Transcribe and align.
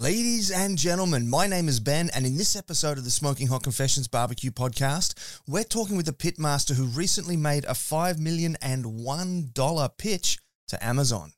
Ladies 0.00 0.50
and 0.50 0.78
gentlemen, 0.78 1.28
my 1.28 1.46
name 1.46 1.68
is 1.68 1.78
Ben, 1.78 2.08
and 2.14 2.24
in 2.24 2.38
this 2.38 2.56
episode 2.56 2.96
of 2.96 3.04
the 3.04 3.10
Smoking 3.10 3.48
Hot 3.48 3.62
Confessions 3.62 4.08
Barbecue 4.08 4.50
podcast, 4.50 5.12
we're 5.46 5.62
talking 5.62 5.94
with 5.94 6.08
a 6.08 6.12
pitmaster 6.14 6.74
who 6.74 6.86
recently 6.86 7.36
made 7.36 7.66
a 7.66 7.74
$5 7.74 8.18
million 8.18 8.56
and 8.62 8.86
$1 8.86 9.98
pitch 9.98 10.38
to 10.68 10.82
Amazon. 10.82 11.32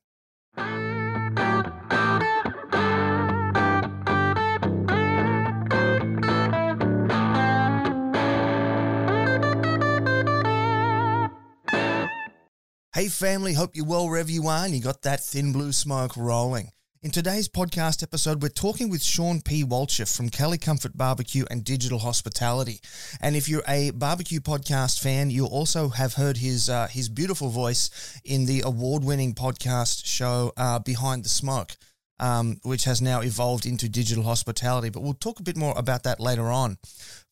Hey 12.95 13.09
family, 13.09 13.55
hope 13.55 13.75
you're 13.75 13.85
well 13.85 14.09
wherever 14.09 14.31
you 14.31 14.47
are 14.47 14.65
and 14.65 14.73
you 14.73 14.81
got 14.81 15.03
that 15.03 15.25
thin 15.25 15.51
blue 15.53 15.73
smoke 15.73 16.17
rolling. 16.17 16.71
In 17.05 17.11
today's 17.11 17.49
podcast 17.49 18.05
episode, 18.05 18.45
we're 18.45 18.49
talking 18.49 18.89
with 18.89 19.03
Shawn 19.03 19.41
P. 19.41 19.65
Walchef 19.65 20.17
from 20.17 20.29
Cali 20.29 20.57
Comfort 20.57 20.97
Barbecue 20.97 21.45
and 21.51 21.65
Digital 21.65 21.99
Hospitality. 21.99 22.79
And 23.21 23.35
if 23.35 23.49
you're 23.49 23.65
a 23.67 23.91
barbecue 23.91 24.39
podcast 24.39 25.03
fan, 25.03 25.29
you'll 25.29 25.49
also 25.49 25.89
have 25.89 26.15
heard 26.15 26.37
his 26.37 26.71
uh, 26.71 26.87
his 26.87 27.09
beautiful 27.09 27.49
voice 27.49 27.91
in 28.25 28.47
the 28.47 28.63
award-winning 28.65 29.35
podcast 29.35 30.07
show 30.07 30.53
uh, 30.57 30.79
Behind 30.79 31.25
the 31.25 31.29
Smoke, 31.29 31.77
um, 32.21 32.61
which 32.63 32.85
has 32.85 33.03
now 33.03 33.21
evolved 33.21 33.67
into 33.67 33.89
Digital 33.89 34.23
Hospitality. 34.23 34.89
But 34.89 35.03
we'll 35.03 35.15
talk 35.15 35.41
a 35.41 35.43
bit 35.43 35.57
more 35.57 35.77
about 35.77 36.05
that 36.05 36.21
later 36.21 36.53
on. 36.53 36.79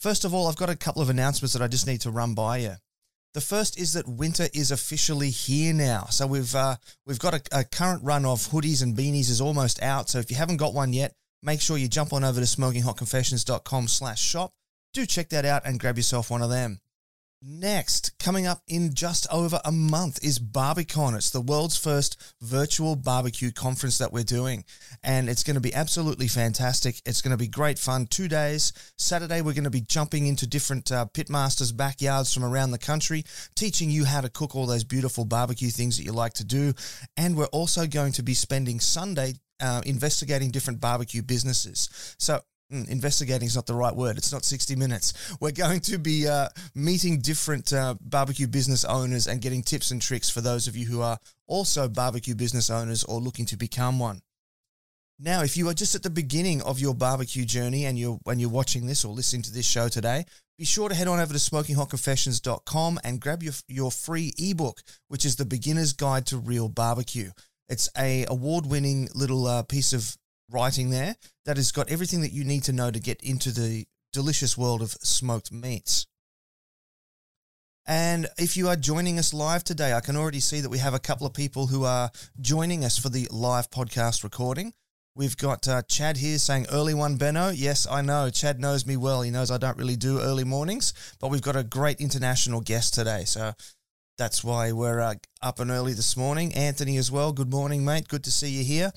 First 0.00 0.24
of 0.24 0.34
all, 0.34 0.48
I've 0.48 0.56
got 0.56 0.68
a 0.68 0.74
couple 0.74 1.00
of 1.00 1.10
announcements 1.10 1.52
that 1.52 1.62
I 1.62 1.68
just 1.68 1.86
need 1.86 2.00
to 2.00 2.10
run 2.10 2.34
by 2.34 2.56
you. 2.56 2.74
The 3.32 3.40
first 3.40 3.78
is 3.78 3.92
that 3.92 4.08
winter 4.08 4.48
is 4.52 4.72
officially 4.72 5.30
here 5.30 5.72
now. 5.72 6.06
So 6.06 6.26
we've 6.26 6.54
uh, 6.54 6.76
we've 7.06 7.20
got 7.20 7.34
a, 7.34 7.42
a, 7.60 7.64
current 7.64 8.02
run 8.02 8.24
of 8.24 8.48
hoodies 8.48 8.82
and 8.82 8.96
beanies 8.96 9.30
is 9.30 9.40
almost 9.40 9.80
out. 9.82 10.08
So 10.08 10.18
if 10.18 10.30
you 10.30 10.36
haven't 10.36 10.56
got 10.56 10.74
one 10.74 10.92
yet, 10.92 11.14
make 11.40 11.60
sure 11.60 11.78
you 11.78 11.86
jump 11.86 12.12
on 12.12 12.24
over 12.24 12.40
to 12.40 12.46
smokinghotconfessions.com 12.46 13.86
slash 13.86 14.20
shop. 14.20 14.52
Do 14.92 15.06
check 15.06 15.28
that 15.28 15.44
out 15.44 15.62
and 15.64 15.78
grab 15.78 15.96
yourself 15.96 16.30
one 16.30 16.42
of 16.42 16.50
them. 16.50 16.80
Next, 17.42 18.18
coming 18.18 18.46
up 18.46 18.60
in 18.68 18.92
just 18.92 19.26
over 19.32 19.62
a 19.64 19.72
month 19.72 20.22
is 20.22 20.38
Barbicon. 20.38 21.16
It's 21.16 21.30
the 21.30 21.40
world's 21.40 21.78
first 21.78 22.34
virtual 22.42 22.96
barbecue 22.96 23.50
conference 23.50 23.96
that 23.96 24.12
we're 24.12 24.24
doing. 24.24 24.62
And 25.02 25.26
it's 25.30 25.42
going 25.42 25.54
to 25.54 25.60
be 25.60 25.72
absolutely 25.72 26.28
fantastic. 26.28 27.00
It's 27.06 27.22
going 27.22 27.30
to 27.30 27.38
be 27.38 27.48
great 27.48 27.78
fun. 27.78 28.08
Two 28.08 28.28
days. 28.28 28.74
Saturday, 28.98 29.40
we're 29.40 29.54
going 29.54 29.64
to 29.64 29.70
be 29.70 29.80
jumping 29.80 30.26
into 30.26 30.46
different 30.46 30.92
uh, 30.92 31.06
pitmasters' 31.14 31.74
backyards 31.74 32.34
from 32.34 32.44
around 32.44 32.72
the 32.72 32.78
country, 32.78 33.24
teaching 33.54 33.88
you 33.88 34.04
how 34.04 34.20
to 34.20 34.28
cook 34.28 34.54
all 34.54 34.66
those 34.66 34.84
beautiful 34.84 35.24
barbecue 35.24 35.70
things 35.70 35.96
that 35.96 36.04
you 36.04 36.12
like 36.12 36.34
to 36.34 36.44
do. 36.44 36.74
And 37.16 37.38
we're 37.38 37.46
also 37.46 37.86
going 37.86 38.12
to 38.12 38.22
be 38.22 38.34
spending 38.34 38.80
Sunday 38.80 39.32
uh, 39.60 39.80
investigating 39.86 40.50
different 40.50 40.80
barbecue 40.80 41.22
businesses. 41.22 41.88
So 42.18 42.40
Mm, 42.72 42.88
investigating 42.88 43.46
is 43.46 43.56
not 43.56 43.66
the 43.66 43.74
right 43.74 43.94
word. 43.94 44.16
It's 44.16 44.32
not 44.32 44.44
60 44.44 44.76
minutes. 44.76 45.36
We're 45.40 45.50
going 45.50 45.80
to 45.80 45.98
be 45.98 46.28
uh, 46.28 46.48
meeting 46.74 47.20
different 47.20 47.72
uh, 47.72 47.96
barbecue 48.00 48.46
business 48.46 48.84
owners 48.84 49.26
and 49.26 49.40
getting 49.40 49.62
tips 49.62 49.90
and 49.90 50.00
tricks 50.00 50.30
for 50.30 50.40
those 50.40 50.68
of 50.68 50.76
you 50.76 50.86
who 50.86 51.00
are 51.00 51.18
also 51.48 51.88
barbecue 51.88 52.34
business 52.34 52.70
owners 52.70 53.02
or 53.04 53.20
looking 53.20 53.46
to 53.46 53.56
become 53.56 53.98
one. 53.98 54.22
Now, 55.18 55.42
if 55.42 55.56
you 55.56 55.68
are 55.68 55.74
just 55.74 55.94
at 55.94 56.02
the 56.02 56.10
beginning 56.10 56.62
of 56.62 56.78
your 56.78 56.94
barbecue 56.94 57.44
journey 57.44 57.84
and 57.84 57.98
you're 57.98 58.18
when 58.22 58.38
you're 58.38 58.48
watching 58.48 58.86
this 58.86 59.04
or 59.04 59.12
listening 59.12 59.42
to 59.42 59.52
this 59.52 59.66
show 59.66 59.88
today, 59.88 60.24
be 60.56 60.64
sure 60.64 60.88
to 60.88 60.94
head 60.94 61.08
on 61.08 61.20
over 61.20 61.32
to 61.32 61.38
smokinghotconfessions.com 61.38 63.00
and 63.04 63.20
grab 63.20 63.42
your 63.42 63.52
your 63.68 63.90
free 63.90 64.32
ebook, 64.38 64.80
which 65.08 65.26
is 65.26 65.36
the 65.36 65.44
Beginner's 65.44 65.92
Guide 65.92 66.24
to 66.26 66.38
Real 66.38 66.68
Barbecue. 66.68 67.32
It's 67.68 67.88
a 67.98 68.24
award-winning 68.28 69.10
little 69.14 69.46
uh, 69.46 69.62
piece 69.62 69.92
of 69.92 70.16
writing 70.50 70.90
there 70.90 71.16
that 71.44 71.56
has 71.56 71.72
got 71.72 71.90
everything 71.90 72.20
that 72.22 72.32
you 72.32 72.44
need 72.44 72.64
to 72.64 72.72
know 72.72 72.90
to 72.90 73.00
get 73.00 73.22
into 73.22 73.50
the 73.50 73.86
delicious 74.12 74.56
world 74.58 74.82
of 74.82 74.92
smoked 74.92 75.52
meats. 75.52 76.06
And 77.86 78.28
if 78.38 78.56
you 78.56 78.68
are 78.68 78.76
joining 78.76 79.18
us 79.18 79.34
live 79.34 79.64
today, 79.64 79.94
I 79.94 80.00
can 80.00 80.16
already 80.16 80.40
see 80.40 80.60
that 80.60 80.68
we 80.68 80.78
have 80.78 80.94
a 80.94 80.98
couple 80.98 81.26
of 81.26 81.34
people 81.34 81.66
who 81.66 81.84
are 81.84 82.10
joining 82.40 82.84
us 82.84 82.98
for 82.98 83.08
the 83.08 83.26
live 83.30 83.70
podcast 83.70 84.22
recording. 84.22 84.74
We've 85.16 85.36
got 85.36 85.66
uh, 85.66 85.82
Chad 85.82 86.18
here 86.18 86.38
saying 86.38 86.66
early 86.70 86.94
one, 86.94 87.16
Benno. 87.16 87.50
Yes, 87.50 87.86
I 87.90 88.00
know. 88.00 88.30
Chad 88.30 88.60
knows 88.60 88.86
me 88.86 88.96
well. 88.96 89.22
He 89.22 89.30
knows 89.30 89.50
I 89.50 89.58
don't 89.58 89.76
really 89.76 89.96
do 89.96 90.20
early 90.20 90.44
mornings, 90.44 90.92
but 91.18 91.30
we've 91.30 91.42
got 91.42 91.56
a 91.56 91.64
great 91.64 92.00
international 92.00 92.60
guest 92.60 92.94
today. 92.94 93.24
So 93.24 93.52
that's 94.18 94.44
why 94.44 94.70
we're 94.70 95.00
uh, 95.00 95.14
up 95.42 95.58
and 95.58 95.70
early 95.70 95.94
this 95.94 96.16
morning. 96.16 96.54
Anthony 96.54 96.96
as 96.96 97.10
well. 97.10 97.32
Good 97.32 97.50
morning, 97.50 97.84
mate. 97.84 98.06
Good 98.06 98.22
to 98.24 98.30
see 98.30 98.50
you 98.50 98.62
here. 98.62 98.92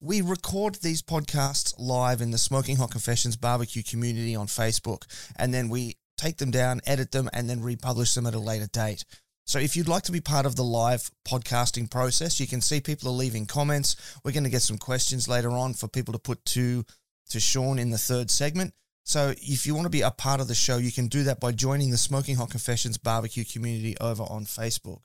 We 0.00 0.20
record 0.20 0.76
these 0.76 1.02
podcasts 1.02 1.74
live 1.78 2.20
in 2.20 2.30
the 2.30 2.38
Smoking 2.38 2.76
Hot 2.76 2.90
Confessions 2.90 3.36
barbecue 3.36 3.82
community 3.82 4.36
on 4.36 4.46
Facebook, 4.46 5.04
and 5.36 5.54
then 5.54 5.68
we 5.68 5.96
take 6.16 6.36
them 6.36 6.50
down, 6.50 6.80
edit 6.86 7.12
them, 7.12 7.30
and 7.32 7.48
then 7.48 7.62
republish 7.62 8.14
them 8.14 8.26
at 8.26 8.34
a 8.34 8.38
later 8.38 8.66
date. 8.66 9.04
So 9.46 9.58
if 9.58 9.76
you'd 9.76 9.88
like 9.88 10.04
to 10.04 10.12
be 10.12 10.20
part 10.20 10.46
of 10.46 10.56
the 10.56 10.64
live 10.64 11.10
podcasting 11.26 11.90
process, 11.90 12.40
you 12.40 12.46
can 12.46 12.60
see 12.60 12.80
people 12.80 13.10
are 13.10 13.12
leaving 13.12 13.46
comments. 13.46 13.96
We're 14.24 14.32
going 14.32 14.44
to 14.44 14.50
get 14.50 14.62
some 14.62 14.78
questions 14.78 15.28
later 15.28 15.50
on 15.50 15.74
for 15.74 15.88
people 15.88 16.12
to 16.12 16.18
put 16.18 16.44
to 16.46 16.84
to 17.30 17.40
Shawn 17.40 17.78
in 17.78 17.90
the 17.90 17.98
third 17.98 18.30
segment. 18.30 18.74
So 19.04 19.34
if 19.36 19.66
you 19.66 19.74
want 19.74 19.84
to 19.84 19.90
be 19.90 20.02
a 20.02 20.10
part 20.10 20.40
of 20.40 20.48
the 20.48 20.54
show, 20.54 20.78
you 20.78 20.92
can 20.92 21.08
do 21.08 21.24
that 21.24 21.40
by 21.40 21.52
joining 21.52 21.90
the 21.90 21.98
Smoking 21.98 22.36
Hot 22.36 22.50
Confessions 22.50 22.98
barbecue 22.98 23.44
community 23.44 23.96
over 24.00 24.22
on 24.22 24.44
Facebook. 24.44 25.00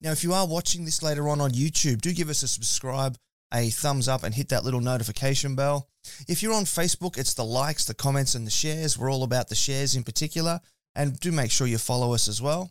Now, 0.00 0.12
if 0.12 0.22
you 0.22 0.34
are 0.34 0.46
watching 0.46 0.84
this 0.84 1.02
later 1.02 1.28
on 1.28 1.40
on 1.40 1.52
YouTube, 1.52 2.02
do 2.02 2.12
give 2.12 2.28
us 2.28 2.42
a 2.42 2.48
subscribe 2.48 3.16
a 3.52 3.70
thumbs 3.70 4.08
up 4.08 4.22
and 4.22 4.34
hit 4.34 4.48
that 4.50 4.64
little 4.64 4.80
notification 4.80 5.54
bell. 5.54 5.88
If 6.28 6.42
you're 6.42 6.54
on 6.54 6.64
Facebook, 6.64 7.18
it's 7.18 7.34
the 7.34 7.44
likes, 7.44 7.84
the 7.84 7.94
comments, 7.94 8.34
and 8.34 8.46
the 8.46 8.50
shares. 8.50 8.98
We're 8.98 9.10
all 9.10 9.22
about 9.22 9.48
the 9.48 9.54
shares 9.54 9.94
in 9.94 10.02
particular. 10.02 10.60
And 10.94 11.18
do 11.20 11.30
make 11.30 11.50
sure 11.50 11.66
you 11.66 11.78
follow 11.78 12.14
us 12.14 12.28
as 12.28 12.40
well. 12.40 12.70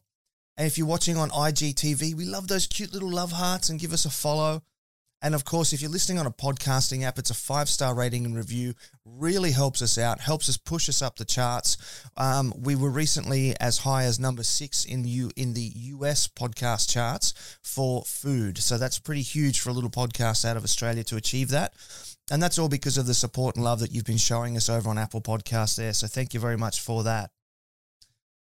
And 0.57 0.65
if 0.65 0.77
you're 0.77 0.87
watching 0.87 1.17
on 1.17 1.29
IGTV, 1.29 2.15
we 2.15 2.25
love 2.25 2.47
those 2.47 2.65
cute 2.65 2.93
little 2.93 3.11
love 3.11 3.33
hearts 3.33 3.69
and 3.69 3.79
give 3.79 3.93
us 3.93 4.05
a 4.05 4.09
follow. 4.09 4.63
And 5.21 5.33
of 5.33 5.43
course, 5.43 5.73
if 5.73 5.81
you're 5.81 5.89
listening 5.89 6.19
on 6.19 6.27
a 6.27 6.31
podcasting 6.31 7.03
app, 7.03 7.17
it's 7.17 7.29
a 7.29 7.35
five 7.35 7.69
star 7.69 7.95
rating 7.95 8.25
and 8.25 8.35
review. 8.35 8.73
Really 9.05 9.51
helps 9.51 9.81
us 9.81 9.97
out, 9.97 10.19
helps 10.19 10.49
us 10.49 10.57
push 10.57 10.87
us 10.87 11.01
up 11.01 11.15
the 11.15 11.25
charts. 11.25 11.77
Um, 12.17 12.53
we 12.55 12.75
were 12.75 12.89
recently 12.89 13.55
as 13.59 13.79
high 13.79 14.03
as 14.03 14.19
number 14.19 14.43
six 14.43 14.85
in 14.85 15.01
the 15.03 15.31
in 15.35 15.53
the 15.53 15.71
US 15.75 16.27
podcast 16.27 16.91
charts 16.91 17.33
for 17.63 18.03
food. 18.03 18.57
So 18.59 18.77
that's 18.77 18.99
pretty 18.99 19.23
huge 19.23 19.61
for 19.61 19.69
a 19.69 19.73
little 19.73 19.89
podcast 19.89 20.45
out 20.45 20.57
of 20.57 20.63
Australia 20.63 21.03
to 21.05 21.15
achieve 21.15 21.49
that. 21.49 21.73
And 22.29 22.41
that's 22.41 22.57
all 22.57 22.69
because 22.69 22.97
of 22.97 23.05
the 23.05 23.13
support 23.13 23.55
and 23.55 23.63
love 23.63 23.79
that 23.79 23.91
you've 23.91 24.05
been 24.05 24.17
showing 24.17 24.57
us 24.57 24.69
over 24.69 24.89
on 24.89 24.97
Apple 24.97 25.21
Podcasts 25.21 25.75
there. 25.75 25.93
So 25.93 26.07
thank 26.07 26.33
you 26.33 26.39
very 26.39 26.57
much 26.57 26.81
for 26.81 27.03
that. 27.03 27.31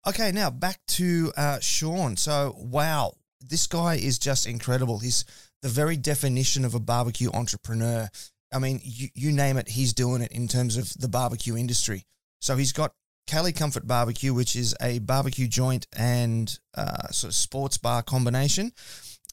Okay, 0.08 0.32
now 0.32 0.52
back 0.52 0.80
to 0.88 1.34
uh, 1.36 1.60
Shawn. 1.60 2.16
So, 2.16 2.56
wow, 2.60 3.14
this 3.48 3.68
guy 3.68 3.96
is 3.96 4.20
just 4.20 4.48
incredible. 4.48 5.00
He's 5.00 5.26
the 5.62 5.70
very 5.70 5.98
definition 5.98 6.66
of 6.66 6.76
a 6.76 6.80
barbecue 6.80 7.32
entrepreneur. 7.32 8.10
I 8.54 8.60
mean, 8.60 8.80
you, 8.84 9.10
you 9.14 9.32
name 9.32 9.58
it, 9.58 9.70
he's 9.70 9.94
doing 9.94 10.22
it 10.22 10.32
in 10.32 10.48
terms 10.48 10.78
of 10.78 10.94
the 10.94 11.08
barbecue 11.08 11.58
industry. 11.58 12.06
So 12.40 12.56
he's 12.56 12.72
got 12.72 12.94
Cali 13.28 13.52
Comfort 13.52 13.88
Barbecue, 13.88 14.34
which 14.34 14.56
is 14.56 14.76
a 14.82 15.00
barbecue 15.00 15.48
joint 15.48 15.88
and 15.98 16.58
uh, 16.76 17.08
sort 17.08 17.32
of 17.32 17.36
sports 17.36 17.78
bar 17.78 18.04
combination. 18.04 18.72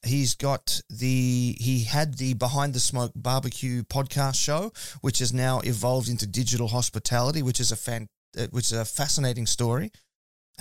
He's 0.05 0.35
got 0.35 0.81
the 0.91 1.57
he 1.61 1.85
had 1.85 2.19
the 2.19 2.35
Behind 2.35 2.75
the 2.75 2.81
Smoke 2.81 3.13
Barbecue 3.15 3.83
podcast 3.85 4.37
show, 4.37 4.73
which 5.01 5.19
has 5.19 5.33
now 5.33 5.61
evolved 5.61 6.09
into 6.09 6.27
digital 6.27 6.69
hospitality, 6.69 7.43
which 7.43 7.61
is 7.61 7.71
a 7.71 7.77
fan, 7.77 8.09
uh, 8.37 8.47
which 8.51 8.67
is 8.67 8.73
a 8.73 8.85
fascinating 8.85 9.47
story. 9.47 9.93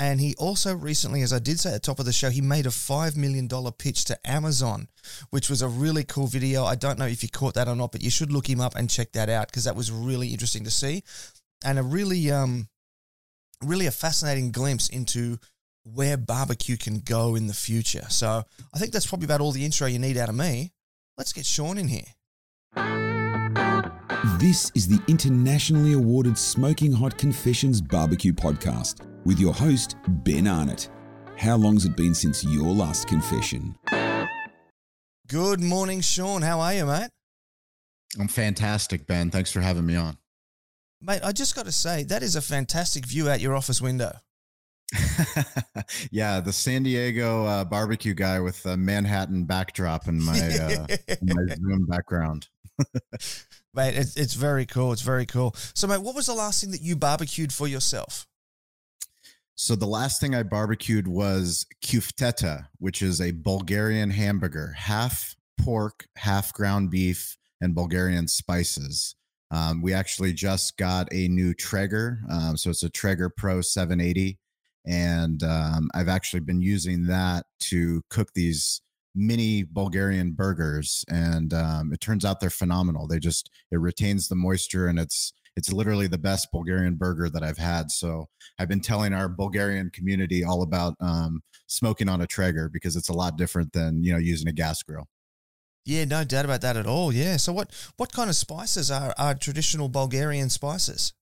And 0.02 0.20
he 0.20 0.34
also 0.40 0.74
recently, 0.74 1.22
as 1.22 1.32
I 1.32 1.38
did 1.38 1.60
say 1.60 1.70
at 1.70 1.74
the 1.74 1.80
top 1.80 2.00
of 2.00 2.06
the 2.06 2.12
show, 2.12 2.32
he 2.32 2.42
made 2.42 2.66
a 2.66 2.70
$5 2.70 3.16
million 3.16 3.48
pitch 3.78 4.06
to 4.06 4.18
Amazon, 4.28 4.88
which 5.30 5.48
was 5.48 5.62
a 5.62 5.68
really 5.68 6.04
cool 6.04 6.26
video. 6.26 6.66
I 6.66 6.74
don't 6.74 6.98
know 6.98 7.06
if 7.06 7.22
you 7.22 7.30
caught 7.30 7.54
that 7.54 7.68
or 7.68 7.76
not, 7.76 7.92
but 7.92 8.02
you 8.02 8.10
should 8.10 8.32
look 8.32 8.50
him 8.50 8.60
up 8.60 8.76
and 8.76 8.90
check 8.90 9.12
that 9.12 9.30
out 9.30 9.50
because 9.50 9.66
that 9.66 9.76
was 9.76 9.92
really 9.92 10.30
interesting 10.30 10.64
to 10.64 10.72
see. 10.72 11.04
And 11.64 11.78
a 11.78 11.84
really, 11.84 12.32
um, 12.32 12.68
really 13.64 13.86
a 13.86 13.92
fascinating 13.92 14.52
glimpse 14.52 14.90
into 14.90 15.38
where 15.84 16.18
barbecue 16.18 16.78
can 16.78 17.02
go 17.02 17.36
in 17.36 17.46
the 17.46 17.54
future. 17.54 18.08
So 18.10 18.44
I 18.74 18.80
think 18.80 18.94
that's 18.94 19.06
probably 19.06 19.26
about 19.26 19.42
all 19.42 19.52
the 19.52 19.64
intro 19.64 19.86
you 19.86 20.00
need 20.00 20.18
out 20.18 20.30
of 20.30 20.36
me. 20.36 20.72
Let's 21.16 21.32
get 21.32 21.46
Shawn 21.46 21.78
in 21.78 21.90
here. 21.90 22.08
This 24.40 24.72
is 24.74 24.88
the 24.88 25.00
internationally 25.08 25.94
awarded 25.94 26.40
Smoking 26.40 26.92
Hot 26.92 27.16
Confessions 27.20 27.82
Barbecue 27.82 28.34
Podcast 28.34 29.11
with 29.26 29.40
your 29.40 29.54
host, 29.54 29.96
Ben 30.08 30.48
Arnott. 30.48 30.90
How 31.38 31.56
long's 31.56 31.86
it 31.86 31.96
been 31.96 32.14
since 32.14 32.44
your 32.44 32.74
last 32.74 33.08
confession? 33.08 33.76
Good 35.28 35.62
morning, 35.62 36.02
Shawn. 36.02 36.42
How 36.42 36.60
are 36.60 36.74
you, 36.74 36.86
mate? 36.86 37.10
I'm 38.20 38.28
fantastic, 38.28 39.08
Ben. 39.08 39.32
Thanks 39.32 39.52
for 39.52 39.62
having 39.62 39.86
me 39.86 39.96
on. 39.96 40.18
Mate, 41.02 41.22
I 41.24 41.32
just 41.32 41.56
got 41.56 41.66
to 41.66 41.72
say, 41.72 42.04
that 42.04 42.22
is 42.22 42.36
a 42.36 42.42
fantastic 42.42 43.06
view 43.06 43.30
out 43.30 43.40
your 43.40 43.56
office 43.56 43.82
window. 43.82 44.18
yeah, 46.12 46.42
the 46.42 46.52
San 46.52 46.84
Diego 46.84 47.46
uh, 47.46 47.64
barbecue 47.64 48.14
guy 48.14 48.40
with 48.40 48.62
the 48.64 48.76
Manhattan 48.76 49.46
backdrop 49.46 50.08
in 50.08 50.22
my 50.22 50.38
uh, 50.38 50.86
my 51.22 51.56
Zoom 51.56 51.86
background. 51.88 52.50
Mate, 53.74 53.96
it's, 53.96 54.18
it's 54.18 54.34
very 54.34 54.66
cool. 54.66 54.92
It's 54.92 55.02
very 55.02 55.26
cool. 55.26 55.56
So, 55.74 55.88
mate, 55.88 56.02
what 56.02 56.14
was 56.14 56.26
the 56.26 56.34
last 56.34 56.62
thing 56.62 56.72
that 56.72 56.82
you 56.82 56.98
barbecued 56.98 57.54
for 57.54 57.70
yourself? 57.70 58.28
So 59.64 59.76
the 59.76 59.86
last 59.86 60.20
thing 60.20 60.34
I 60.34 60.42
barbecued 60.42 61.08
was 61.08 61.68
kufteta, 61.86 62.66
which 62.80 63.04
is 63.04 63.22
a 63.22 63.30
Bulgarian 63.30 64.10
hamburger, 64.10 64.74
half 64.76 65.36
pork, 65.64 66.08
half 66.16 66.52
ground 66.52 66.90
beef, 66.90 67.38
and 67.62 67.76
Bulgarian 67.76 68.28
spices. 68.28 69.14
Um, 69.52 69.84
we 69.84 69.94
actually 69.94 70.34
just 70.34 70.78
got 70.78 71.14
a 71.14 71.28
new 71.28 71.54
Traeger. 71.54 72.22
Um, 72.28 72.58
so 72.58 72.72
it's 72.72 72.82
a 72.82 72.90
Traeger 72.90 73.30
Pro 73.30 73.62
780. 73.62 74.40
And 74.88 75.44
um, 75.44 75.92
I've 75.94 76.10
actually 76.10 76.40
been 76.40 76.64
using 76.64 77.06
that 77.06 77.46
to 77.66 78.02
cook 78.10 78.30
these 78.34 78.82
mini 79.14 79.62
Bulgarian 79.62 80.32
burgers. 80.32 81.06
And 81.08 81.54
um, 81.54 81.94
it 81.94 82.02
turns 82.02 82.26
out 82.26 82.40
they're 82.40 82.50
phenomenal. 82.50 83.06
They 83.06 83.20
just, 83.20 83.52
it 83.70 83.78
retains 83.78 84.28
the 84.28 84.36
moisture 84.36 84.88
and 84.88 84.98
it's, 84.98 85.34
it's 85.62 85.72
literally 85.72 86.08
the 86.08 86.18
best 86.18 86.52
Bulgarian 86.52 86.96
burger 86.96 87.30
that 87.30 87.44
I've 87.44 87.60
had. 87.60 87.92
So 87.92 88.28
I've 88.58 88.68
been 88.68 88.80
telling 88.80 89.14
our 89.14 89.30
Bulgarian 89.30 89.92
community 89.92 90.44
all 90.44 90.64
about 90.64 90.96
um, 91.00 91.44
smoking 91.68 92.10
on 92.10 92.22
a 92.22 92.26
Traeger 92.26 92.68
because 92.68 92.96
it's 92.96 93.10
a 93.10 93.14
lot 93.14 93.38
different 93.38 93.72
than, 93.72 94.04
you 94.04 94.12
know, 94.12 94.18
using 94.18 94.48
a 94.48 94.52
gas 94.52 94.82
grill. 94.82 95.08
Yeah, 95.86 96.06
no 96.06 96.24
doubt 96.24 96.46
about 96.46 96.62
that 96.62 96.78
at 96.78 96.88
all. 96.88 97.14
Yeah. 97.14 97.38
So 97.38 97.54
what 97.54 97.70
what 97.98 98.12
kind 98.12 98.28
of 98.28 98.36
spices 98.36 98.90
are 98.90 99.14
are 99.20 99.36
traditional 99.36 99.88
Bulgarian 99.88 100.50
spices? 100.50 101.14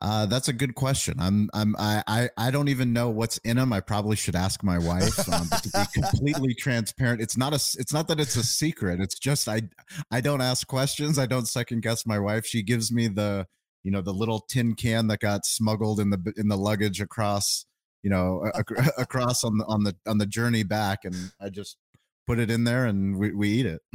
Uh, 0.00 0.26
that's 0.26 0.48
a 0.48 0.52
good 0.52 0.74
question. 0.74 1.14
I'm, 1.18 1.50
I'm, 1.54 1.74
I, 1.78 2.02
I, 2.06 2.30
I 2.36 2.50
don't 2.50 2.68
even 2.68 2.92
know 2.92 3.10
what's 3.10 3.38
in 3.38 3.56
them. 3.56 3.72
I 3.72 3.80
probably 3.80 4.16
should 4.16 4.36
ask 4.36 4.62
my 4.62 4.78
wife. 4.78 5.16
Um, 5.28 5.46
but 5.50 5.62
to 5.62 5.70
be 5.70 6.00
completely 6.00 6.54
transparent, 6.54 7.20
it's 7.20 7.36
not 7.36 7.52
a, 7.52 7.56
it's 7.78 7.92
not 7.92 8.08
that 8.08 8.18
it's 8.18 8.34
a 8.36 8.42
secret. 8.42 8.98
It's 8.98 9.18
just 9.18 9.46
I, 9.46 9.62
I 10.10 10.20
don't 10.20 10.40
ask 10.40 10.66
questions. 10.66 11.18
I 11.18 11.26
don't 11.26 11.46
second 11.46 11.82
guess 11.82 12.06
my 12.06 12.18
wife. 12.18 12.46
She 12.46 12.62
gives 12.62 12.90
me 12.90 13.08
the, 13.08 13.46
you 13.84 13.90
know, 13.90 14.00
the 14.00 14.12
little 14.12 14.40
tin 14.40 14.74
can 14.74 15.08
that 15.08 15.20
got 15.20 15.44
smuggled 15.44 16.00
in 16.00 16.10
the 16.10 16.32
in 16.36 16.48
the 16.48 16.56
luggage 16.56 17.00
across, 17.00 17.66
you 18.02 18.10
know, 18.10 18.50
across 18.98 19.44
on 19.44 19.58
the 19.58 19.64
on 19.66 19.84
the 19.84 19.96
on 20.06 20.18
the 20.18 20.26
journey 20.26 20.62
back, 20.62 21.00
and 21.04 21.14
I 21.40 21.50
just 21.50 21.76
put 22.28 22.38
it 22.38 22.50
in 22.50 22.64
there 22.64 22.84
and 22.84 23.18
we, 23.18 23.32
we 23.32 23.48
eat 23.48 23.66
it. 23.66 23.80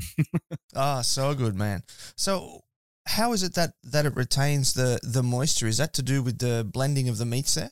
Ah, 0.75 0.99
oh, 0.99 1.01
so 1.03 1.35
good, 1.35 1.55
man. 1.55 1.83
So 2.17 2.61
how 3.05 3.33
is 3.33 3.43
it 3.43 3.53
that 3.55 3.73
that 3.83 4.05
it 4.05 4.15
retains 4.15 4.73
the 4.73 4.99
the 5.03 5.23
moisture? 5.23 5.67
Is 5.67 5.77
that 5.77 5.93
to 5.95 6.01
do 6.01 6.21
with 6.21 6.39
the 6.39 6.67
blending 6.69 7.09
of 7.09 7.17
the 7.17 7.25
meats 7.25 7.55
there? 7.55 7.71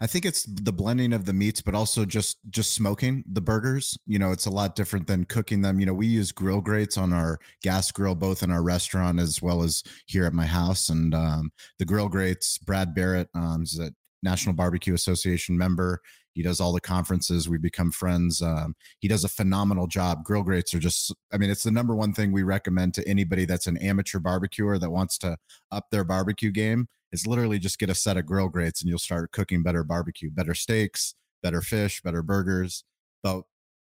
I 0.00 0.06
think 0.06 0.24
it's 0.24 0.44
the 0.44 0.72
blending 0.72 1.12
of 1.12 1.24
the 1.24 1.32
meats, 1.32 1.60
but 1.60 1.74
also 1.74 2.04
just 2.04 2.38
just 2.48 2.72
smoking 2.72 3.24
the 3.30 3.40
burgers. 3.40 3.98
You 4.06 4.18
know, 4.18 4.30
it's 4.30 4.46
a 4.46 4.50
lot 4.50 4.76
different 4.76 5.08
than 5.08 5.24
cooking 5.24 5.62
them. 5.62 5.80
You 5.80 5.86
know, 5.86 5.94
we 5.94 6.06
use 6.06 6.30
grill 6.30 6.60
grates 6.60 6.96
on 6.96 7.12
our 7.12 7.38
gas 7.62 7.90
grill, 7.90 8.14
both 8.14 8.42
in 8.42 8.50
our 8.50 8.62
restaurant 8.62 9.18
as 9.18 9.42
well 9.42 9.62
as 9.62 9.82
here 10.06 10.24
at 10.24 10.32
my 10.32 10.46
house. 10.46 10.88
And 10.88 11.14
um, 11.14 11.50
the 11.78 11.84
grill 11.84 12.08
grates, 12.08 12.58
Brad 12.58 12.94
Barrett 12.94 13.28
um, 13.34 13.62
is 13.62 13.78
a 13.78 13.90
National 14.22 14.54
Barbecue 14.54 14.94
Association 14.94 15.58
member. 15.58 16.00
He 16.38 16.44
does 16.44 16.60
all 16.60 16.72
the 16.72 16.80
conferences. 16.80 17.48
We 17.48 17.58
become 17.58 17.90
friends. 17.90 18.40
Um, 18.40 18.76
he 19.00 19.08
does 19.08 19.24
a 19.24 19.28
phenomenal 19.28 19.88
job. 19.88 20.22
Grill 20.22 20.44
grates 20.44 20.72
are 20.72 20.78
just, 20.78 21.12
I 21.32 21.36
mean, 21.36 21.50
it's 21.50 21.64
the 21.64 21.72
number 21.72 21.96
one 21.96 22.12
thing 22.12 22.30
we 22.30 22.44
recommend 22.44 22.94
to 22.94 23.08
anybody 23.08 23.44
that's 23.44 23.66
an 23.66 23.76
amateur 23.78 24.20
barbecuer 24.20 24.78
that 24.78 24.92
wants 24.92 25.18
to 25.18 25.36
up 25.72 25.86
their 25.90 26.04
barbecue 26.04 26.52
game. 26.52 26.86
Is 27.10 27.26
literally 27.26 27.58
just 27.58 27.80
get 27.80 27.90
a 27.90 27.94
set 27.94 28.16
of 28.16 28.24
grill 28.24 28.48
grates 28.48 28.80
and 28.80 28.88
you'll 28.88 29.00
start 29.00 29.32
cooking 29.32 29.64
better 29.64 29.82
barbecue, 29.82 30.30
better 30.30 30.54
steaks, 30.54 31.16
better 31.42 31.60
fish, 31.60 32.00
better 32.02 32.22
burgers. 32.22 32.84
But 33.24 33.42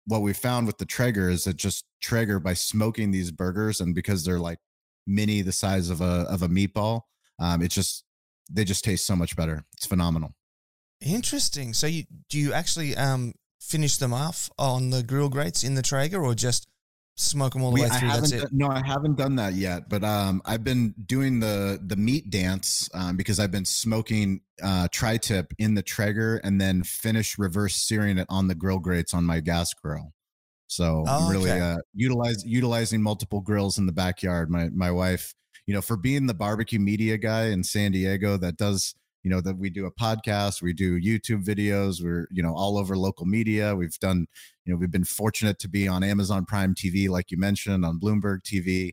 what 0.06 0.22
we 0.22 0.32
found 0.32 0.68
with 0.68 0.78
the 0.78 0.86
Traeger 0.86 1.30
is 1.30 1.44
that 1.44 1.58
just 1.58 1.84
Traeger 2.02 2.40
by 2.40 2.54
smoking 2.54 3.12
these 3.12 3.30
burgers 3.30 3.82
and 3.82 3.94
because 3.94 4.24
they're 4.24 4.40
like 4.40 4.60
mini 5.06 5.42
the 5.42 5.52
size 5.52 5.90
of 5.90 6.00
a 6.00 6.26
of 6.30 6.44
a 6.44 6.48
meatball, 6.48 7.02
um, 7.40 7.62
it 7.62 7.72
just 7.72 8.06
they 8.50 8.64
just 8.64 8.86
taste 8.86 9.06
so 9.06 9.18
much 9.18 9.36
better. 9.36 9.66
It's 9.74 9.86
phenomenal. 9.86 10.37
Interesting. 11.02 11.74
So 11.74 11.88
you 11.88 12.06
do 12.30 12.40
you 12.40 12.54
actually 12.54 12.96
um 12.96 13.34
finish 13.62 13.98
them 13.98 14.14
off 14.14 14.50
on 14.58 14.90
the 14.90 15.04
grill 15.04 15.30
grates 15.30 15.64
in 15.64 15.76
the 15.76 15.82
Traeger 15.82 16.24
or 16.24 16.34
just 16.34 16.68
smoke 17.18 17.54
them 17.54 17.64
all 17.64 17.72
the 17.72 17.76
we, 17.76 17.82
way 17.82 17.90
through? 17.90 18.08
That's 18.10 18.32
it. 18.32 18.50
No, 18.52 18.68
I 18.68 18.82
haven't 18.86 19.18
done 19.18 19.36
that 19.36 19.54
yet, 19.54 19.90
but 19.90 20.04
um, 20.04 20.42
I've 20.46 20.64
been 20.64 20.94
doing 21.06 21.40
the 21.40 21.80
the 21.86 21.96
meat 21.96 22.30
dance 22.30 22.90
um, 22.94 23.18
because 23.18 23.40
I've 23.40 23.52
been 23.52 23.66
smoking 23.66 24.42
uh, 24.64 24.88
tri-tip 24.92 25.54
in 25.60 25.76
the 25.76 25.84
Traeger 25.84 26.38
and 26.44 26.60
then 26.60 26.84
finish 26.84 27.38
reverse 27.38 27.76
searing 27.76 28.18
it 28.18 28.28
on 28.30 28.48
the 28.48 28.56
grill 28.56 28.80
grates 28.80 29.14
on 29.14 29.26
my 29.26 29.40
gas 29.40 29.74
grill. 29.74 30.14
So 30.68 31.04
oh, 31.08 31.30
really 31.30 31.52
okay. 31.52 31.60
uh, 31.60 31.78
utilize 31.94 32.44
utilizing 32.46 33.02
multiple 33.02 33.42
grills 33.42 33.78
in 33.78 33.86
the 33.86 33.94
backyard. 33.94 34.50
My 34.50 34.70
my 34.70 34.92
wife, 34.92 35.34
you 35.66 35.74
know, 35.74 35.82
for 35.82 35.98
being 35.98 36.28
the 36.28 36.34
barbecue 36.34 36.80
media 36.80 37.18
guy 37.18 37.48
in 37.48 37.64
San 37.64 37.92
Diego 37.92 38.38
that 38.38 38.58
does 38.58 38.96
you 39.28 39.34
know 39.34 39.42
that 39.42 39.58
we 39.58 39.70
do 39.70 39.86
a 39.86 39.92
podcast 39.92 40.62
we 40.62 40.72
do 40.72 40.98
youtube 41.02 41.44
videos 41.44 42.02
we're 42.02 42.30
you 42.32 42.42
know 42.42 42.56
all 42.56 42.78
over 42.78 42.96
local 42.96 43.26
media 43.26 43.76
we've 43.76 44.00
done 44.00 44.26
you 44.64 44.72
know 44.72 44.80
we've 44.80 44.90
been 44.90 45.04
fortunate 45.04 45.60
to 45.60 45.68
be 45.68 45.86
on 45.86 46.02
amazon 46.02 46.46
prime 46.46 46.74
tv 46.74 47.10
like 47.10 47.30
you 47.30 47.38
mentioned 47.38 47.84
on 47.84 48.00
bloomberg 48.00 48.38
tv 48.44 48.92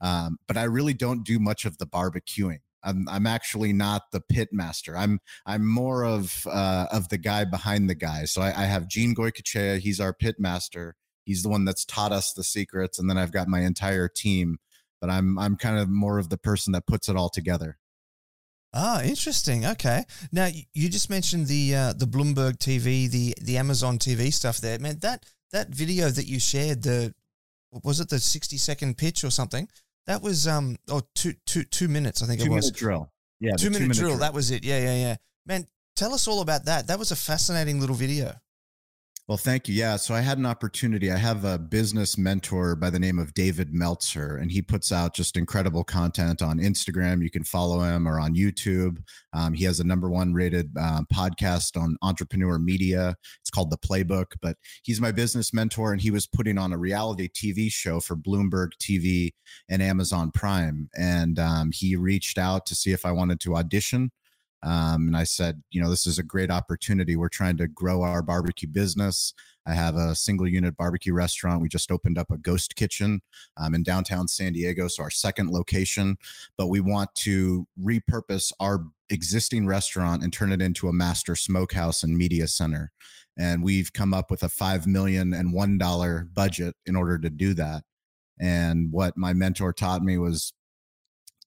um, 0.00 0.38
but 0.48 0.56
i 0.56 0.64
really 0.64 0.92
don't 0.92 1.24
do 1.24 1.38
much 1.38 1.64
of 1.64 1.78
the 1.78 1.86
barbecuing 1.86 2.58
I'm, 2.82 3.08
I'm 3.08 3.26
actually 3.26 3.72
not 3.72 4.02
the 4.12 4.20
pit 4.20 4.50
master. 4.52 4.96
I'm 4.96 5.18
I'm 5.44 5.66
more 5.66 6.04
of 6.04 6.46
uh, 6.46 6.86
of 6.92 7.08
the 7.08 7.18
guy 7.18 7.44
behind 7.44 7.90
the 7.90 7.96
guy. 7.96 8.26
So 8.26 8.42
I, 8.42 8.48
I 8.48 8.64
have 8.66 8.86
Gene 8.86 9.12
Goycochea. 9.12 9.80
He's 9.80 9.98
our 9.98 10.12
pit 10.12 10.36
master. 10.38 10.94
He's 11.24 11.42
the 11.42 11.48
one 11.48 11.64
that's 11.64 11.84
taught 11.84 12.12
us 12.12 12.32
the 12.32 12.44
secrets, 12.44 13.00
and 13.00 13.10
then 13.10 13.18
I've 13.18 13.32
got 13.32 13.48
my 13.48 13.62
entire 13.62 14.06
team. 14.06 14.58
But 15.00 15.10
I'm 15.10 15.36
I'm 15.36 15.56
kind 15.56 15.80
of 15.80 15.88
more 15.88 16.20
of 16.20 16.28
the 16.28 16.38
person 16.38 16.72
that 16.74 16.86
puts 16.86 17.08
it 17.08 17.16
all 17.16 17.28
together. 17.28 17.76
Ah, 18.78 19.02
interesting. 19.02 19.64
Okay. 19.64 20.04
Now 20.32 20.50
you 20.74 20.90
just 20.90 21.08
mentioned 21.08 21.46
the 21.46 21.74
uh, 21.74 21.92
the 21.94 22.04
Bloomberg 22.04 22.58
TV, 22.58 23.10
the 23.10 23.34
the 23.40 23.56
Amazon 23.56 23.98
TV 23.98 24.30
stuff 24.30 24.58
there. 24.58 24.78
Man, 24.78 24.98
that 24.98 25.24
that 25.52 25.68
video 25.68 26.10
that 26.10 26.26
you 26.26 26.38
shared, 26.38 26.82
the 26.82 27.14
was 27.82 28.00
it 28.00 28.10
the 28.10 28.18
sixty 28.18 28.58
second 28.58 28.98
pitch 28.98 29.24
or 29.24 29.30
something? 29.30 29.66
That 30.06 30.20
was 30.20 30.46
um 30.46 30.76
or 30.90 30.98
oh 30.98 31.08
two 31.14 31.32
two 31.46 31.64
two 31.64 31.88
minutes 31.88 32.22
I 32.22 32.26
think 32.26 32.40
two 32.42 32.52
it 32.52 32.54
was. 32.54 32.66
Minute 32.66 32.76
drill. 32.76 33.12
Yeah, 33.40 33.56
two, 33.56 33.70
minute, 33.70 33.82
minute 33.82 33.96
drill. 33.96 34.10
drill. 34.10 34.20
That 34.20 34.34
was 34.34 34.50
it. 34.50 34.62
Yeah, 34.62 34.78
yeah, 34.78 34.94
yeah. 34.94 35.16
Man, 35.46 35.66
tell 35.94 36.12
us 36.12 36.28
all 36.28 36.42
about 36.42 36.66
that. 36.66 36.88
That 36.88 36.98
was 36.98 37.10
a 37.12 37.16
fascinating 37.16 37.80
little 37.80 37.96
video. 37.96 38.34
Well, 39.28 39.38
thank 39.38 39.66
you. 39.66 39.74
Yeah. 39.74 39.96
So 39.96 40.14
I 40.14 40.20
had 40.20 40.38
an 40.38 40.46
opportunity. 40.46 41.10
I 41.10 41.16
have 41.16 41.44
a 41.44 41.58
business 41.58 42.16
mentor 42.16 42.76
by 42.76 42.90
the 42.90 43.00
name 43.00 43.18
of 43.18 43.34
David 43.34 43.74
Meltzer, 43.74 44.36
and 44.36 44.52
he 44.52 44.62
puts 44.62 44.92
out 44.92 45.16
just 45.16 45.36
incredible 45.36 45.82
content 45.82 46.42
on 46.42 46.60
Instagram. 46.60 47.24
You 47.24 47.30
can 47.30 47.42
follow 47.42 47.80
him 47.80 48.06
or 48.06 48.20
on 48.20 48.36
YouTube. 48.36 48.98
Um, 49.32 49.52
he 49.52 49.64
has 49.64 49.80
a 49.80 49.84
number 49.84 50.08
one 50.08 50.32
rated 50.32 50.70
uh, 50.78 51.02
podcast 51.12 51.76
on 51.76 51.96
entrepreneur 52.02 52.60
media. 52.60 53.16
It's 53.40 53.50
called 53.50 53.72
The 53.72 53.78
Playbook, 53.78 54.26
but 54.40 54.58
he's 54.84 55.00
my 55.00 55.10
business 55.10 55.52
mentor, 55.52 55.90
and 55.92 56.00
he 56.00 56.12
was 56.12 56.28
putting 56.28 56.56
on 56.56 56.72
a 56.72 56.78
reality 56.78 57.28
TV 57.28 57.68
show 57.68 57.98
for 57.98 58.14
Bloomberg 58.14 58.68
TV 58.80 59.32
and 59.68 59.82
Amazon 59.82 60.30
Prime. 60.30 60.88
And 60.96 61.40
um, 61.40 61.72
he 61.72 61.96
reached 61.96 62.38
out 62.38 62.64
to 62.66 62.76
see 62.76 62.92
if 62.92 63.04
I 63.04 63.10
wanted 63.10 63.40
to 63.40 63.56
audition 63.56 64.12
um, 64.66 65.06
and 65.06 65.16
I 65.16 65.22
said, 65.22 65.62
you 65.70 65.80
know, 65.80 65.88
this 65.88 66.08
is 66.08 66.18
a 66.18 66.24
great 66.24 66.50
opportunity. 66.50 67.14
We're 67.14 67.28
trying 67.28 67.56
to 67.58 67.68
grow 67.68 68.02
our 68.02 68.20
barbecue 68.20 68.68
business. 68.68 69.32
I 69.64 69.74
have 69.74 69.94
a 69.94 70.16
single 70.16 70.48
unit 70.48 70.76
barbecue 70.76 71.14
restaurant. 71.14 71.62
We 71.62 71.68
just 71.68 71.92
opened 71.92 72.18
up 72.18 72.32
a 72.32 72.36
ghost 72.36 72.74
kitchen 72.74 73.20
um, 73.56 73.76
in 73.76 73.84
downtown 73.84 74.26
San 74.26 74.54
Diego, 74.54 74.88
so 74.88 75.04
our 75.04 75.10
second 75.10 75.50
location. 75.50 76.16
But 76.58 76.66
we 76.66 76.80
want 76.80 77.14
to 77.16 77.68
repurpose 77.80 78.50
our 78.58 78.86
existing 79.08 79.68
restaurant 79.68 80.24
and 80.24 80.32
turn 80.32 80.50
it 80.50 80.60
into 80.60 80.88
a 80.88 80.92
master 80.92 81.36
smokehouse 81.36 82.02
and 82.02 82.18
media 82.18 82.48
center. 82.48 82.90
And 83.38 83.62
we've 83.62 83.92
come 83.92 84.12
up 84.12 84.32
with 84.32 84.42
a 84.42 84.48
five 84.48 84.88
million 84.88 85.32
and 85.32 85.52
one 85.52 85.78
dollar 85.78 86.26
budget 86.34 86.74
in 86.86 86.96
order 86.96 87.18
to 87.18 87.30
do 87.30 87.54
that. 87.54 87.84
And 88.40 88.90
what 88.90 89.16
my 89.16 89.32
mentor 89.32 89.72
taught 89.72 90.02
me 90.02 90.18
was 90.18 90.52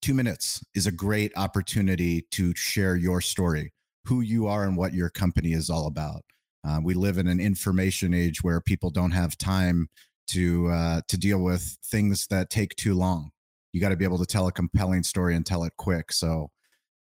two 0.02 0.14
minutes 0.14 0.64
is 0.76 0.88
a 0.88 0.92
great 0.92 1.32
opportunity 1.36 2.26
to 2.32 2.54
share 2.56 2.96
your 2.96 3.22
story, 3.22 3.74
who 4.06 4.22
you 4.22 4.48
are, 4.48 4.64
and 4.64 4.78
what 4.78 4.94
your 4.94 5.10
company 5.10 5.54
is 5.54 5.70
all 5.70 5.88
about. 5.88 6.22
Uh, 6.68 6.80
we 6.84 6.94
live 6.94 7.18
in 7.18 7.28
an 7.28 7.40
information 7.40 8.14
age 8.14 8.44
where 8.44 8.62
people 8.62 8.90
don't 8.90 9.12
have 9.12 9.38
time 9.38 9.88
to 10.28 10.68
uh, 10.68 11.02
to 11.08 11.18
deal 11.18 11.40
with 11.40 11.78
things 11.86 12.28
that 12.28 12.50
take 12.50 12.76
too 12.76 12.94
long. 12.94 13.32
You 13.74 13.82
got 13.82 13.90
to 13.90 13.96
be 13.96 14.06
able 14.06 14.20
to 14.20 14.26
tell 14.26 14.48
a 14.48 14.52
compelling 14.52 15.04
story 15.04 15.36
and 15.36 15.46
tell 15.46 15.64
it 15.64 15.74
quick. 15.78 16.12
So, 16.12 16.50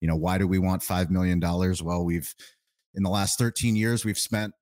you 0.01 0.07
know, 0.07 0.15
why 0.15 0.37
do 0.37 0.47
we 0.47 0.59
want 0.59 0.83
five 0.83 1.11
million 1.11 1.39
dollars? 1.39 1.83
Well, 1.83 2.05
we've 2.05 2.33
in 2.95 3.03
the 3.03 3.09
last 3.09 3.37
13 3.37 3.75
years 3.75 4.03
we've 4.03 4.17
spent 4.17 4.53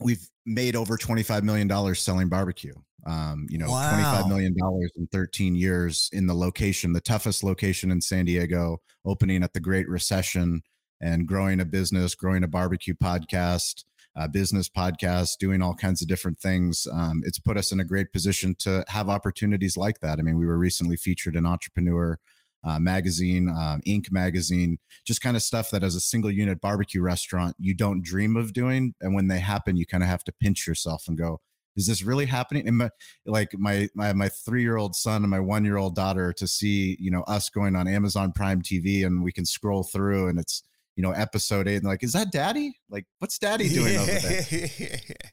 we've 0.00 0.28
made 0.46 0.76
over 0.76 0.96
25 0.96 1.44
million 1.44 1.68
dollars 1.68 2.00
selling 2.00 2.28
barbecue 2.28 2.74
um, 3.06 3.46
you 3.48 3.58
know, 3.58 3.70
wow. 3.70 4.22
$25 4.24 4.28
million 4.28 4.54
in 4.96 5.06
13 5.08 5.54
years 5.54 6.10
in 6.12 6.26
the 6.26 6.34
location, 6.34 6.92
the 6.92 7.00
toughest 7.00 7.42
location 7.44 7.90
in 7.90 8.00
San 8.00 8.24
Diego, 8.24 8.80
opening 9.04 9.42
at 9.42 9.52
the 9.52 9.60
Great 9.60 9.88
Recession 9.88 10.62
and 11.00 11.26
growing 11.26 11.60
a 11.60 11.64
business, 11.64 12.14
growing 12.14 12.42
a 12.44 12.48
barbecue 12.48 12.94
podcast. 12.94 13.84
uh, 14.16 14.26
business 14.26 14.68
podcast, 14.68 15.38
doing 15.38 15.62
all 15.62 15.74
kinds 15.74 16.02
of 16.02 16.08
different 16.08 16.38
things. 16.40 16.88
Um, 16.92 17.22
it's 17.24 17.38
put 17.38 17.56
us 17.56 17.70
in 17.70 17.78
a 17.78 17.84
great 17.84 18.12
position 18.12 18.56
to 18.60 18.84
have 18.88 19.08
opportunities 19.08 19.76
like 19.76 20.00
that. 20.00 20.18
I 20.18 20.22
mean, 20.22 20.36
we 20.36 20.46
were 20.46 20.58
recently 20.58 20.96
featured 20.96 21.36
in 21.36 21.46
Entrepreneur 21.46 22.18
uh, 22.64 22.80
magazine, 22.80 23.48
um, 23.48 23.80
Inc. 23.86 24.10
magazine, 24.10 24.78
just 25.04 25.20
kind 25.20 25.36
of 25.36 25.42
stuff 25.42 25.70
that 25.70 25.84
as 25.84 25.94
a 25.94 26.00
single 26.00 26.32
unit 26.32 26.60
barbecue 26.60 27.00
restaurant 27.00 27.54
you 27.60 27.74
don't 27.74 28.02
dream 28.02 28.36
of 28.36 28.52
doing, 28.52 28.94
and 29.00 29.14
when 29.14 29.28
they 29.28 29.38
happen, 29.38 29.76
you 29.76 29.86
kind 29.86 30.02
of 30.02 30.08
have 30.08 30.24
to 30.24 30.32
pinch 30.32 30.66
yourself 30.66 31.04
and 31.06 31.16
go, 31.16 31.40
"Is 31.78 31.86
this 31.86 32.02
really 32.02 32.26
happening?" 32.26 32.68
And 32.68 32.78
my, 32.78 32.90
like 33.24 33.50
my 33.56 33.88
my 33.94 34.12
my 34.12 34.28
three 34.28 34.62
year 34.62 34.76
old 34.76 34.94
son 34.94 35.22
and 35.22 35.30
my 35.30 35.40
one 35.40 35.64
year 35.64 35.78
old 35.78 35.94
daughter 35.94 36.32
to 36.34 36.46
see 36.46 36.96
you 37.00 37.10
know 37.10 37.22
us 37.22 37.48
going 37.48 37.76
on 37.76 37.88
Amazon 37.88 38.32
Prime 38.32 38.60
TV 38.60 39.06
and 39.06 39.22
we 39.22 39.32
can 39.32 39.46
scroll 39.46 39.82
through 39.82 40.28
and 40.28 40.38
it's 40.38 40.62
you 40.96 41.02
know 41.02 41.12
episode 41.12 41.68
eight 41.68 41.76
and 41.76 41.86
like, 41.86 42.02
is 42.02 42.12
that 42.12 42.30
Daddy? 42.30 42.76
Like, 42.90 43.06
what's 43.20 43.38
Daddy 43.38 43.68
doing 43.68 43.94
yeah. 43.94 44.00
over 44.00 44.10
there? 44.10 44.98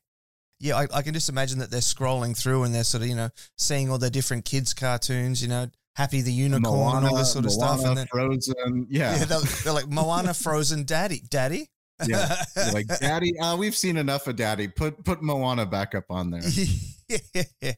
yeah, 0.59 0.77
I, 0.77 0.87
I, 0.93 1.01
can 1.01 1.13
just 1.13 1.29
imagine 1.29 1.59
that 1.59 1.69
they're 1.69 1.81
scrolling 1.81 2.37
through 2.37 2.63
and 2.63 2.73
they're 2.73 2.83
sort 2.83 3.03
of, 3.03 3.09
you 3.09 3.15
know, 3.15 3.29
seeing 3.57 3.89
all 3.89 3.97
the 3.97 4.09
different 4.09 4.45
kids' 4.45 4.73
cartoons, 4.73 5.41
you 5.41 5.47
know, 5.47 5.67
Happy 5.95 6.21
the 6.21 6.31
Unicorn 6.31 6.61
Moana, 6.61 6.97
and 6.97 7.07
all 7.07 7.15
this 7.15 7.31
sort 7.31 7.45
of 7.45 7.51
Moana, 7.57 7.77
stuff. 7.77 7.87
And 7.87 7.97
then, 7.97 8.07
Frozen, 8.07 8.87
yeah. 8.89 9.17
yeah 9.17 9.25
they're, 9.25 9.39
they're, 9.63 9.73
like 9.73 9.87
Moana, 9.87 10.33
Frozen, 10.33 10.83
Daddy, 10.83 11.21
Daddy. 11.29 11.69
Yeah, 12.05 12.43
like 12.73 12.87
Daddy. 12.99 13.37
Uh, 13.39 13.55
we've 13.55 13.75
seen 13.75 13.97
enough 13.97 14.27
of 14.27 14.35
Daddy. 14.35 14.67
Put 14.67 15.03
put 15.03 15.21
Moana 15.21 15.65
back 15.65 15.95
up 15.95 16.05
on 16.09 16.31
there. 16.31 16.41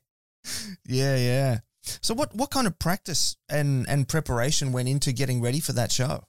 yeah, 0.86 1.18
yeah. 1.18 1.60
So 2.02 2.14
what 2.14 2.36
what 2.36 2.52
kind 2.52 2.68
of 2.68 2.80
practice 2.80 3.36
and 3.50 3.88
and 3.88 4.08
preparation 4.08 4.72
went 4.72 4.90
into 4.90 5.12
getting 5.12 5.42
ready 5.42 5.60
for 5.60 5.74
that 5.74 5.92
show? 5.92 6.24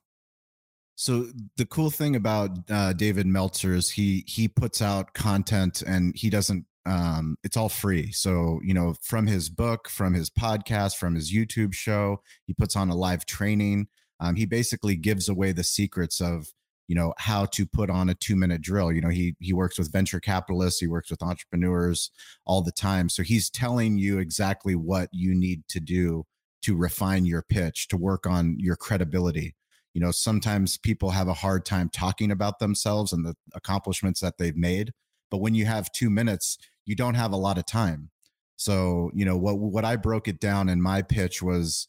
So 0.97 1.28
the 1.57 1.66
cool 1.66 1.90
thing 1.90 2.16
about 2.16 2.50
uh, 2.68 2.92
David 2.92 3.26
Meltzer 3.26 3.75
is 3.75 3.90
he 3.90 4.25
he 4.26 4.49
puts 4.49 4.83
out 4.83 5.14
content 5.14 5.83
and 5.83 6.14
he 6.16 6.28
doesn't 6.28 6.66
um, 6.88 7.37
it's 7.45 7.57
all 7.57 7.68
free. 7.68 8.12
So, 8.12 8.61
you 8.64 8.73
know, 8.73 8.95
from 9.02 9.26
his 9.26 9.50
book, 9.50 9.90
from 9.90 10.14
his 10.14 10.30
podcast, 10.30 10.97
from 10.97 11.14
his 11.14 11.33
YouTube 11.33 11.75
show, 11.75 12.23
he 12.47 12.54
puts 12.54 12.76
on 12.76 12.88
a 12.88 12.97
live 12.97 13.26
training. 13.26 13.88
Um, 14.21 14.37
he 14.37 14.47
basically 14.47 14.97
gives 14.97 15.28
away 15.28 15.52
the 15.52 15.64
secrets 15.64 16.21
of, 16.21 16.49
you 16.88 16.95
know, 16.95 17.12
how 17.18 17.45
to 17.45 17.66
put 17.66 17.90
on 17.90 18.09
a 18.09 18.14
two 18.14 18.35
minute 18.35 18.62
drill. 18.62 18.90
You 18.90 19.02
know, 19.02 19.11
he 19.11 19.37
he 19.38 19.52
works 19.52 19.78
with 19.78 19.92
venture 19.92 20.21
capitalists, 20.21 20.80
he 20.80 20.87
works 20.87 21.11
with 21.11 21.23
entrepreneurs 21.23 22.11
all 22.47 22.62
the 22.62 22.73
time. 22.73 23.09
So 23.09 23.23
he's 23.23 23.50
telling 23.50 23.99
you 23.99 24.18
exactly 24.18 24.75
what 24.75 25.11
you 25.12 25.35
need 25.35 25.62
to 25.68 25.80
do 25.80 26.25
to 26.62 26.75
refine 26.75 27.26
your 27.26 27.42
pitch, 27.42 27.88
to 27.88 27.97
work 27.97 28.26
on 28.26 28.57
your 28.59 28.75
credibility. 28.75 29.54
You 29.95 30.00
know, 30.00 30.11
sometimes 30.11 30.78
people 30.78 31.11
have 31.11 31.28
a 31.28 31.35
hard 31.35 31.64
time 31.64 31.90
talking 31.90 32.30
about 32.30 32.59
themselves 32.59 33.12
and 33.12 33.25
the 33.25 33.35
accomplishments 33.54 34.21
that 34.21 34.38
they've 34.38 34.57
made. 34.57 34.92
But 35.30 35.38
when 35.38 35.54
you 35.54 35.66
have 35.66 35.92
two 35.92 36.11
minutes, 36.11 36.59
you 36.87 36.97
don't 36.97 37.14
have 37.14 37.33
a 37.33 37.37
lot 37.37 37.59
of 37.59 37.66
time. 37.66 38.11
So, 38.57 39.11
you 39.14 39.26
know, 39.26 39.37
what 39.37 39.59
what 39.59 39.85
I 39.85 39.97
broke 39.97 40.26
it 40.26 40.40
down 40.40 40.71
in 40.71 40.80
my 40.80 41.02
pitch 41.02 41.42
was 41.42 41.87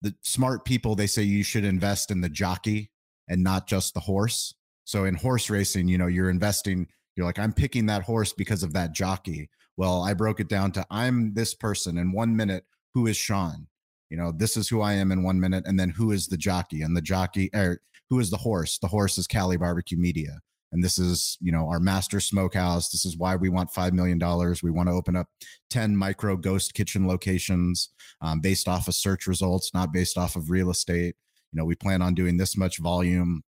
the 0.00 0.14
smart 0.22 0.64
people 0.64 0.94
they 0.94 1.06
say 1.06 1.22
you 1.22 1.42
should 1.42 1.64
invest 1.64 2.10
in 2.10 2.22
the 2.22 2.28
jockey 2.30 2.90
and 3.28 3.42
not 3.42 3.66
just 3.66 3.94
the 3.94 4.00
horse. 4.00 4.54
So 4.84 5.04
in 5.04 5.14
horse 5.14 5.50
racing, 5.50 5.88
you 5.88 5.98
know, 5.98 6.06
you're 6.06 6.30
investing 6.30 6.86
you're 7.16 7.26
like 7.26 7.38
I'm 7.38 7.52
picking 7.52 7.86
that 7.86 8.02
horse 8.02 8.32
because 8.32 8.62
of 8.62 8.72
that 8.72 8.92
jockey. 8.92 9.48
Well, 9.76 10.02
I 10.02 10.14
broke 10.14 10.40
it 10.40 10.48
down 10.48 10.72
to 10.72 10.86
I'm 10.90 11.32
this 11.34 11.54
person 11.54 11.98
in 11.98 12.12
1 12.12 12.36
minute 12.36 12.64
who 12.92 13.06
is 13.06 13.16
Shawn? 13.16 13.66
You 14.10 14.16
know, 14.16 14.32
this 14.32 14.56
is 14.56 14.68
who 14.68 14.80
I 14.80 14.94
am 14.94 15.12
in 15.12 15.22
1 15.22 15.40
minute 15.40 15.64
and 15.66 15.78
then 15.78 15.90
who 15.90 16.10
is 16.10 16.26
the 16.26 16.36
jockey? 16.36 16.82
And 16.82 16.96
the 16.96 17.02
jockey 17.02 17.50
or 17.54 17.80
who 18.10 18.18
is 18.18 18.30
the 18.30 18.36
horse? 18.36 18.78
The 18.78 18.88
horse 18.88 19.16
is 19.16 19.26
Cali 19.26 19.56
Barbecue 19.56 19.98
Media 19.98 20.40
and 20.74 20.82
this 20.82 20.98
is 20.98 21.38
you 21.40 21.52
know 21.52 21.68
our 21.68 21.80
master 21.80 22.20
smokehouse 22.20 22.90
this 22.90 23.06
is 23.06 23.16
why 23.16 23.36
we 23.36 23.48
want 23.48 23.72
$5 23.72 23.92
million 23.92 24.18
we 24.62 24.70
want 24.70 24.88
to 24.88 24.94
open 24.94 25.16
up 25.16 25.28
10 25.70 25.96
micro 25.96 26.36
ghost 26.36 26.74
kitchen 26.74 27.06
locations 27.06 27.90
um, 28.20 28.40
based 28.40 28.68
off 28.68 28.88
of 28.88 28.94
search 28.94 29.26
results 29.26 29.72
not 29.72 29.92
based 29.92 30.18
off 30.18 30.36
of 30.36 30.50
real 30.50 30.70
estate 30.70 31.14
you 31.54 31.60
know 31.60 31.64
we 31.64 31.76
plan 31.76 32.02
on 32.02 32.14
doing 32.14 32.36
this 32.36 32.56
much 32.56 32.78
volume 32.78 33.42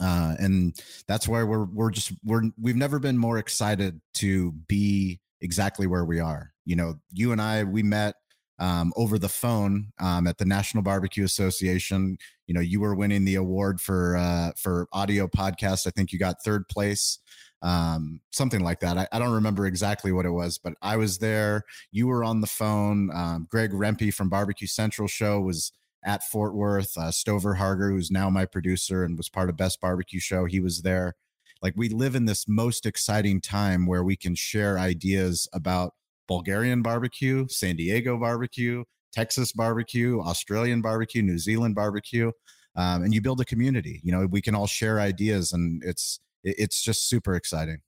uh, 0.00 0.34
and 0.38 0.76
that's 1.06 1.28
where 1.28 1.46
we're 1.46 1.64
we're 1.64 1.90
just 1.90 2.12
we're 2.24 2.42
we've 2.60 2.76
never 2.76 2.98
been 2.98 3.16
more 3.16 3.38
excited 3.38 4.00
to 4.14 4.52
be 4.66 5.20
exactly 5.40 5.86
where 5.86 6.04
we 6.04 6.18
are 6.18 6.52
you 6.64 6.74
know 6.74 6.94
you 7.12 7.30
and 7.30 7.40
i 7.40 7.62
we 7.62 7.82
met 7.82 8.16
um, 8.60 8.92
over 8.96 9.18
the 9.18 9.28
phone 9.28 9.92
um, 10.00 10.26
at 10.26 10.38
the 10.38 10.44
National 10.44 10.82
Barbecue 10.82 11.24
Association. 11.24 12.18
You 12.48 12.54
know, 12.54 12.60
you 12.60 12.80
were 12.80 12.94
winning 12.94 13.24
the 13.24 13.36
award 13.36 13.80
for 13.80 14.16
uh, 14.16 14.50
for 14.56 14.88
audio 14.92 15.28
podcast. 15.28 15.86
I 15.86 15.90
think 15.90 16.12
you 16.12 16.18
got 16.18 16.42
third 16.44 16.68
place, 16.68 17.20
um, 17.62 18.20
something 18.32 18.64
like 18.64 18.80
that. 18.80 18.98
I, 18.98 19.06
I, 19.12 19.20
don't 19.20 19.32
remember 19.32 19.66
exactly 19.66 20.10
what 20.10 20.26
it 20.26 20.30
was, 20.30 20.58
but 20.58 20.74
I 20.82 20.96
was 20.96 21.18
there. 21.18 21.62
You 21.92 22.08
were 22.08 22.24
on 22.24 22.40
the 22.40 22.46
phone. 22.48 23.10
Um, 23.14 23.46
Greg 23.48 23.70
Rempe 23.70 24.12
from 24.12 24.28
Barbecue 24.28 24.66
Central 24.66 25.06
Show 25.06 25.40
was 25.40 25.72
at 26.08 26.24
Fort 26.24 26.54
Worth. 26.54 26.96
Uh, 26.96 27.12
Stover 27.12 27.54
Harger, 27.54 27.90
who's 27.90 28.10
now 28.10 28.30
my 28.30 28.46
producer 28.46 29.04
and 29.04 29.16
was 29.16 29.28
part 29.28 29.50
of 29.50 29.58
Best 29.58 29.78
Barbecue 29.80 30.18
Show, 30.18 30.46
he 30.46 30.58
was 30.58 30.80
there. 30.80 31.14
Like 31.60 31.74
we 31.76 31.90
live 31.90 32.14
in 32.14 32.24
this 32.24 32.46
most 32.48 32.86
exciting 32.86 33.42
time 33.42 33.86
where 33.86 34.02
we 34.02 34.16
can 34.16 34.34
share 34.34 34.78
ideas 34.78 35.46
about 35.52 35.92
Bulgarian 36.26 36.80
barbecue, 36.82 37.46
San 37.48 37.76
Diego 37.76 38.18
barbecue, 38.18 38.84
Texas 39.12 39.52
barbecue, 39.52 40.20
Australian 40.20 40.80
barbecue, 40.80 41.20
New 41.20 41.38
Zealand 41.38 41.74
barbecue, 41.74 42.32
um, 42.74 43.02
and 43.02 43.12
you 43.12 43.20
build 43.20 43.40
a 43.40 43.44
community. 43.44 44.00
You 44.02 44.12
know, 44.12 44.26
we 44.26 44.40
can 44.40 44.54
all 44.54 44.66
share 44.66 45.00
ideas, 45.00 45.52
and 45.52 45.82
it's 45.84 46.20
it's 46.42 46.82
just 46.82 47.08
super 47.08 47.34
exciting. 47.34 47.78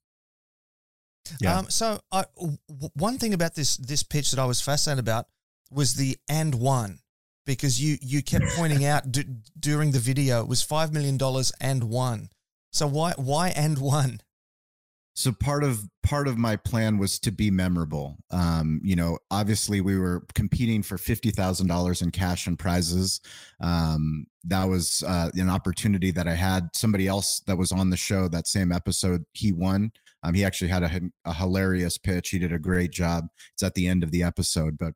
Yeah. 1.41 1.59
Um, 1.59 1.71
so, 1.71 2.01
uh, 2.11 2.25
one 2.95 3.19
thing 3.19 3.33
about 3.33 3.55
this 3.55 3.77
this 3.77 4.03
pitch 4.03 4.31
that 4.33 4.41
I 4.41 4.47
was 4.47 4.61
fascinated 4.61 5.01
about 5.01 5.27
was 5.71 5.95
the 5.95 6.17
and 6.29 6.57
one 6.57 6.99
because 7.55 7.83
you 7.83 7.99
you 8.01 8.23
kept 8.23 8.45
pointing 8.57 8.85
out 8.85 9.11
d- 9.11 9.25
during 9.59 9.91
the 9.91 9.99
video 9.99 10.41
it 10.41 10.49
was 10.49 10.63
five 10.63 10.93
million 10.93 11.17
dollars 11.17 11.53
and 11.61 11.85
one. 11.85 12.31
So 12.73 12.87
why 12.87 13.13
why 13.17 13.49
and 13.51 13.79
one? 13.79 14.21
so 15.15 15.33
part 15.33 15.65
of 15.65 15.87
part 16.03 16.29
of 16.29 16.39
my 16.39 16.57
plan 16.57 16.97
was 16.97 17.19
to 17.19 17.31
be 17.31 17.51
memorable. 17.51 18.17
Um, 18.31 18.81
you 18.83 18.97
know 18.97 19.19
obviously 19.31 19.81
we 19.81 19.99
were 19.99 20.25
competing 20.35 20.83
for 20.83 20.97
$50000 20.97 22.03
in 22.03 22.11
cash 22.11 22.47
and 22.47 22.59
prizes. 22.59 23.21
Um, 23.61 24.27
that 24.45 24.65
was 24.65 25.05
uh, 25.07 25.31
an 25.35 25.51
opportunity 25.51 26.11
that 26.13 26.27
i 26.27 26.35
had. 26.35 26.71
Somebody 26.75 27.07
else 27.07 27.41
that 27.47 27.59
was 27.59 27.73
on 27.73 27.91
the 27.91 27.97
show 27.97 28.29
that 28.29 28.47
same 28.47 28.73
episode 28.73 29.25
he 29.33 29.53
won. 29.53 29.93
Um, 30.23 30.35
he 30.35 30.45
actually 30.45 30.69
had 30.69 30.83
a, 30.83 31.01
a 31.27 31.35
hilarious 31.35 31.99
pitch. 31.99 32.31
He 32.31 32.39
did 32.39 32.53
a 32.53 32.59
great 32.59 32.91
job. 32.91 33.27
It's 33.53 33.63
at 33.63 33.75
the 33.75 33.89
end 33.89 34.03
of 34.03 34.13
the 34.13 34.23
episode 34.23 34.79
but 34.79 34.95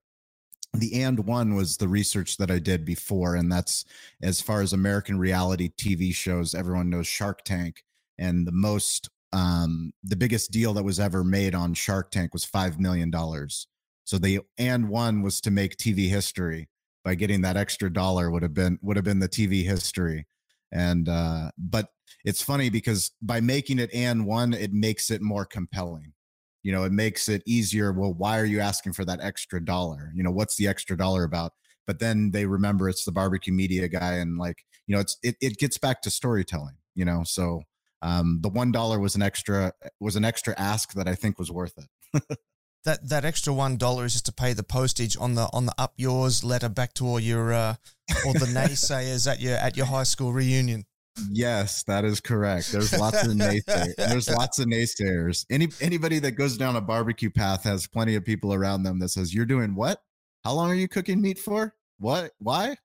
the 0.74 1.02
and 1.02 1.20
one 1.26 1.54
was 1.54 1.76
the 1.76 1.88
research 1.88 2.36
that 2.38 2.50
I 2.50 2.58
did 2.58 2.84
before, 2.84 3.34
and 3.34 3.50
that's 3.50 3.84
as 4.22 4.40
far 4.40 4.60
as 4.60 4.72
American 4.72 5.18
reality 5.18 5.70
TV 5.76 6.14
shows. 6.14 6.54
Everyone 6.54 6.90
knows 6.90 7.06
Shark 7.06 7.44
Tank, 7.44 7.84
and 8.18 8.46
the 8.46 8.52
most 8.52 9.08
um, 9.32 9.92
the 10.02 10.16
biggest 10.16 10.52
deal 10.52 10.74
that 10.74 10.84
was 10.84 11.00
ever 11.00 11.24
made 11.24 11.54
on 11.54 11.74
Shark 11.74 12.10
Tank 12.10 12.32
was 12.32 12.44
five 12.44 12.78
million 12.78 13.10
dollars. 13.10 13.66
So 14.04 14.18
the 14.18 14.40
and 14.58 14.88
one 14.88 15.22
was 15.22 15.40
to 15.42 15.50
make 15.50 15.76
TV 15.76 16.08
history 16.08 16.68
by 17.04 17.14
getting 17.14 17.42
that 17.42 17.56
extra 17.56 17.92
dollar 17.92 18.30
would 18.30 18.42
have 18.42 18.54
been 18.54 18.78
would 18.82 18.96
have 18.96 19.04
been 19.04 19.20
the 19.20 19.28
TV 19.28 19.64
history. 19.64 20.26
And 20.72 21.08
uh, 21.08 21.50
but 21.56 21.88
it's 22.24 22.42
funny 22.42 22.70
because 22.70 23.12
by 23.22 23.40
making 23.40 23.78
it 23.78 23.92
and 23.94 24.26
one, 24.26 24.52
it 24.54 24.72
makes 24.72 25.10
it 25.10 25.22
more 25.22 25.44
compelling. 25.44 26.12
You 26.64 26.72
know, 26.72 26.84
it 26.84 26.92
makes 26.92 27.28
it 27.28 27.42
easier. 27.46 27.92
Well, 27.92 28.14
why 28.14 28.40
are 28.40 28.44
you 28.44 28.58
asking 28.58 28.94
for 28.94 29.04
that 29.04 29.20
extra 29.22 29.64
dollar? 29.64 30.10
You 30.14 30.24
know, 30.24 30.32
what's 30.32 30.56
the 30.56 30.66
extra 30.66 30.96
dollar 30.96 31.22
about? 31.22 31.52
But 31.86 32.00
then 32.00 32.30
they 32.32 32.46
remember 32.46 32.88
it's 32.88 33.04
the 33.04 33.12
barbecue 33.12 33.52
media 33.52 33.86
guy, 33.86 34.14
and 34.14 34.38
like 34.38 34.64
you 34.86 34.96
know, 34.96 35.00
it's 35.00 35.16
it 35.22 35.36
it 35.40 35.58
gets 35.58 35.78
back 35.78 36.02
to 36.02 36.10
storytelling. 36.10 36.76
You 36.94 37.04
know, 37.04 37.22
so 37.24 37.62
um, 38.02 38.40
the 38.42 38.48
one 38.48 38.72
dollar 38.72 38.98
was 38.98 39.14
an 39.14 39.22
extra 39.22 39.72
was 40.00 40.16
an 40.16 40.24
extra 40.24 40.54
ask 40.58 40.94
that 40.94 41.06
I 41.06 41.14
think 41.14 41.38
was 41.38 41.52
worth 41.52 41.74
it. 41.76 42.38
that 42.84 43.08
that 43.08 43.24
extra 43.24 43.52
one 43.52 43.76
dollar 43.76 44.06
is 44.06 44.12
just 44.12 44.26
to 44.26 44.32
pay 44.32 44.54
the 44.54 44.62
postage 44.62 45.16
on 45.18 45.34
the 45.34 45.48
on 45.52 45.66
the 45.66 45.74
up 45.76 45.92
yours 45.96 46.42
letter 46.42 46.70
back 46.70 46.94
to 46.94 47.06
all 47.06 47.20
your 47.20 47.52
uh, 47.52 47.74
all 48.24 48.32
the 48.32 48.46
naysayers 48.54 49.30
at 49.30 49.40
your 49.40 49.56
at 49.56 49.76
your 49.76 49.86
high 49.86 50.02
school 50.04 50.32
reunion. 50.32 50.86
Yes, 51.30 51.84
that 51.84 52.04
is 52.04 52.20
correct. 52.20 52.72
There's 52.72 52.92
lots 52.98 53.22
of 53.22 53.30
naysayers. 53.32 53.96
There's 53.96 54.28
lots 54.28 54.58
of 54.58 54.66
naysayers. 54.66 55.46
Any 55.50 55.68
anybody 55.80 56.18
that 56.20 56.32
goes 56.32 56.56
down 56.56 56.76
a 56.76 56.80
barbecue 56.80 57.30
path 57.30 57.64
has 57.64 57.86
plenty 57.86 58.16
of 58.16 58.24
people 58.24 58.52
around 58.52 58.82
them 58.82 58.98
that 58.98 59.10
says, 59.10 59.32
"You're 59.32 59.46
doing 59.46 59.74
what? 59.74 60.00
How 60.44 60.54
long 60.54 60.70
are 60.70 60.74
you 60.74 60.88
cooking 60.88 61.20
meat 61.20 61.38
for? 61.38 61.74
What? 61.98 62.32
Why?" 62.38 62.76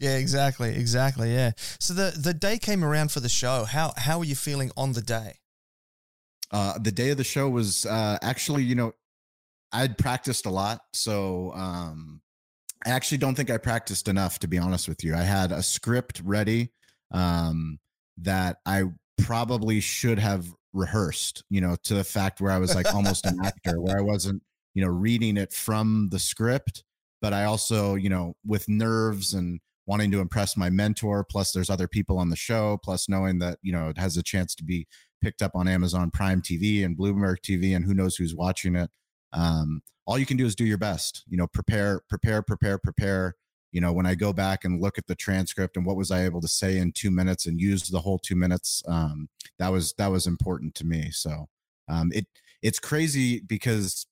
Yeah, 0.00 0.16
exactly, 0.16 0.74
exactly. 0.74 1.32
Yeah. 1.32 1.52
So 1.80 1.94
the 1.94 2.14
the 2.16 2.34
day 2.34 2.58
came 2.58 2.84
around 2.84 3.12
for 3.12 3.20
the 3.20 3.28
show. 3.28 3.64
How 3.64 3.92
how 3.96 4.18
were 4.18 4.24
you 4.24 4.34
feeling 4.34 4.70
on 4.76 4.92
the 4.92 5.02
day? 5.02 5.38
Uh, 6.50 6.78
the 6.78 6.92
day 6.92 7.10
of 7.10 7.16
the 7.16 7.24
show 7.24 7.48
was 7.48 7.84
uh, 7.86 8.18
actually, 8.22 8.62
you 8.64 8.74
know, 8.74 8.92
I'd 9.72 9.98
practiced 9.98 10.46
a 10.46 10.50
lot, 10.50 10.82
so 10.92 11.52
um, 11.54 12.20
I 12.84 12.90
actually 12.90 13.18
don't 13.18 13.34
think 13.34 13.50
I 13.50 13.56
practiced 13.56 14.08
enough. 14.08 14.38
To 14.40 14.48
be 14.48 14.58
honest 14.58 14.88
with 14.88 15.02
you, 15.04 15.14
I 15.14 15.22
had 15.22 15.52
a 15.52 15.62
script 15.62 16.20
ready 16.24 16.70
um, 17.14 17.78
that 18.18 18.58
I 18.66 18.84
probably 19.18 19.80
should 19.80 20.18
have 20.18 20.46
rehearsed, 20.72 21.44
you 21.48 21.60
know, 21.60 21.76
to 21.84 21.94
the 21.94 22.04
fact 22.04 22.40
where 22.40 22.50
I 22.50 22.58
was 22.58 22.74
like 22.74 22.92
almost 22.94 23.24
an 23.24 23.38
actor, 23.42 23.80
where 23.80 23.96
I 23.96 24.02
wasn't, 24.02 24.42
you 24.74 24.84
know, 24.84 24.90
reading 24.90 25.36
it 25.36 25.52
from 25.52 26.08
the 26.10 26.18
script, 26.18 26.84
but 27.22 27.32
I 27.32 27.44
also, 27.44 27.94
you 27.94 28.10
know, 28.10 28.34
with 28.44 28.68
nerves 28.68 29.32
and 29.32 29.60
wanting 29.86 30.10
to 30.10 30.20
impress 30.20 30.56
my 30.56 30.68
mentor, 30.68 31.24
plus 31.24 31.52
there's 31.52 31.70
other 31.70 31.86
people 31.86 32.18
on 32.18 32.30
the 32.30 32.36
show, 32.36 32.78
plus 32.82 33.08
knowing 33.08 33.38
that, 33.38 33.58
you 33.62 33.72
know, 33.72 33.88
it 33.88 33.98
has 33.98 34.16
a 34.16 34.22
chance 34.22 34.54
to 34.56 34.64
be 34.64 34.86
picked 35.22 35.42
up 35.42 35.52
on 35.54 35.68
Amazon 35.68 36.10
Prime 36.10 36.42
TV 36.42 36.84
and 36.84 36.98
Bloomberg 36.98 37.36
TV, 37.38 37.76
and 37.76 37.84
who 37.84 37.94
knows 37.94 38.16
who's 38.16 38.34
watching 38.34 38.74
it. 38.74 38.90
Um, 39.32 39.82
all 40.06 40.18
you 40.18 40.26
can 40.26 40.36
do 40.36 40.44
is 40.44 40.54
do 40.54 40.64
your 40.64 40.78
best, 40.78 41.24
you 41.28 41.36
know, 41.36 41.46
prepare, 41.46 42.00
prepare, 42.08 42.42
prepare, 42.42 42.78
prepare 42.78 43.34
you 43.74 43.80
know 43.80 43.92
when 43.92 44.06
i 44.06 44.14
go 44.14 44.32
back 44.32 44.64
and 44.64 44.80
look 44.80 44.96
at 44.96 45.06
the 45.06 45.14
transcript 45.14 45.76
and 45.76 45.84
what 45.84 45.96
was 45.96 46.10
i 46.10 46.24
able 46.24 46.40
to 46.40 46.48
say 46.48 46.78
in 46.78 46.92
two 46.92 47.10
minutes 47.10 47.44
and 47.46 47.60
use 47.60 47.88
the 47.90 48.00
whole 48.00 48.18
two 48.18 48.36
minutes 48.36 48.82
um, 48.88 49.28
that 49.58 49.70
was 49.70 49.92
that 49.98 50.10
was 50.10 50.26
important 50.26 50.74
to 50.76 50.86
me. 50.86 51.10
So 51.10 51.48
um, 51.88 52.10
it 52.12 52.26
it's 52.62 52.78
crazy 52.78 53.40
because 53.40 54.06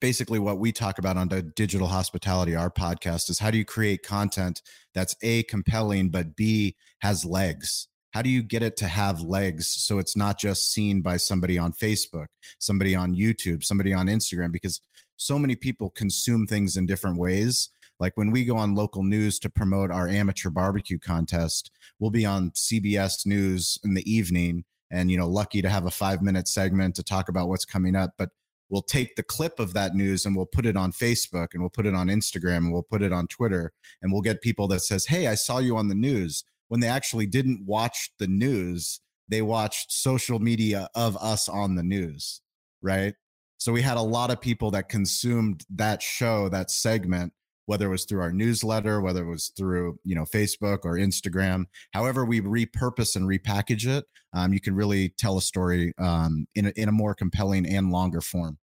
basically 0.00 0.38
what 0.38 0.58
we 0.58 0.72
talk 0.72 0.98
about 0.98 1.16
on 1.16 1.28
the 1.28 1.40
digital 1.40 1.86
hospitality 1.86 2.56
our 2.56 2.70
podcast 2.70 3.30
is 3.30 3.38
how 3.38 3.48
do 3.48 3.56
you 3.56 3.64
create 3.64 4.02
content 4.02 4.60
that's 4.92 5.14
a 5.22 5.44
compelling 5.44 6.10
but 6.10 6.36
b 6.36 6.76
has 7.00 7.24
legs? 7.24 7.88
How 8.12 8.22
do 8.22 8.30
you 8.30 8.42
get 8.42 8.62
it 8.62 8.76
to 8.78 8.88
have 8.88 9.20
legs 9.20 9.68
so 9.68 9.98
it's 9.98 10.16
not 10.16 10.38
just 10.38 10.72
seen 10.72 11.02
by 11.02 11.16
somebody 11.16 11.58
on 11.58 11.72
facebook 11.72 12.26
somebody 12.58 12.94
on 12.94 13.14
youtube 13.14 13.64
somebody 13.64 13.92
on 13.92 14.06
instagram? 14.06 14.52
Because 14.52 14.80
so 15.16 15.38
many 15.38 15.56
people 15.56 15.90
consume 15.90 16.46
things 16.46 16.76
in 16.76 16.86
different 16.86 17.18
ways 17.18 17.70
like 18.00 18.16
when 18.16 18.30
we 18.30 18.44
go 18.44 18.56
on 18.56 18.74
local 18.74 19.02
news 19.02 19.38
to 19.40 19.50
promote 19.50 19.90
our 19.90 20.08
amateur 20.08 20.50
barbecue 20.50 20.98
contest, 20.98 21.70
we'll 21.98 22.10
be 22.10 22.24
on 22.24 22.50
CBS 22.52 23.26
News 23.26 23.78
in 23.84 23.94
the 23.94 24.10
evening 24.10 24.64
and, 24.90 25.10
you 25.10 25.18
know, 25.18 25.28
lucky 25.28 25.60
to 25.62 25.68
have 25.68 25.86
a 25.86 25.90
five 25.90 26.22
minute 26.22 26.48
segment 26.48 26.94
to 26.96 27.02
talk 27.02 27.28
about 27.28 27.48
what's 27.48 27.64
coming 27.64 27.96
up. 27.96 28.12
But 28.16 28.30
we'll 28.70 28.82
take 28.82 29.16
the 29.16 29.22
clip 29.22 29.58
of 29.58 29.74
that 29.74 29.94
news 29.94 30.26
and 30.26 30.36
we'll 30.36 30.46
put 30.46 30.66
it 30.66 30.76
on 30.76 30.92
Facebook 30.92 31.48
and 31.52 31.62
we'll 31.62 31.70
put 31.70 31.86
it 31.86 31.94
on 31.94 32.08
Instagram 32.08 32.58
and 32.58 32.72
we'll 32.72 32.82
put 32.82 33.02
it 33.02 33.12
on 33.12 33.26
Twitter 33.26 33.72
and 34.02 34.12
we'll 34.12 34.22
get 34.22 34.42
people 34.42 34.68
that 34.68 34.80
says, 34.80 35.06
Hey, 35.06 35.26
I 35.26 35.34
saw 35.34 35.58
you 35.58 35.76
on 35.76 35.88
the 35.88 35.94
news 35.94 36.44
when 36.68 36.80
they 36.80 36.88
actually 36.88 37.26
didn't 37.26 37.64
watch 37.66 38.10
the 38.18 38.28
news. 38.28 39.00
They 39.28 39.42
watched 39.42 39.92
social 39.92 40.38
media 40.38 40.88
of 40.94 41.16
us 41.18 41.48
on 41.48 41.74
the 41.74 41.82
news. 41.82 42.40
Right. 42.80 43.14
So 43.56 43.72
we 43.72 43.82
had 43.82 43.96
a 43.96 44.02
lot 44.02 44.30
of 44.30 44.40
people 44.40 44.70
that 44.70 44.88
consumed 44.88 45.64
that 45.74 46.00
show, 46.00 46.48
that 46.50 46.70
segment 46.70 47.32
whether 47.68 47.88
it 47.88 47.90
was 47.90 48.06
through 48.06 48.22
our 48.22 48.32
newsletter, 48.32 48.98
whether 49.02 49.22
it 49.22 49.28
was 49.28 49.52
through 49.54 49.98
you 50.02 50.14
know 50.14 50.24
Facebook 50.24 50.78
or 50.84 50.94
Instagram. 50.94 51.66
However, 51.92 52.24
we 52.24 52.40
repurpose 52.40 53.14
and 53.14 53.28
repackage 53.28 53.86
it, 53.86 54.06
um, 54.32 54.54
you 54.54 54.60
can 54.60 54.74
really 54.74 55.10
tell 55.10 55.36
a 55.36 55.42
story 55.42 55.92
um, 55.98 56.46
in 56.54 56.66
a, 56.66 56.72
in 56.76 56.88
a 56.88 56.92
more 56.92 57.14
compelling 57.14 57.66
and 57.66 57.90
longer 57.90 58.22
form. 58.22 58.56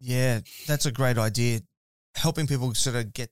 Yeah, 0.00 0.40
that's 0.66 0.86
a 0.86 0.90
great 0.90 1.18
idea. 1.18 1.60
Helping 2.14 2.46
people 2.46 2.72
sort 2.72 2.96
of 2.96 3.12
get 3.12 3.30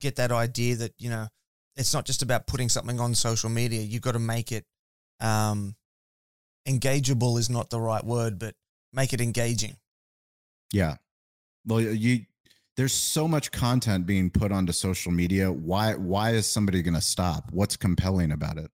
get 0.00 0.16
that 0.16 0.32
idea 0.32 0.74
that 0.74 0.92
you 0.98 1.08
know 1.08 1.28
it's 1.76 1.94
not 1.94 2.04
just 2.04 2.20
about 2.20 2.48
putting 2.48 2.68
something 2.68 2.98
on 2.98 3.14
social 3.14 3.48
media. 3.48 3.80
You've 3.80 4.02
got 4.02 4.12
to 4.12 4.18
make 4.18 4.50
it 4.50 4.64
um, 5.20 5.76
engageable 6.68 7.38
is 7.38 7.48
not 7.48 7.70
the 7.70 7.80
right 7.80 8.04
word, 8.04 8.40
but 8.40 8.56
make 8.92 9.12
it 9.12 9.20
engaging. 9.20 9.76
Yeah. 10.72 10.96
Well, 11.64 11.80
you 11.80 12.26
there's 12.80 12.94
so 12.94 13.28
much 13.28 13.52
content 13.52 14.06
being 14.06 14.30
put 14.30 14.50
onto 14.50 14.72
social 14.72 15.12
media. 15.12 15.52
Why 15.52 15.92
why 15.96 16.30
is 16.30 16.46
somebody 16.46 16.80
going 16.80 16.94
to 16.94 17.02
stop? 17.02 17.50
What's 17.52 17.76
compelling 17.76 18.32
about 18.32 18.56
it? 18.56 18.70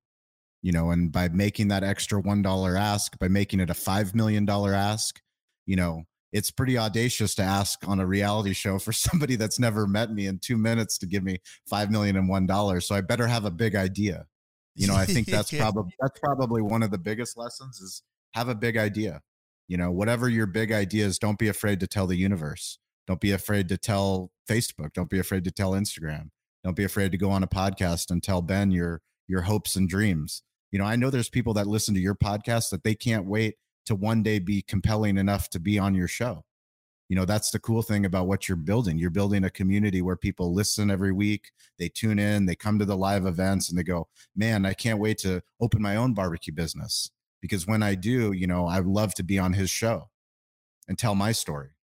You 0.63 0.71
know 0.71 0.93
and 0.93 1.11
by 1.11 1.29
making 1.29 1.69
that 1.69 1.83
extra 1.83 2.21
one 2.21 2.41
dollar 2.41 2.77
ask 2.77 3.19
by 3.19 3.27
making 3.27 3.59
it 3.59 3.69
a 3.69 3.75
five 3.75 4.15
million 4.15 4.45
dollar 4.45 4.75
ask 4.75 5.21
you 5.67 5.75
know 5.75 6.05
it's 6.33 6.53
pretty 6.53 6.79
audacious 6.79 7.35
to 7.35 7.43
ask 7.43 7.81
on 7.89 7.99
a 7.99 8.07
reality 8.07 8.53
show 8.53 8.79
for 8.79 8.93
somebody 9.07 9.35
that's 9.35 9.59
never 9.59 9.89
met 9.89 10.13
me 10.13 10.29
in 10.29 10.39
two 10.39 10.57
minutes 10.57 10.99
to 10.99 11.07
give 11.07 11.25
me 11.25 11.39
five 11.69 11.91
million 11.91 12.15
and 12.17 12.29
one 12.29 12.47
dollars 12.47 12.87
so 12.87 12.95
i 12.95 13.01
better 13.01 13.27
have 13.27 13.45
a 13.45 13.51
big 13.51 13.75
idea. 13.75 14.27
You 14.77 14.87
know 14.87 14.95
i 14.95 15.05
think 15.05 15.27
that's 15.27 15.51
probably 15.59 15.93
that's 16.01 16.21
probably 16.21 16.63
one 16.63 16.85
of 16.85 16.93
the 16.93 16.99
biggest 16.99 17.37
lessons 17.37 17.81
is 17.81 18.05
have 18.35 18.49
a 18.49 18.55
big 18.55 18.77
idea. 18.77 19.21
You 19.67 19.79
know 19.79 19.91
whatever 19.91 20.29
your 20.29 20.47
big 20.47 20.71
idea 20.71 21.07
is 21.07 21.19
don't 21.19 21.41
be 21.41 21.49
afraid 21.49 21.81
to 21.81 21.89
tell 21.89 22.07
the 22.07 22.17
universe 22.17 22.79
don't 23.07 23.21
be 23.21 23.33
afraid 23.33 23.69
to 23.69 23.79
tell 23.79 24.33
Facebook. 24.49 24.93
Don't 24.93 25.11
be 25.11 25.19
afraid 25.19 25.45
to 25.45 25.51
tell 25.51 25.73
Instagram. 25.73 26.31
Don't 26.65 26.77
be 26.77 26.85
afraid 26.85 27.13
to 27.13 27.19
go 27.19 27.31
on 27.31 27.43
a 27.43 27.49
podcast 27.49 28.11
and 28.11 28.23
tell 28.23 28.43
Ben 28.43 28.71
your 28.71 29.03
your 29.29 29.43
hopes 29.43 29.77
and 29.77 29.89
dreams. 29.89 30.43
You 30.73 30.79
know, 30.79 30.85
I 30.85 30.97
know 30.97 31.11
there's 31.11 31.29
people 31.29 31.55
that 31.55 31.67
listen 31.67 31.95
to 31.95 32.01
your 32.01 32.15
podcast 32.15 32.71
that 32.71 32.83
they 32.85 32.95
can't 32.95 33.27
wait 33.27 33.57
to 33.87 33.95
one 33.95 34.23
day 34.23 34.39
be 34.39 34.63
compelling 34.63 35.17
enough 35.17 35.49
to 35.51 35.61
be 35.61 35.79
on 35.79 35.95
your 35.95 36.09
show. 36.09 36.45
You 37.09 37.15
know, 37.15 37.25
that's 37.25 37.51
the 37.51 37.61
cool 37.61 37.83
thing 37.83 38.05
about 38.05 38.27
what 38.27 38.49
you're 38.49 38.57
building. 38.57 38.99
You're 38.99 39.11
building 39.11 39.45
a 39.45 39.51
community 39.51 40.03
where 40.03 40.17
people 40.17 40.53
listen 40.53 40.91
every 40.91 41.13
week, 41.13 41.53
they 41.79 41.89
tune 41.89 42.19
in, 42.19 42.47
they 42.47 42.57
come 42.57 42.81
to 42.81 42.85
the 42.85 42.97
live 42.97 43.27
events 43.27 43.69
and 43.69 43.79
they 43.79 43.85
go, 43.85 44.09
"Man, 44.35 44.67
I 44.67 44.75
can't 44.75 44.99
wait 44.99 45.19
to 45.19 45.43
open 45.61 45.81
my 45.81 45.95
own 45.95 46.15
barbecue 46.15 46.53
business." 46.53 47.11
Because 47.41 47.67
when 47.67 47.83
I 47.83 47.95
do, 47.95 48.33
you 48.33 48.49
know, 48.49 48.67
I 48.67 48.81
love 48.81 49.15
to 49.15 49.23
be 49.23 49.39
on 49.39 49.53
his 49.53 49.71
show 49.71 50.11
and 50.89 50.99
tell 50.99 51.15
my 51.15 51.31
story. 51.31 51.76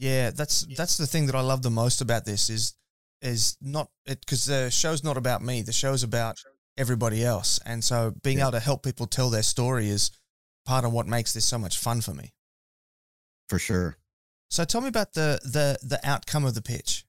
Yeah, 0.00 0.30
that's 0.30 0.66
that's 0.78 0.96
the 0.96 1.06
thing 1.06 1.26
that 1.26 1.34
I 1.34 1.42
love 1.42 1.60
the 1.60 1.70
most 1.70 2.00
about 2.00 2.24
this 2.24 2.48
is 2.48 2.74
is 3.20 3.58
not 3.60 3.90
it 4.06 4.20
because 4.20 4.46
the 4.46 4.70
show's 4.70 5.04
not 5.04 5.18
about 5.18 5.42
me. 5.42 5.60
The 5.60 5.74
show's 5.74 6.02
about 6.02 6.36
everybody 6.78 7.22
else, 7.22 7.60
and 7.66 7.84
so 7.84 8.14
being 8.22 8.38
yeah. 8.38 8.44
able 8.44 8.52
to 8.52 8.60
help 8.60 8.82
people 8.82 9.06
tell 9.06 9.28
their 9.28 9.42
story 9.42 9.90
is 9.90 10.10
part 10.64 10.86
of 10.86 10.92
what 10.92 11.06
makes 11.06 11.34
this 11.34 11.44
so 11.44 11.58
much 11.58 11.76
fun 11.76 12.00
for 12.00 12.14
me. 12.14 12.32
For 13.50 13.58
sure. 13.58 13.98
So 14.48 14.64
tell 14.64 14.80
me 14.80 14.88
about 14.88 15.12
the 15.12 15.38
the 15.44 15.76
the 15.86 16.00
outcome 16.02 16.46
of 16.46 16.54
the 16.54 16.62
pitch. 16.62 17.04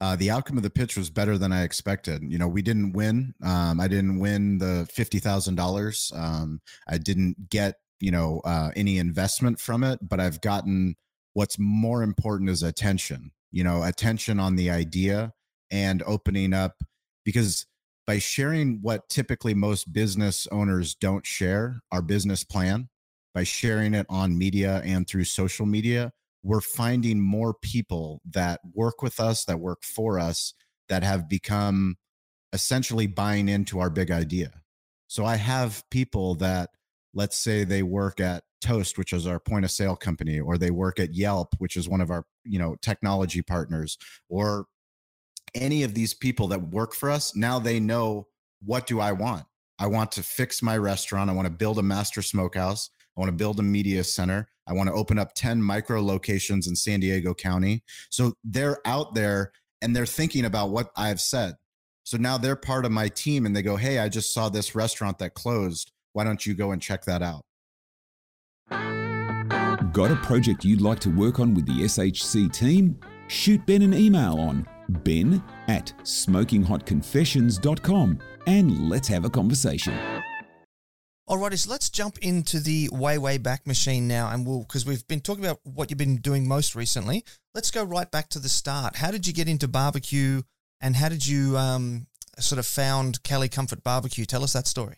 Uh, 0.00 0.14
the 0.14 0.30
outcome 0.30 0.58
of 0.58 0.62
the 0.62 0.70
pitch 0.70 0.96
was 0.96 1.10
better 1.10 1.36
than 1.36 1.52
I 1.52 1.64
expected. 1.64 2.22
You 2.22 2.38
know, 2.38 2.46
we 2.46 2.62
didn't 2.62 2.92
win. 2.92 3.34
Um, 3.42 3.80
I 3.80 3.88
didn't 3.88 4.20
win 4.20 4.58
the 4.58 4.86
fifty 4.92 5.18
thousand 5.18 5.58
um, 5.58 5.64
dollars. 5.66 6.12
I 6.14 6.98
didn't 6.98 7.50
get 7.50 7.80
you 7.98 8.12
know 8.12 8.42
uh, 8.44 8.70
any 8.76 8.98
investment 8.98 9.58
from 9.58 9.82
it, 9.82 9.98
but 10.00 10.20
I've 10.20 10.40
gotten 10.40 10.94
what's 11.38 11.56
more 11.56 12.02
important 12.02 12.50
is 12.50 12.64
attention 12.64 13.30
you 13.52 13.62
know 13.62 13.84
attention 13.84 14.40
on 14.40 14.56
the 14.56 14.68
idea 14.68 15.32
and 15.70 16.02
opening 16.04 16.52
up 16.52 16.82
because 17.24 17.64
by 18.08 18.18
sharing 18.18 18.80
what 18.82 19.08
typically 19.08 19.54
most 19.54 19.92
business 19.92 20.48
owners 20.50 20.96
don't 20.96 21.24
share 21.24 21.80
our 21.92 22.02
business 22.02 22.42
plan 22.42 22.88
by 23.34 23.44
sharing 23.44 23.94
it 23.94 24.04
on 24.08 24.36
media 24.36 24.82
and 24.84 25.06
through 25.06 25.22
social 25.22 25.64
media 25.64 26.10
we're 26.42 26.60
finding 26.60 27.20
more 27.20 27.54
people 27.54 28.20
that 28.28 28.58
work 28.74 29.00
with 29.00 29.20
us 29.20 29.44
that 29.44 29.60
work 29.60 29.84
for 29.84 30.18
us 30.18 30.54
that 30.88 31.04
have 31.04 31.28
become 31.28 31.96
essentially 32.52 33.06
buying 33.06 33.48
into 33.48 33.78
our 33.78 33.90
big 33.90 34.10
idea. 34.10 34.50
So 35.06 35.24
i 35.24 35.36
have 35.36 35.84
people 35.90 36.34
that 36.36 36.70
let's 37.14 37.36
say 37.36 37.62
they 37.62 37.84
work 37.84 38.18
at 38.18 38.42
Toast, 38.60 38.98
which 38.98 39.12
is 39.12 39.26
our 39.26 39.38
point 39.38 39.64
of 39.64 39.70
sale 39.70 39.96
company, 39.96 40.40
or 40.40 40.58
they 40.58 40.70
work 40.70 40.98
at 41.00 41.14
Yelp, 41.14 41.54
which 41.58 41.76
is 41.76 41.88
one 41.88 42.00
of 42.00 42.10
our, 42.10 42.24
you 42.44 42.58
know, 42.58 42.76
technology 42.82 43.42
partners, 43.42 43.98
or 44.28 44.66
any 45.54 45.82
of 45.82 45.94
these 45.94 46.14
people 46.14 46.48
that 46.48 46.70
work 46.70 46.94
for 46.94 47.10
us, 47.10 47.34
now 47.34 47.58
they 47.58 47.80
know 47.80 48.26
what 48.64 48.86
do 48.86 49.00
I 49.00 49.12
want? 49.12 49.44
I 49.78 49.86
want 49.86 50.12
to 50.12 50.22
fix 50.22 50.62
my 50.62 50.76
restaurant. 50.76 51.30
I 51.30 51.32
want 51.32 51.46
to 51.46 51.52
build 51.52 51.78
a 51.78 51.82
master 51.82 52.22
smokehouse. 52.22 52.90
I 53.16 53.20
want 53.20 53.28
to 53.30 53.36
build 53.36 53.60
a 53.60 53.62
media 53.62 54.02
center. 54.04 54.48
I 54.66 54.72
want 54.72 54.88
to 54.88 54.94
open 54.94 55.18
up 55.18 55.34
10 55.34 55.62
micro 55.62 56.02
locations 56.02 56.66
in 56.66 56.76
San 56.76 57.00
Diego 57.00 57.32
County. 57.34 57.82
So 58.10 58.34
they're 58.44 58.80
out 58.84 59.14
there 59.14 59.52
and 59.80 59.94
they're 59.94 60.06
thinking 60.06 60.44
about 60.44 60.70
what 60.70 60.90
I've 60.96 61.20
said. 61.20 61.54
So 62.04 62.16
now 62.16 62.38
they're 62.38 62.56
part 62.56 62.84
of 62.84 62.92
my 62.92 63.08
team 63.08 63.46
and 63.46 63.54
they 63.54 63.62
go, 63.62 63.76
Hey, 63.76 63.98
I 63.98 64.08
just 64.08 64.34
saw 64.34 64.48
this 64.48 64.74
restaurant 64.74 65.18
that 65.18 65.34
closed. 65.34 65.92
Why 66.12 66.24
don't 66.24 66.44
you 66.44 66.54
go 66.54 66.72
and 66.72 66.82
check 66.82 67.04
that 67.04 67.22
out? 67.22 67.44
Got 69.92 70.10
a 70.10 70.16
project 70.16 70.64
you'd 70.64 70.80
like 70.80 70.98
to 71.00 71.08
work 71.08 71.40
on 71.40 71.54
with 71.54 71.64
the 71.64 71.84
SHC 71.84 72.52
team? 72.52 72.98
Shoot 73.28 73.64
Ben 73.64 73.82
an 73.82 73.94
email 73.94 74.38
on 74.38 74.66
ben 74.88 75.42
at 75.68 75.92
smokinghotconfessions.com 76.02 78.18
and 78.46 78.90
let's 78.90 79.08
have 79.08 79.24
a 79.24 79.30
conversation. 79.30 79.96
Alrighty, 81.28 81.58
so 81.58 81.70
let's 81.70 81.90
jump 81.90 82.18
into 82.18 82.58
the 82.58 82.88
way, 82.90 83.18
way 83.18 83.38
back 83.38 83.66
machine 83.66 84.08
now. 84.08 84.30
And 84.30 84.46
we'll, 84.46 84.60
because 84.60 84.84
we've 84.84 85.06
been 85.06 85.20
talking 85.20 85.44
about 85.44 85.60
what 85.62 85.90
you've 85.90 85.98
been 85.98 86.16
doing 86.16 86.48
most 86.48 86.74
recently, 86.74 87.24
let's 87.54 87.70
go 87.70 87.84
right 87.84 88.10
back 88.10 88.28
to 88.30 88.38
the 88.38 88.48
start. 88.48 88.96
How 88.96 89.10
did 89.10 89.26
you 89.26 89.32
get 89.32 89.48
into 89.48 89.68
barbecue 89.68 90.42
and 90.80 90.96
how 90.96 91.08
did 91.08 91.26
you 91.26 91.56
um, 91.56 92.06
sort 92.38 92.58
of 92.58 92.66
found 92.66 93.22
Cali 93.22 93.48
Comfort 93.48 93.84
Barbecue? 93.84 94.26
Tell 94.26 94.42
us 94.42 94.54
that 94.54 94.66
story. 94.66 94.96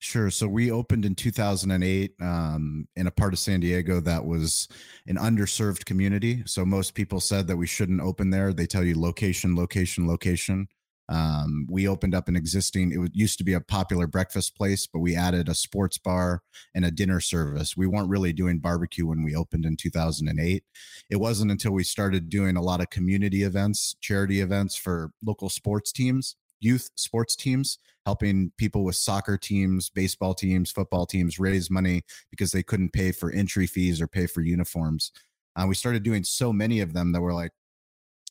Sure. 0.00 0.30
So 0.30 0.46
we 0.46 0.70
opened 0.70 1.04
in 1.04 1.16
2008 1.16 2.12
um, 2.20 2.86
in 2.94 3.08
a 3.08 3.10
part 3.10 3.32
of 3.32 3.40
San 3.40 3.60
Diego 3.60 4.00
that 4.00 4.24
was 4.24 4.68
an 5.08 5.16
underserved 5.16 5.84
community. 5.86 6.42
So 6.46 6.64
most 6.64 6.94
people 6.94 7.18
said 7.20 7.48
that 7.48 7.56
we 7.56 7.66
shouldn't 7.66 8.00
open 8.00 8.30
there. 8.30 8.52
They 8.52 8.66
tell 8.66 8.84
you 8.84 8.98
location, 8.98 9.56
location, 9.56 10.06
location. 10.06 10.68
Um, 11.10 11.66
we 11.70 11.88
opened 11.88 12.14
up 12.14 12.28
an 12.28 12.36
existing, 12.36 12.92
it 12.92 13.12
used 13.14 13.38
to 13.38 13.44
be 13.44 13.54
a 13.54 13.62
popular 13.62 14.06
breakfast 14.06 14.54
place, 14.54 14.86
but 14.86 14.98
we 14.98 15.16
added 15.16 15.48
a 15.48 15.54
sports 15.54 15.96
bar 15.96 16.42
and 16.74 16.84
a 16.84 16.90
dinner 16.90 17.18
service. 17.18 17.78
We 17.78 17.86
weren't 17.86 18.10
really 18.10 18.34
doing 18.34 18.58
barbecue 18.58 19.06
when 19.06 19.24
we 19.24 19.34
opened 19.34 19.64
in 19.64 19.76
2008. 19.76 20.62
It 21.08 21.16
wasn't 21.16 21.50
until 21.50 21.72
we 21.72 21.82
started 21.82 22.28
doing 22.28 22.56
a 22.56 22.62
lot 22.62 22.82
of 22.82 22.90
community 22.90 23.42
events, 23.42 23.96
charity 24.02 24.42
events 24.42 24.76
for 24.76 25.10
local 25.24 25.48
sports 25.48 25.92
teams, 25.92 26.36
youth 26.60 26.90
sports 26.96 27.36
teams, 27.36 27.78
helping 28.06 28.52
people 28.56 28.84
with 28.84 28.96
soccer 28.96 29.36
teams, 29.36 29.90
baseball 29.90 30.34
teams, 30.34 30.70
football 30.70 31.06
teams 31.06 31.38
raise 31.38 31.70
money 31.70 32.02
because 32.30 32.52
they 32.52 32.62
couldn't 32.62 32.92
pay 32.92 33.12
for 33.12 33.30
entry 33.30 33.66
fees 33.66 34.00
or 34.00 34.06
pay 34.06 34.26
for 34.26 34.40
uniforms. 34.40 35.12
Uh, 35.56 35.66
we 35.66 35.74
started 35.74 36.02
doing 36.02 36.24
so 36.24 36.52
many 36.52 36.80
of 36.80 36.92
them 36.92 37.12
that 37.12 37.20
we're 37.20 37.34
like, 37.34 37.52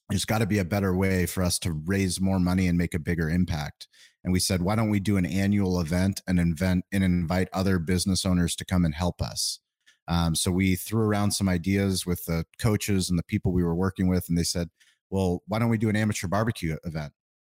there's 0.09 0.25
got 0.25 0.39
to 0.39 0.45
be 0.45 0.59
a 0.59 0.65
better 0.65 0.95
way 0.95 1.25
for 1.25 1.43
us 1.43 1.59
to 1.59 1.73
raise 1.85 2.21
more 2.21 2.39
money 2.39 2.67
and 2.67 2.77
make 2.77 2.93
a 2.93 2.99
bigger 2.99 3.29
impact. 3.29 3.87
And 4.23 4.31
we 4.31 4.39
said, 4.39 4.61
why 4.61 4.75
don't 4.75 4.89
we 4.89 4.99
do 4.99 5.17
an 5.17 5.25
annual 5.25 5.79
event 5.79 6.21
and 6.27 6.39
invent 6.39 6.85
and 6.91 7.03
invite 7.03 7.49
other 7.51 7.77
business 7.77 8.25
owners 8.25 8.55
to 8.55 8.65
come 8.65 8.85
and 8.85 8.95
help 8.95 9.21
us? 9.21 9.59
Um, 10.07 10.35
so 10.35 10.51
we 10.51 10.75
threw 10.75 11.01
around 11.01 11.31
some 11.31 11.49
ideas 11.49 12.05
with 12.05 12.23
the 12.25 12.45
coaches 12.59 13.09
and 13.09 13.19
the 13.19 13.23
people 13.23 13.51
we 13.51 13.63
were 13.63 13.75
working 13.75 14.07
with, 14.07 14.29
and 14.29 14.37
they 14.37 14.43
said, 14.43 14.69
well, 15.09 15.43
why 15.47 15.59
don't 15.59 15.69
we 15.69 15.77
do 15.77 15.89
an 15.89 15.95
amateur 15.95 16.27
barbecue 16.27 16.77
event? 16.85 17.11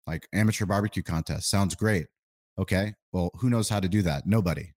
Like 0.06 0.28
amateur 0.32 0.66
barbecue 0.66 1.02
contest. 1.02 1.50
Sounds 1.50 1.74
great. 1.74 2.06
Okay. 2.58 2.94
Well, 3.12 3.30
who 3.36 3.50
knows 3.50 3.68
how 3.68 3.80
to 3.80 3.88
do 3.88 4.02
that? 4.02 4.26
Nobody 4.26 4.72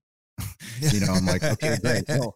you 0.93 1.01
know, 1.01 1.13
I'm 1.13 1.27
like, 1.27 1.43
okay, 1.43 1.77
great. 1.83 2.05
Well, 2.09 2.35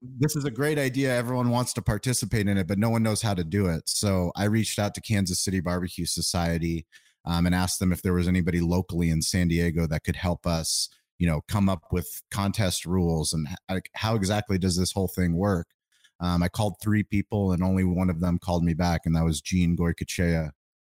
this 0.00 0.36
is 0.36 0.44
a 0.44 0.50
great 0.50 0.78
idea. 0.78 1.14
Everyone 1.14 1.50
wants 1.50 1.72
to 1.74 1.82
participate 1.82 2.48
in 2.48 2.58
it, 2.58 2.66
but 2.66 2.78
no 2.78 2.90
one 2.90 3.02
knows 3.02 3.22
how 3.22 3.34
to 3.34 3.44
do 3.44 3.66
it. 3.66 3.82
So 3.86 4.32
I 4.36 4.44
reached 4.44 4.78
out 4.78 4.94
to 4.94 5.00
Kansas 5.00 5.40
City 5.40 5.60
Barbecue 5.60 6.06
Society 6.06 6.86
um, 7.24 7.46
and 7.46 7.54
asked 7.54 7.78
them 7.78 7.92
if 7.92 8.02
there 8.02 8.12
was 8.12 8.28
anybody 8.28 8.60
locally 8.60 9.10
in 9.10 9.22
San 9.22 9.48
Diego 9.48 9.86
that 9.86 10.04
could 10.04 10.16
help 10.16 10.46
us, 10.46 10.88
you 11.18 11.26
know, 11.26 11.40
come 11.48 11.68
up 11.68 11.84
with 11.92 12.22
contest 12.30 12.86
rules 12.86 13.32
and 13.32 13.48
how 13.94 14.14
exactly 14.14 14.58
does 14.58 14.76
this 14.76 14.92
whole 14.92 15.08
thing 15.08 15.36
work. 15.36 15.68
Um, 16.20 16.42
I 16.42 16.48
called 16.48 16.76
three 16.80 17.02
people 17.02 17.52
and 17.52 17.62
only 17.62 17.84
one 17.84 18.08
of 18.10 18.20
them 18.20 18.38
called 18.38 18.64
me 18.64 18.74
back, 18.74 19.02
and 19.04 19.14
that 19.16 19.24
was 19.24 19.40
Gene 19.40 19.76
Goycochea. 19.76 20.50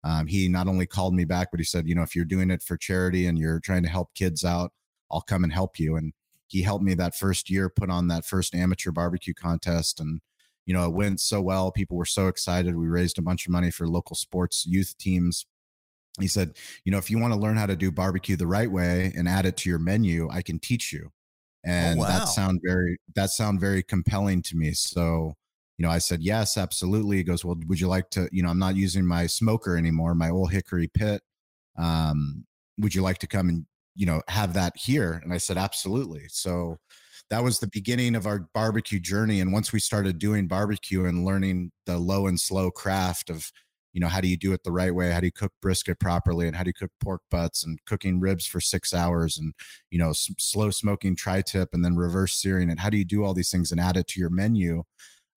Um, 0.07 0.25
he 0.25 0.47
not 0.47 0.67
only 0.67 0.85
called 0.85 1.13
me 1.13 1.25
back, 1.25 1.49
but 1.51 1.59
he 1.59 1.65
said, 1.65 1.85
you 1.85 1.93
know, 1.93 2.01
if 2.01 2.15
you're 2.15 2.23
doing 2.23 2.49
it 2.49 2.63
for 2.63 2.77
charity 2.77 3.27
and 3.27 3.37
you're 3.37 3.59
trying 3.59 3.83
to 3.83 3.89
help 3.89 4.13
kids 4.13 4.45
out, 4.45 4.71
I'll 5.11 5.21
come 5.21 5.43
and 5.43 5.51
help 5.51 5.77
you. 5.79 5.97
And 5.97 6.13
he 6.47 6.61
helped 6.61 6.85
me 6.85 6.93
that 6.93 7.15
first 7.15 7.49
year 7.49 7.67
put 7.69 7.89
on 7.89 8.07
that 8.07 8.25
first 8.25 8.55
amateur 8.55 8.91
barbecue 8.91 9.33
contest. 9.33 9.99
And 9.99 10.21
you 10.65 10.73
know 10.73 10.85
it 10.85 10.93
went 10.93 11.19
so 11.19 11.41
well. 11.41 11.71
People 11.71 11.97
were 11.97 12.05
so 12.05 12.27
excited. 12.27 12.77
We 12.77 12.87
raised 12.87 13.17
a 13.17 13.21
bunch 13.21 13.47
of 13.47 13.51
money 13.51 13.69
for 13.69 13.87
local 13.87 14.15
sports 14.15 14.65
youth 14.65 14.95
teams. 14.97 15.45
He 16.19 16.27
said 16.27 16.57
you 16.85 16.91
know 16.91 16.97
if 16.97 17.09
you 17.11 17.19
want 17.19 17.33
to 17.33 17.39
learn 17.39 17.57
how 17.57 17.65
to 17.65 17.75
do 17.75 17.91
barbecue 17.91 18.35
the 18.35 18.47
right 18.47 18.71
way 18.71 19.13
and 19.15 19.27
add 19.27 19.45
it 19.45 19.57
to 19.57 19.69
your 19.69 19.79
menu 19.79 20.29
i 20.29 20.41
can 20.41 20.59
teach 20.59 20.93
you. 20.93 21.09
Oh, 21.09 21.69
and 21.69 21.99
oh, 21.99 22.03
wow. 22.03 22.07
that 22.07 22.27
sound 22.27 22.61
very 22.63 22.97
that 23.15 23.29
sound 23.29 23.59
very 23.59 23.83
compelling 23.83 24.41
to 24.43 24.55
me. 24.55 24.71
So 24.73 25.33
you 25.77 25.85
know 25.85 25.91
i 25.91 25.97
said 25.99 26.21
yes 26.21 26.57
absolutely. 26.57 27.17
He 27.17 27.23
goes 27.23 27.45
well 27.45 27.57
would 27.67 27.79
you 27.79 27.87
like 27.87 28.09
to 28.11 28.29
you 28.31 28.43
know 28.43 28.49
i'm 28.49 28.59
not 28.59 28.75
using 28.75 29.05
my 29.05 29.27
smoker 29.27 29.77
anymore 29.77 30.15
my 30.15 30.29
old 30.29 30.51
hickory 30.51 30.87
pit. 30.87 31.21
Um 31.77 32.45
would 32.79 32.93
you 32.95 33.01
like 33.01 33.17
to 33.19 33.27
come 33.27 33.49
and 33.49 33.65
you 33.95 34.05
know 34.05 34.21
have 34.27 34.53
that 34.53 34.73
here? 34.77 35.19
And 35.23 35.33
i 35.33 35.37
said 35.37 35.57
absolutely. 35.57 36.25
So 36.29 36.77
that 37.29 37.43
was 37.43 37.59
the 37.59 37.67
beginning 37.67 38.15
of 38.15 38.25
our 38.27 38.47
barbecue 38.53 38.99
journey 38.99 39.41
and 39.41 39.51
once 39.53 39.73
we 39.73 39.79
started 39.79 40.19
doing 40.19 40.47
barbecue 40.47 41.05
and 41.05 41.25
learning 41.25 41.71
the 41.85 41.97
low 41.97 42.27
and 42.27 42.39
slow 42.39 42.71
craft 42.71 43.29
of 43.29 43.51
you 43.93 44.01
know 44.01 44.07
how 44.07 44.21
do 44.21 44.27
you 44.27 44.37
do 44.37 44.53
it 44.53 44.63
the 44.63 44.71
right 44.71 44.93
way? 44.93 45.11
How 45.11 45.19
do 45.19 45.25
you 45.27 45.31
cook 45.31 45.53
brisket 45.61 45.99
properly 45.99 46.47
and 46.47 46.55
how 46.55 46.63
do 46.63 46.69
you 46.69 46.73
cook 46.73 46.91
pork 47.01 47.21
butts 47.31 47.65
and 47.65 47.79
cooking 47.85 48.19
ribs 48.19 48.45
for 48.45 48.61
six 48.61 48.93
hours 48.93 49.37
and 49.39 49.53
you 49.91 49.97
know 49.99 50.11
s- 50.11 50.29
slow 50.37 50.69
smoking 50.69 51.15
tri-tip 51.15 51.69
and 51.73 51.83
then 51.83 51.95
reverse 51.95 52.33
searing 52.35 52.69
and 52.69 52.79
how 52.79 52.89
do 52.89 52.97
you 52.97 53.05
do 53.05 53.23
all 53.23 53.33
these 53.33 53.49
things 53.51 53.71
and 53.71 53.81
add 53.81 53.97
it 53.97 54.07
to 54.09 54.19
your 54.19 54.29
menu 54.29 54.83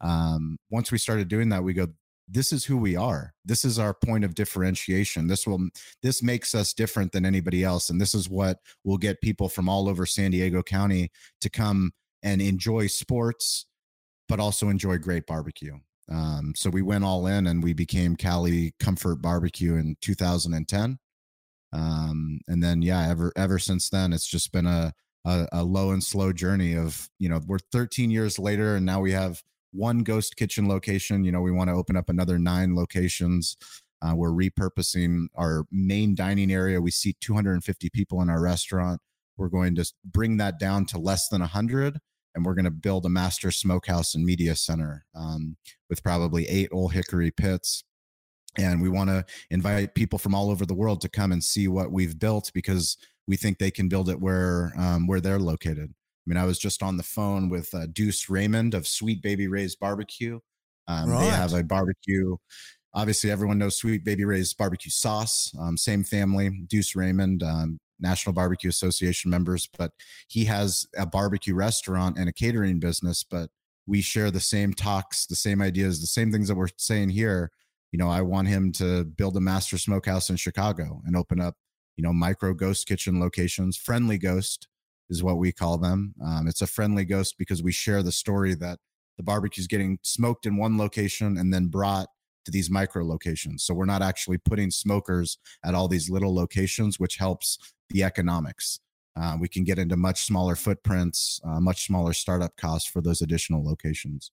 um, 0.01 0.59
once 0.71 0.91
we 0.91 0.99
started 0.99 1.29
doing 1.29 1.49
that 1.51 1.63
we 1.63 1.73
go 1.73 1.87
this 2.33 2.53
is 2.53 2.65
who 2.65 2.77
we 2.77 2.95
are. 2.95 3.35
This 3.45 3.65
is 3.65 3.79
our 3.79 3.93
point 3.93 4.25
of 4.25 4.35
differentiation. 4.35 5.27
This 5.27 5.47
will 5.47 5.69
this 6.03 6.23
makes 6.23 6.55
us 6.55 6.73
different 6.73 7.13
than 7.13 7.27
anybody 7.27 7.65
else 7.65 7.91
and 7.91 8.01
this 8.01 8.15
is 8.15 8.31
what 8.31 8.59
will 8.85 8.99
get 8.99 9.21
people 9.21 9.49
from 9.49 9.69
all 9.69 9.89
over 9.89 10.07
san 10.07 10.31
diego 10.31 10.63
county 10.63 11.11
to 11.41 11.51
come 11.51 11.93
and 12.23 12.41
enjoy 12.41 12.87
sports 12.87 13.67
but 14.29 14.39
also 14.39 14.69
enjoy 14.69 14.97
great 14.97 15.27
barbecue. 15.27 15.77
Um, 16.09 16.53
so 16.57 16.71
we 16.71 16.83
went 16.83 17.05
all 17.05 17.27
in 17.27 17.47
and 17.49 17.63
we 17.63 17.73
became 17.73 18.17
cali 18.17 18.75
comfort 18.79 19.17
barbecue 19.17 19.75
in 19.75 19.97
2010 20.01 20.99
um, 21.73 22.41
and 22.49 22.63
then 22.63 22.83
yeah 22.83 23.09
ever 23.09 23.33
ever 23.37 23.59
since 23.59 23.89
then 23.91 24.13
it's 24.13 24.27
just 24.27 24.53
been 24.53 24.67
a, 24.67 24.93
a 25.25 25.47
a 25.53 25.65
low 25.65 25.93
and 25.93 26.03
slow 26.03 26.33
journey 26.33 26.77
of 26.77 27.09
you 27.21 27.29
know 27.29 27.41
we're 27.47 27.59
13 27.73 28.11
years 28.11 28.39
later 28.41 28.75
and 28.75 28.85
now 28.85 29.01
we 29.01 29.13
have 29.13 29.41
one 29.73 30.03
ghost 30.03 30.37
kitchen 30.37 30.69
location. 30.69 31.25
You 31.25 31.33
know, 31.33 31.41
we 31.41 31.53
want 31.53 31.69
to 31.69 31.75
open 31.75 31.97
up 31.97 32.09
another 32.09 32.39
nine 32.39 32.75
locations. 32.75 33.57
Uh, 34.03 34.15
we're 34.15 34.31
repurposing 34.31 35.27
our 35.35 35.65
main 35.71 36.15
dining 36.15 36.53
area. 36.53 36.81
We 36.81 36.91
seat 36.91 37.17
250 37.21 37.91
people 37.91 38.23
in 38.23 38.31
our 38.31 38.41
restaurant. 38.41 39.01
We're 39.37 39.49
going 39.49 39.75
to 39.77 39.93
bring 40.05 40.39
that 40.39 40.59
down 40.59 40.87
to 40.87 40.99
less 40.99 41.29
than 41.29 41.41
100, 41.41 41.99
and 42.35 42.45
we're 42.45 42.55
going 42.55 42.65
to 42.65 42.71
build 42.71 43.07
a 43.07 43.11
master 43.11 43.51
smokehouse 43.51 44.15
and 44.15 44.25
media 44.25 44.55
center 44.55 45.05
um, 45.15 45.57
with 45.89 46.03
probably 46.03 46.47
eight 46.49 46.69
old 46.73 46.93
hickory 46.93 47.31
pits. 47.31 47.85
And 48.59 48.83
we 48.83 48.89
want 48.89 49.11
to 49.11 49.25
invite 49.51 49.95
people 49.95 50.19
from 50.19 50.35
all 50.35 50.51
over 50.51 50.67
the 50.67 50.75
world 50.75 51.01
to 51.03 51.09
come 51.09 51.31
and 51.31 51.43
see 51.43 51.69
what 51.69 51.93
we've 51.93 52.19
built 52.19 52.51
because 52.53 52.97
we 53.27 53.37
think 53.37 53.59
they 53.59 53.71
can 53.71 53.89
build 53.89 54.09
it 54.09 54.21
where 54.21 54.73
um, 54.77 55.07
where 55.07 55.21
they're 55.21 55.39
located. 55.39 55.95
I 56.31 56.33
mean, 56.33 56.41
I 56.41 56.47
was 56.47 56.61
just 56.61 56.81
on 56.81 56.97
the 56.97 57.03
phone 57.03 57.49
with 57.49 57.75
uh, 57.75 57.87
Deuce 57.93 58.31
Raymond 58.31 58.75
of 58.75 58.87
Sweet 58.87 59.21
Baby 59.21 59.49
Ray's 59.49 59.75
Barbecue. 59.75 60.39
Um, 60.87 61.11
right. 61.11 61.25
They 61.25 61.31
have 61.31 61.55
a 61.55 61.65
barbecue. 61.65 62.37
Obviously, 62.95 63.33
everyone 63.33 63.59
knows 63.59 63.77
Sweet 63.77 64.05
Baby 64.05 64.25
Ray's 64.25 64.55
barbecue 64.55 64.93
sauce. 64.93 65.53
Um, 65.61 65.77
same 65.77 66.05
family, 66.05 66.51
Deuce 66.69 66.95
Raymond, 66.95 67.43
um, 67.43 67.79
National 67.99 68.33
Barbecue 68.33 68.71
Association 68.71 69.29
members, 69.29 69.69
but 69.77 69.91
he 70.29 70.45
has 70.45 70.87
a 70.97 71.05
barbecue 71.05 71.55
restaurant 71.55 72.17
and 72.17 72.29
a 72.29 72.33
catering 72.33 72.79
business. 72.79 73.25
But 73.29 73.51
we 73.89 74.01
share 74.01 74.31
the 74.31 74.39
same 74.39 74.73
talks, 74.73 75.27
the 75.27 75.35
same 75.35 75.61
ideas, 75.61 76.01
the 76.01 76.07
same 76.07 76.31
things 76.31 76.47
that 76.47 76.55
we're 76.55 76.69
saying 76.77 77.09
here. 77.09 77.51
You 77.91 77.99
know, 77.99 78.09
I 78.09 78.21
want 78.21 78.47
him 78.47 78.71
to 78.75 79.05
build 79.05 79.37
a 79.37 79.41
master 79.41 79.79
smokehouse 79.79 80.31
in 80.31 80.37
Chicago 80.37 81.03
and 81.07 81.17
open 81.17 81.41
up, 81.41 81.57
you 81.97 82.05
know, 82.05 82.13
micro 82.13 82.55
ghost 82.55 82.87
kitchen 82.87 83.19
locations, 83.19 83.77
friendly 83.77 84.17
ghost 84.17 84.69
is 85.11 85.23
what 85.23 85.37
we 85.37 85.53
call 85.53 85.77
them. 85.77 86.15
Um, 86.25 86.49
it's 86.49 86.63
a 86.63 86.67
friendly 86.67 87.05
ghost 87.05 87.37
because 87.39 87.63
we 87.63 87.73
share 87.73 88.03
the 88.03 88.13
story 88.13 88.55
that 88.55 88.79
the 89.17 89.25
barbecue 89.25 89.61
is 89.61 89.67
getting 89.67 89.99
smoked 90.03 90.47
in 90.47 90.57
one 90.57 90.79
location 90.79 91.37
and 91.37 91.53
then 91.53 91.67
brought 91.67 92.09
to 92.45 92.51
these 92.51 92.71
micro 92.71 93.05
locations. 93.05 93.65
So 93.65 93.75
we're 93.75 93.85
not 93.85 94.03
actually 94.03 94.39
putting 94.39 94.71
smokers 94.71 95.37
at 95.65 95.75
all 95.75 95.89
these 95.89 96.09
little 96.09 96.35
locations, 96.35 96.99
which 96.99 97.17
helps 97.17 97.59
the 97.91 98.03
economics. 98.03 98.81
Uh, 99.21 99.37
we 99.39 99.49
can 99.49 99.65
get 99.65 99.79
into 99.79 99.97
much 99.97 100.25
smaller 100.25 100.57
footprints, 100.57 101.41
uh, 101.45 101.61
much 101.61 101.87
smaller 101.87 102.13
startup 102.13 102.57
costs 102.57 102.89
for 102.89 103.03
those 103.03 103.21
additional 103.21 103.65
locations. 103.65 104.31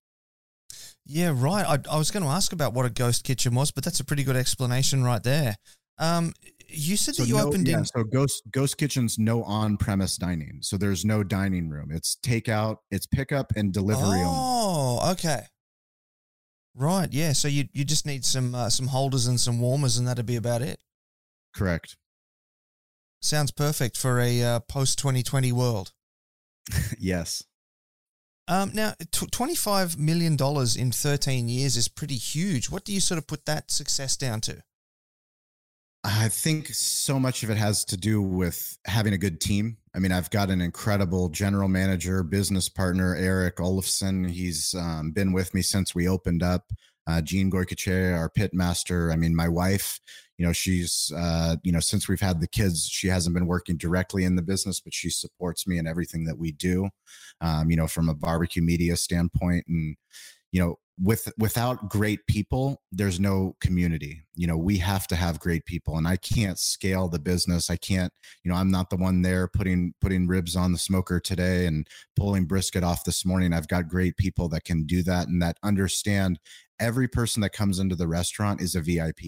Yeah, 1.05 1.33
right. 1.35 1.65
I, 1.65 1.93
I 1.93 1.97
was 1.97 2.11
going 2.11 2.23
to 2.23 2.29
ask 2.29 2.53
about 2.53 2.73
what 2.73 2.85
a 2.85 2.89
ghost 2.89 3.23
kitchen 3.23 3.55
was, 3.55 3.71
but 3.71 3.83
that's 3.83 3.99
a 3.99 4.05
pretty 4.05 4.23
good 4.23 4.35
explanation 4.35 5.03
right 5.03 5.23
there. 5.23 5.55
Um, 5.97 6.33
you 6.69 6.97
said 6.97 7.15
so 7.15 7.23
that 7.23 7.30
you 7.30 7.36
no, 7.38 7.47
opened 7.47 7.67
yeah, 7.67 7.80
in. 7.80 7.86
So 7.86 8.03
ghost 8.03 8.43
ghost 8.51 8.77
kitchens 8.77 9.17
no 9.17 9.43
on 9.43 9.77
premise 9.77 10.17
dining. 10.17 10.60
So 10.62 10.77
there's 10.77 11.06
no 11.06 11.23
dining 11.23 11.69
room. 11.69 11.89
It's 11.91 12.17
takeout. 12.23 12.77
It's 12.91 13.06
pickup 13.06 13.53
and 13.56 13.73
delivery. 13.73 14.21
Oh, 14.23 14.99
only. 15.01 15.12
okay. 15.13 15.41
Right. 16.75 17.12
Yeah. 17.12 17.34
So 17.34 17.47
you 17.47 17.65
you 17.73 17.84
just 17.84 18.06
need 18.06 18.25
some 18.25 18.53
uh, 18.53 18.69
some 18.69 18.88
holders 18.88 19.27
and 19.27 19.39
some 19.39 19.60
warmers, 19.60 19.97
and 19.97 20.08
that'd 20.08 20.25
be 20.25 20.36
about 20.36 20.62
it. 20.62 20.80
Correct. 21.53 21.97
Sounds 23.21 23.51
perfect 23.51 23.97
for 23.97 24.19
a 24.19 24.43
uh, 24.43 24.60
post 24.60 24.99
2020 24.99 25.51
world. 25.51 25.91
yes. 26.99 27.43
Um, 28.47 28.71
now, 28.73 28.93
t- 29.12 29.25
$25 29.25 29.97
million 29.97 30.38
in 30.77 30.91
13 30.91 31.49
years 31.49 31.75
is 31.75 31.89
pretty 31.89 32.15
huge. 32.15 32.69
What 32.69 32.86
do 32.86 32.93
you 32.93 33.01
sort 33.01 33.17
of 33.17 33.27
put 33.27 33.45
that 33.45 33.71
success 33.71 34.15
down 34.15 34.39
to? 34.41 34.63
I 36.03 36.29
think 36.29 36.67
so 36.69 37.19
much 37.19 37.43
of 37.43 37.49
it 37.49 37.57
has 37.57 37.83
to 37.86 37.97
do 37.97 38.21
with 38.21 38.77
having 38.86 39.13
a 39.13 39.17
good 39.17 39.41
team. 39.41 39.77
I 39.95 39.99
mean, 39.99 40.12
I've 40.12 40.29
got 40.29 40.49
an 40.49 40.62
incredible 40.62 41.27
general 41.29 41.67
manager, 41.67 42.23
business 42.23 42.69
partner, 42.69 43.15
Eric 43.15 43.60
Olafson. 43.60 44.23
He's 44.23 44.73
um, 44.75 45.12
been 45.12 45.33
with 45.33 45.53
me 45.53 45.62
since 45.62 45.93
we 45.93 46.07
opened 46.07 46.43
up. 46.43 46.71
Uh, 47.07 47.21
Gene 47.21 47.49
Goycochea, 47.49 48.17
our 48.17 48.29
pit 48.29 48.53
master. 48.53 49.12
I 49.12 49.15
mean, 49.15 49.36
my 49.36 49.47
wife, 49.47 49.99
you 50.38 50.45
know, 50.45 50.53
she's, 50.53 51.12
uh, 51.15 51.55
you 51.63 51.71
know, 51.71 51.79
since 51.79 52.07
we've 52.07 52.21
had 52.21 52.41
the 52.41 52.47
kids, 52.47 52.88
she 52.88 53.07
hasn't 53.07 53.33
been 53.33 53.47
working 53.47 53.77
directly 53.77 54.23
in 54.23 54.36
the 54.36 54.41
business, 54.41 54.79
but 54.79 54.93
she 54.93 55.10
supports 55.10 55.65
me 55.65 55.77
in 55.77 55.88
everything 55.88 56.25
that 56.25 56.38
we 56.38 56.51
do, 56.51 56.89
um, 57.41 57.71
you 57.71 57.77
know, 57.77 57.88
from 57.88 58.07
a 58.07 58.13
barbecue 58.13 58.62
media 58.62 58.95
standpoint. 58.97 59.65
And, 59.67 59.95
you 60.51 60.62
know, 60.62 60.79
with 60.99 61.31
without 61.38 61.89
great 61.89 62.25
people 62.27 62.81
there's 62.91 63.19
no 63.19 63.55
community. 63.62 64.23
You 64.36 64.47
know 64.47 64.57
we 64.57 64.77
have 64.79 65.07
to 65.07 65.15
have 65.15 65.39
great 65.39 65.65
people 65.65 65.97
and 65.97 66.07
i 66.07 66.15
can't 66.17 66.60
scale 66.60 67.07
the 67.07 67.19
business. 67.19 67.69
I 67.69 67.75
can't 67.75 68.12
you 68.43 68.51
know 68.51 68.57
i'm 68.57 68.71
not 68.71 68.89
the 68.89 68.97
one 68.97 69.21
there 69.21 69.47
putting 69.47 69.93
putting 70.01 70.27
ribs 70.27 70.55
on 70.55 70.71
the 70.71 70.77
smoker 70.77 71.19
today 71.19 71.65
and 71.65 71.88
pulling 72.15 72.45
brisket 72.45 72.83
off 72.83 73.03
this 73.03 73.25
morning. 73.25 73.53
I've 73.53 73.67
got 73.67 73.88
great 73.88 74.17
people 74.17 74.49
that 74.49 74.63
can 74.63 74.86
do 74.86 75.03
that 75.03 75.27
and 75.27 75.41
that 75.41 75.57
understand 75.63 76.39
every 76.79 77.07
person 77.07 77.41
that 77.41 77.53
comes 77.53 77.79
into 77.79 77.95
the 77.95 78.07
restaurant 78.07 78.62
is 78.62 78.75
a 78.75 78.81
vip 78.81 79.19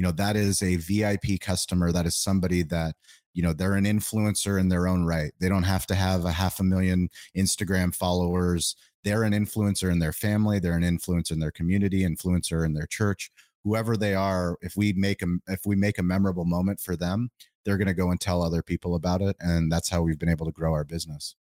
you 0.00 0.06
know 0.06 0.12
that 0.12 0.34
is 0.34 0.62
a 0.62 0.76
vip 0.76 1.40
customer. 1.42 1.92
That 1.92 2.06
is 2.06 2.16
somebody 2.16 2.62
that 2.62 2.94
you 3.32 3.42
know 3.42 3.52
they're 3.52 3.74
an 3.74 3.84
influencer 3.84 4.58
in 4.58 4.68
their 4.68 4.86
own 4.86 5.04
right. 5.04 5.32
They 5.38 5.48
don't 5.48 5.64
have 5.64 5.86
to 5.86 5.94
have 5.94 6.24
a 6.24 6.32
half 6.32 6.60
a 6.60 6.64
million 6.64 7.08
instagram 7.36 7.94
followers. 7.94 8.76
They're 9.04 9.24
an 9.24 9.32
influencer 9.32 9.90
in 9.90 9.98
their 9.98 10.12
family. 10.12 10.58
They're 10.58 10.76
an 10.76 10.82
influencer 10.82 11.32
in 11.32 11.40
their 11.40 11.50
community 11.50 12.02
influencer 12.02 12.64
in 12.64 12.74
their 12.74 12.86
church. 12.86 13.30
Whoever 13.64 13.96
they 13.96 14.14
are 14.14 14.56
if 14.62 14.76
we 14.76 14.92
make 14.94 15.18
them 15.18 15.42
if 15.46 15.60
we 15.66 15.76
make 15.76 15.98
a 15.98 16.02
memorable 16.02 16.46
moment 16.46 16.80
for 16.80 16.96
them 16.96 17.30
they're 17.64 17.76
going 17.76 17.88
to 17.88 17.94
go 17.94 18.10
and 18.10 18.20
tell 18.20 18.42
other 18.42 18.62
people 18.62 18.94
about 18.94 19.20
it 19.20 19.36
and 19.40 19.70
that's 19.70 19.90
how 19.90 20.02
we've 20.02 20.18
been 20.18 20.30
able 20.30 20.46
to 20.46 20.52
grow 20.52 20.72
our 20.72 20.84
business. 20.84 21.36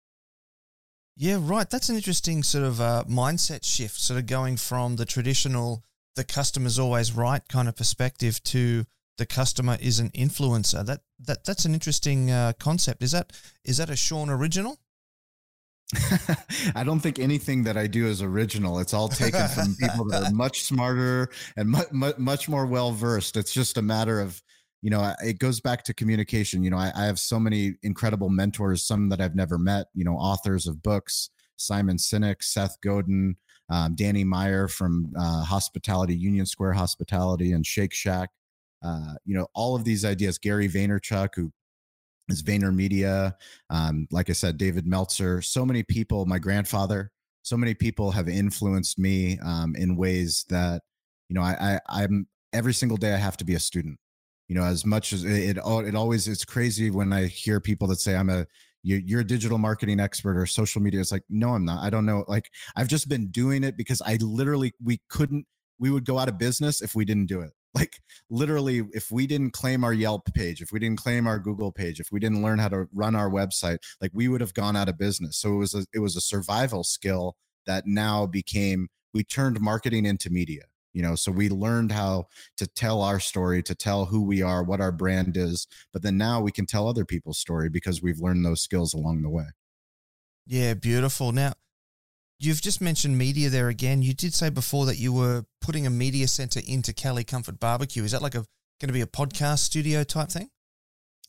Yeah 1.17 1.39
right. 1.41 1.69
That's 1.69 1.89
an 1.89 1.97
interesting 1.97 2.43
sort 2.43 2.65
of 2.65 2.81
uh, 2.81 3.05
mindset 3.09 3.65
shift 3.65 4.01
sort 4.01 4.19
of 4.19 4.27
going 4.27 4.57
from 4.57 4.97
the 4.97 5.05
traditional 5.05 5.85
the 6.17 6.25
customer's 6.25 6.79
always 6.79 7.13
right 7.13 7.43
kind 7.49 7.69
of 7.69 7.77
perspective 7.77 8.43
to 8.43 8.85
the 9.19 9.27
customer 9.27 9.77
is 9.81 9.99
an 9.99 10.11
influencer 10.11 10.85
that 10.87 11.01
that 11.21 11.45
that's 11.45 11.65
an 11.65 11.75
interesting 11.75 12.31
uh, 12.31 12.53
concept 12.59 13.03
is 13.03 13.13
that 13.13 13.33
is 13.65 13.77
that 13.77 13.91
a 13.91 13.97
shawn 13.97 14.31
original 14.31 14.79
I 16.75 16.85
don't 16.85 17.01
think 17.01 17.19
anything 17.19 17.63
that 17.65 17.79
I 17.79 17.87
do 17.87 18.07
is 18.07 18.21
original. 18.21 18.79
It's 18.79 18.93
all 18.93 19.09
taken 19.09 19.49
from 19.55 19.75
people 19.77 20.05
that 20.09 20.23
are 20.25 20.35
much 20.35 20.63
smarter 20.65 21.31
and 21.57 21.71
much, 21.71 22.19
much 22.19 22.49
more 22.49 22.67
well 22.67 22.93
versed. 22.93 23.37
It's 23.37 23.55
just 23.55 23.79
a 23.79 23.83
matter 23.83 24.21
of, 24.21 24.43
you 24.83 24.91
know, 24.91 25.15
it 25.21 25.39
goes 25.39 25.61
back 25.61 25.85
to 25.85 25.95
communication. 25.95 26.63
You 26.63 26.71
know, 26.71 26.77
I, 26.77 26.93
I, 26.95 27.07
have 27.07 27.19
so 27.19 27.41
many 27.41 27.77
incredible 27.83 28.29
mentors, 28.29 28.87
some 28.87 29.09
that 29.09 29.21
I've 29.23 29.35
never 29.35 29.57
met, 29.57 29.87
you 29.95 30.05
know, 30.05 30.17
authors 30.17 30.67
of 30.67 30.83
books, 30.83 31.31
Simon 31.57 31.97
Sinek, 31.97 32.43
Seth 32.43 32.77
Godin, 32.83 33.37
um, 33.71 33.95
Danny 33.95 34.25
Meyer 34.25 34.69
from 34.69 35.13
uh, 35.19 35.43
Hospitality, 35.45 36.15
Union 36.15 36.47
Square 36.47 36.75
Hospitality, 36.75 37.53
and 37.53 37.67
Shake 37.67 37.95
Shack. 37.95 38.31
Uh, 38.83 39.15
you 39.25 39.37
know, 39.37 39.47
all 39.55 39.75
of 39.75 39.85
these 39.85 40.05
ideas, 40.05 40.39
Gary 40.39 40.69
Vaynerchuk, 40.69 41.31
who 41.35 41.51
is 42.29 42.43
VaynerMedia. 42.43 43.33
Um, 43.71 44.07
like 44.11 44.31
I 44.31 44.35
said, 44.35 44.57
David 44.57 44.87
Meltzer. 44.87 45.43
So 45.43 45.65
many 45.65 45.83
people, 45.83 46.27
my 46.27 46.39
grandfather, 46.39 47.11
so 47.43 47.57
many 47.57 47.75
people 47.75 48.11
have 48.11 48.29
influenced 48.29 48.99
me 48.99 49.39
um, 49.45 49.75
in 49.77 49.97
ways 49.97 50.45
that, 50.51 50.83
you 51.29 51.35
know, 51.35 51.43
I, 51.43 51.81
I, 51.89 52.05
I'm 52.05 52.27
every 52.53 52.75
single 52.75 52.97
day 52.97 53.15
I 53.15 53.17
have 53.17 53.37
to 53.39 53.45
be 53.45 53.55
a 53.55 53.61
student. 53.61 53.99
You 54.49 54.55
know, 54.55 54.65
as 54.65 54.87
much 54.87 55.13
as 55.13 55.25
it, 55.25 55.57
it, 55.57 55.59
it 55.59 55.95
always, 55.95 56.29
it's 56.29 56.45
crazy 56.45 56.91
when 56.91 57.13
I 57.13 57.27
hear 57.27 57.61
people 57.61 57.87
that 57.89 58.01
say 58.01 58.17
I'm 58.17 58.31
a, 58.31 58.47
you're 58.83 59.21
a 59.21 59.27
digital 59.27 59.59
marketing 59.59 60.01
expert 60.01 60.39
or 60.39 60.47
social 60.47 60.81
media. 60.81 61.01
It's 61.01 61.13
like, 61.13 61.25
no, 61.29 61.51
I'm 61.51 61.65
not. 61.65 61.83
I 61.83 61.91
don't 61.91 62.07
know. 62.07 62.25
Like, 62.29 62.49
I've 62.77 62.89
just 62.89 63.09
been 63.09 63.29
doing 63.31 63.65
it 63.65 63.77
because 63.77 64.01
I 64.01 64.17
literally, 64.21 64.73
we 64.83 65.01
couldn't, 65.11 65.47
we 65.79 65.91
would 65.91 66.07
go 66.07 66.19
out 66.19 66.29
of 66.29 66.39
business 66.39 66.81
if 66.81 66.95
we 66.95 67.05
didn't 67.05 67.27
do 67.27 67.41
it 67.41 67.51
like 67.75 68.01
literally 68.31 68.83
if 68.93 69.11
we 69.11 69.27
didn't 69.27 69.51
claim 69.51 69.85
our 69.85 69.93
yelp 69.93 70.25
page 70.35 70.61
if 70.61 70.73
we 70.73 70.79
didn't 70.79 70.99
claim 70.99 71.27
our 71.27 71.39
google 71.39 71.71
page 71.71 72.01
if 72.01 72.11
we 72.11 72.21
didn't 72.21 72.43
learn 72.43 72.59
how 72.59 72.69
to 72.69 72.87
run 72.93 73.15
our 73.15 73.31
website 73.31 73.79
like 74.01 74.11
we 74.15 74.29
would 74.29 74.41
have 74.41 74.55
gone 74.55 74.77
out 74.77 74.89
of 74.89 74.99
business. 74.99 75.37
So 75.39 75.55
it 75.55 75.57
was 75.57 75.75
a, 75.75 75.87
it 75.95 75.99
was 76.01 76.17
a 76.17 76.21
survival 76.21 76.85
skill 76.85 77.37
that 77.67 77.87
now 77.87 78.27
became 78.27 78.89
we 79.15 79.25
turned 79.25 79.61
marketing 79.61 80.07
into 80.07 80.31
media 80.31 80.63
you 80.95 81.03
know? 81.03 81.15
So 81.15 81.31
we 81.31 81.49
learned 81.49 81.93
how 81.93 82.25
to 82.57 82.67
tell 82.67 83.03
our 83.03 83.21
story 83.21 83.63
to 83.63 83.75
tell 83.75 84.07
who 84.07 84.25
we 84.25 84.43
are 84.43 84.65
what 84.65 84.81
our 84.81 84.93
brand 84.93 85.37
is 85.37 85.67
but 85.93 86.03
then 86.03 86.17
now 86.17 86.41
we 86.41 86.53
can 86.53 86.67
tell 86.67 86.89
other 86.89 87.05
people's 87.05 87.39
story 87.39 87.69
because 87.69 88.03
we've 88.03 88.21
learned 88.21 88.45
those 88.45 88.63
skills 88.63 88.95
along 88.95 89.23
the 89.23 89.31
way. 89.31 89.47
Yeah 90.47 90.75
beautiful. 90.75 91.33
Now 91.33 91.53
You've 92.41 92.63
just 92.63 92.81
mentioned 92.81 93.19
media 93.19 93.51
there 93.51 93.69
again. 93.69 94.01
You 94.01 94.15
did 94.15 94.33
say 94.33 94.49
before 94.49 94.87
that 94.87 94.97
you 94.97 95.13
were 95.13 95.45
putting 95.61 95.89
a 95.89 95.91
media 95.91 96.29
center 96.29 96.61
into 96.65 96.93
Cali 96.93 97.25
Comfort 97.25 97.59
Barbecue. 97.59 98.05
Is 98.05 98.13
that 98.13 98.23
like 98.23 98.37
a 98.37 98.45
going 98.81 98.87
to 98.87 98.93
be 98.93 99.01
a 99.01 99.07
podcast 99.07 99.59
studio 99.59 100.05
type 100.05 100.29
thing? 100.29 100.49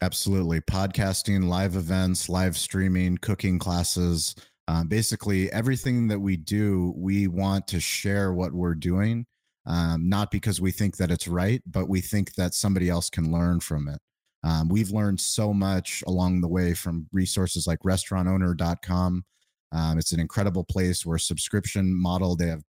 Absolutely. 0.04 0.62
Podcasting, 0.62 1.48
live 1.48 1.76
events, 1.76 2.30
live 2.30 2.56
streaming, 2.56 3.18
cooking 3.18 3.58
classes. 3.58 4.36
Uh, 4.68 4.84
basically, 4.84 5.52
everything 5.52 6.10
that 6.10 6.20
we 6.20 6.38
do, 6.38 6.94
we 6.96 7.28
want 7.28 7.68
to 7.70 7.80
share 7.80 8.32
what 8.32 8.54
we're 8.54 8.76
doing, 8.76 9.26
um, 9.66 10.08
not 10.08 10.30
because 10.30 10.62
we 10.62 10.72
think 10.72 10.98
that 10.98 11.10
it's 11.10 11.28
right, 11.28 11.64
but 11.66 11.90
we 11.90 12.02
think 12.02 12.36
that 12.36 12.54
somebody 12.54 12.88
else 12.88 13.10
can 13.10 13.32
learn 13.32 13.60
from 13.60 13.88
it. 13.88 13.98
Um, 14.44 14.70
we've 14.70 14.92
learned 14.92 15.20
so 15.20 15.56
much 15.56 16.04
along 16.06 16.42
the 16.42 16.48
way 16.48 16.76
from 16.76 17.08
resources 17.12 17.66
like 17.66 17.80
restaurantowner.com 17.80 19.24
um, 19.72 19.98
it's 19.98 20.12
an 20.12 20.20
incredible 20.20 20.64
place 20.64 21.06
where 21.06 21.18
subscription 21.18 21.94
model. 21.94 22.36
They 22.36 22.48
have 22.48 22.64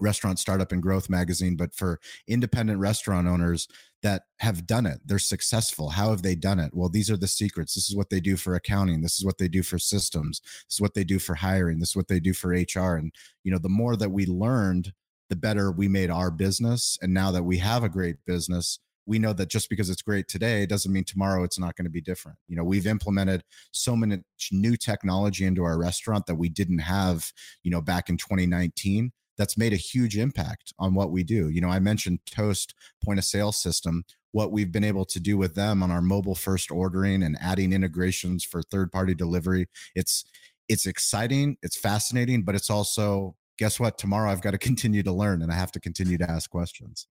restaurant 0.00 0.38
startup 0.38 0.72
and 0.72 0.82
growth 0.82 1.10
magazine, 1.10 1.56
but 1.56 1.74
for 1.74 2.00
independent 2.26 2.78
restaurant 2.78 3.28
owners 3.28 3.68
that 4.02 4.22
have 4.38 4.66
done 4.66 4.86
it, 4.86 5.00
they're 5.04 5.18
successful. 5.18 5.90
How 5.90 6.10
have 6.10 6.22
they 6.22 6.34
done 6.34 6.58
it? 6.58 6.72
Well, 6.72 6.88
these 6.88 7.10
are 7.10 7.16
the 7.16 7.28
secrets. 7.28 7.74
This 7.74 7.90
is 7.90 7.96
what 7.96 8.08
they 8.08 8.20
do 8.20 8.36
for 8.36 8.54
accounting. 8.54 9.02
This 9.02 9.18
is 9.18 9.24
what 9.24 9.38
they 9.38 9.48
do 9.48 9.62
for 9.62 9.78
systems. 9.78 10.40
This 10.40 10.76
is 10.76 10.80
what 10.80 10.94
they 10.94 11.04
do 11.04 11.18
for 11.18 11.34
hiring. 11.34 11.80
This 11.80 11.90
is 11.90 11.96
what 11.96 12.08
they 12.08 12.20
do 12.20 12.32
for 12.32 12.50
HR. 12.50 12.96
And 12.96 13.12
you 13.44 13.52
know, 13.52 13.58
the 13.58 13.68
more 13.68 13.96
that 13.96 14.10
we 14.10 14.26
learned, 14.26 14.92
the 15.28 15.36
better 15.36 15.70
we 15.70 15.88
made 15.88 16.10
our 16.10 16.30
business. 16.30 16.98
And 17.02 17.14
now 17.14 17.30
that 17.30 17.44
we 17.44 17.58
have 17.58 17.84
a 17.84 17.88
great 17.88 18.16
business, 18.26 18.80
we 19.06 19.18
know 19.18 19.32
that 19.32 19.48
just 19.48 19.68
because 19.68 19.90
it's 19.90 20.02
great 20.02 20.28
today 20.28 20.66
doesn't 20.66 20.92
mean 20.92 21.04
tomorrow 21.04 21.42
it's 21.42 21.58
not 21.58 21.76
going 21.76 21.84
to 21.84 21.90
be 21.90 22.00
different. 22.00 22.38
You 22.48 22.56
know, 22.56 22.64
we've 22.64 22.86
implemented 22.86 23.42
so 23.72 23.96
many 23.96 24.22
new 24.52 24.76
technology 24.76 25.44
into 25.44 25.64
our 25.64 25.78
restaurant 25.78 26.26
that 26.26 26.36
we 26.36 26.48
didn't 26.48 26.80
have, 26.80 27.32
you 27.62 27.70
know, 27.70 27.80
back 27.80 28.08
in 28.08 28.16
2019 28.16 29.12
that's 29.40 29.56
made 29.56 29.72
a 29.72 29.76
huge 29.76 30.18
impact 30.18 30.74
on 30.78 30.94
what 30.94 31.10
we 31.10 31.22
do. 31.22 31.48
You 31.48 31.62
know, 31.62 31.70
I 31.70 31.78
mentioned 31.78 32.20
Toast 32.26 32.74
point 33.02 33.18
of 33.18 33.24
sale 33.24 33.52
system, 33.52 34.04
what 34.32 34.52
we've 34.52 34.70
been 34.70 34.84
able 34.84 35.06
to 35.06 35.18
do 35.18 35.38
with 35.38 35.54
them 35.54 35.82
on 35.82 35.90
our 35.90 36.02
mobile 36.02 36.34
first 36.34 36.70
ordering 36.70 37.22
and 37.22 37.38
adding 37.40 37.72
integrations 37.72 38.44
for 38.44 38.62
third 38.62 38.92
party 38.92 39.14
delivery. 39.14 39.66
It's 39.94 40.24
it's 40.68 40.86
exciting, 40.86 41.56
it's 41.62 41.76
fascinating, 41.76 42.42
but 42.42 42.54
it's 42.54 42.70
also 42.70 43.34
guess 43.58 43.80
what? 43.80 43.98
Tomorrow 43.98 44.30
I've 44.30 44.42
got 44.42 44.52
to 44.52 44.58
continue 44.70 45.02
to 45.02 45.12
learn 45.12 45.42
and 45.42 45.50
I 45.50 45.54
have 45.54 45.72
to 45.72 45.80
continue 45.80 46.18
to 46.18 46.30
ask 46.30 46.50
questions. 46.50 47.06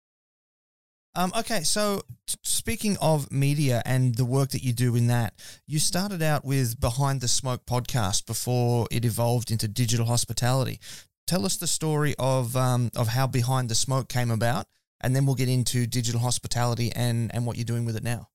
Um, 1.17 1.33
okay, 1.35 1.63
so 1.63 2.03
t- 2.27 2.37
speaking 2.43 2.95
of 3.01 3.31
media 3.31 3.81
and 3.87 4.13
the 4.13 4.23
work 4.23 4.51
that 4.51 4.63
you 4.63 4.71
do 4.71 4.95
in 4.95 5.07
that, 5.07 5.33
you 5.65 5.79
started 5.79 6.21
out 6.21 6.45
with 6.45 6.79
Behind 6.79 7.21
the 7.21 7.27
Smoke 7.27 7.65
podcast 7.65 8.27
before 8.27 8.87
it 8.91 9.03
evolved 9.03 9.49
into 9.49 9.67
digital 9.67 10.05
hospitality. 10.05 10.79
Tell 11.25 11.43
us 11.43 11.57
the 11.57 11.65
story 11.65 12.13
of 12.19 12.55
um, 12.55 12.91
of 12.95 13.07
how 13.07 13.25
Behind 13.25 13.67
the 13.67 13.73
Smoke 13.73 14.09
came 14.09 14.29
about, 14.29 14.67
and 15.01 15.15
then 15.15 15.25
we'll 15.25 15.33
get 15.33 15.49
into 15.49 15.87
digital 15.87 16.21
hospitality 16.21 16.91
and 16.95 17.33
and 17.33 17.47
what 17.47 17.57
you're 17.57 17.65
doing 17.65 17.83
with 17.83 17.95
it 17.95 18.03
now. 18.03 18.29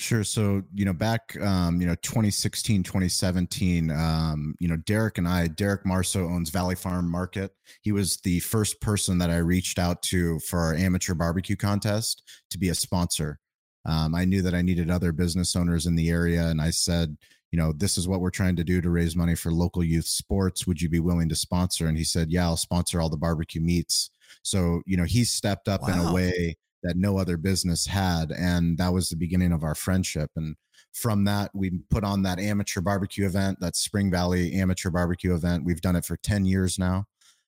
Sure. 0.00 0.22
So, 0.22 0.62
you 0.72 0.84
know, 0.84 0.92
back, 0.92 1.36
um, 1.40 1.80
you 1.80 1.86
know, 1.88 1.96
2016, 1.96 2.84
2017, 2.84 3.90
um, 3.90 4.54
you 4.60 4.68
know, 4.68 4.76
Derek 4.76 5.18
and 5.18 5.26
I, 5.26 5.48
Derek 5.48 5.84
Marso 5.84 6.24
owns 6.24 6.50
Valley 6.50 6.76
Farm 6.76 7.10
Market. 7.10 7.50
He 7.82 7.90
was 7.90 8.18
the 8.18 8.38
first 8.38 8.80
person 8.80 9.18
that 9.18 9.28
I 9.28 9.38
reached 9.38 9.76
out 9.76 10.00
to 10.04 10.38
for 10.38 10.60
our 10.60 10.74
amateur 10.74 11.14
barbecue 11.14 11.56
contest 11.56 12.22
to 12.50 12.58
be 12.58 12.68
a 12.68 12.76
sponsor. 12.76 13.40
Um, 13.86 14.14
I 14.14 14.24
knew 14.24 14.40
that 14.42 14.54
I 14.54 14.62
needed 14.62 14.88
other 14.88 15.10
business 15.10 15.56
owners 15.56 15.86
in 15.86 15.96
the 15.96 16.10
area. 16.10 16.46
And 16.46 16.62
I 16.62 16.70
said, 16.70 17.16
you 17.50 17.58
know, 17.58 17.72
this 17.72 17.98
is 17.98 18.06
what 18.06 18.20
we're 18.20 18.30
trying 18.30 18.54
to 18.54 18.64
do 18.64 18.80
to 18.80 18.90
raise 18.90 19.16
money 19.16 19.34
for 19.34 19.50
local 19.50 19.82
youth 19.82 20.06
sports. 20.06 20.64
Would 20.64 20.80
you 20.80 20.88
be 20.88 21.00
willing 21.00 21.28
to 21.30 21.34
sponsor? 21.34 21.88
And 21.88 21.98
he 21.98 22.04
said, 22.04 22.30
yeah, 22.30 22.44
I'll 22.44 22.56
sponsor 22.56 23.00
all 23.00 23.10
the 23.10 23.16
barbecue 23.16 23.60
meats. 23.60 24.10
So, 24.42 24.80
you 24.86 24.96
know, 24.96 25.04
he 25.04 25.24
stepped 25.24 25.66
up 25.66 25.82
wow. 25.82 25.88
in 25.88 25.98
a 25.98 26.12
way 26.12 26.56
that 26.82 26.96
no 26.96 27.18
other 27.18 27.36
business 27.36 27.86
had. 27.86 28.30
And 28.30 28.78
that 28.78 28.92
was 28.92 29.08
the 29.08 29.16
beginning 29.16 29.52
of 29.52 29.64
our 29.64 29.74
friendship. 29.74 30.30
And 30.36 30.56
from 30.92 31.24
that, 31.24 31.50
we 31.54 31.80
put 31.90 32.04
on 32.04 32.22
that 32.22 32.38
amateur 32.38 32.80
barbecue 32.80 33.26
event, 33.26 33.58
that 33.60 33.76
Spring 33.76 34.10
Valley 34.10 34.54
amateur 34.54 34.90
barbecue 34.90 35.34
event. 35.34 35.64
We've 35.64 35.80
done 35.80 35.96
it 35.96 36.04
for 36.04 36.16
10 36.16 36.44
years 36.44 36.78
now. 36.78 37.06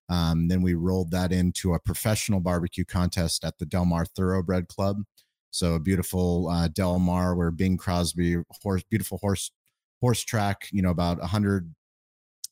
Um, 0.09 0.49
then 0.49 0.61
we 0.61 0.75
rolled 0.75 1.13
that 1.13 1.33
into 1.33 1.75
a 1.75 1.81
professional 1.81 2.41
barbecue 2.41 2.85
contest 2.85 3.45
at 3.45 3.59
the 3.59 3.67
Del 3.67 3.85
Mar 3.85 4.05
Thoroughbred 4.05 4.67
Club. 4.67 5.03
So 5.53 5.75
a 5.75 5.81
beautiful 5.81 6.49
uh, 6.49 6.69
Del 6.69 6.99
Mar 6.99 7.35
where 7.37 7.51
Bing 7.51 7.77
Crosby 7.77 8.37
horse, 8.63 8.83
beautiful 8.91 9.19
horse 9.19 9.53
horse 10.01 10.23
track, 10.23 10.69
you 10.73 10.83
know, 10.83 10.91
about 10.91 11.19
100, 11.21 11.75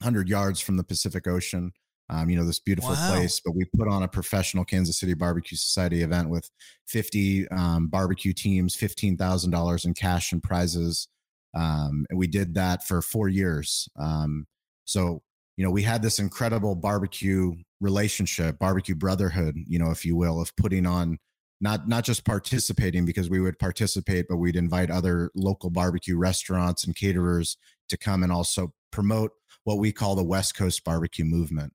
100 0.01 0.29
yards 0.29 0.61
from 0.61 0.77
the 0.77 0.85
Pacific 0.85 1.27
Ocean 1.27 1.73
um, 2.11 2.31
you 2.31 2.37
know, 2.37 2.45
this 2.45 2.61
beautiful 2.61 2.91
wow. 2.91 3.13
place. 3.13 3.41
But 3.45 3.55
we 3.55 3.65
put 3.77 3.89
on 3.89 4.03
a 4.03 4.09
professional 4.09 4.65
Kansas 4.65 4.99
City 4.99 5.15
Barbecue 5.15 5.57
Society 5.57 6.03
event 6.03 6.31
with 6.31 6.51
50 6.87 7.49
um, 7.49 7.89
barbecue 7.89 8.33
teams, 8.33 8.77
$15,000 8.77 9.85
in 9.85 9.95
cash 9.95 10.33
and 10.33 10.43
prizes. 10.43 11.09
Um, 11.55 12.07
and 12.11 12.19
we 12.19 12.27
did 12.27 12.55
that 12.55 12.87
for 12.87 13.03
four 13.03 13.29
years. 13.29 13.89
Um, 13.99 14.47
so, 14.85 15.23
you 15.57 15.65
know, 15.65 15.71
we 15.71 15.83
had 15.83 16.03
this 16.03 16.19
incredible 16.19 16.75
barbecue 16.75 17.53
relationship, 17.81 18.59
barbecue 18.59 18.95
brotherhood, 18.95 19.57
you 19.67 19.79
know, 19.79 19.91
if 19.91 20.05
you 20.05 20.17
will, 20.17 20.41
of 20.41 20.55
putting 20.57 20.87
on 20.87 21.19
not 21.61 21.89
not 21.89 22.05
just 22.05 22.25
participating 22.25 23.05
because 23.05 23.29
we 23.29 23.41
would 23.41 23.59
participate, 23.59 24.27
but 24.29 24.37
we'd 24.37 24.57
invite 24.57 24.91
other 24.91 25.31
local 25.35 25.71
barbecue 25.71 26.17
restaurants 26.17 26.85
and 26.85 26.95
caterers 26.95 27.57
to 27.89 27.97
come 27.97 28.23
and 28.23 28.33
also 28.33 28.73
promote 28.93 29.33
what 29.65 29.79
we 29.79 29.93
call 29.93 30.15
the 30.15 30.25
West 30.25 30.57
Coast 30.57 30.85
barbecue 30.85 31.25
movement. 31.25 31.73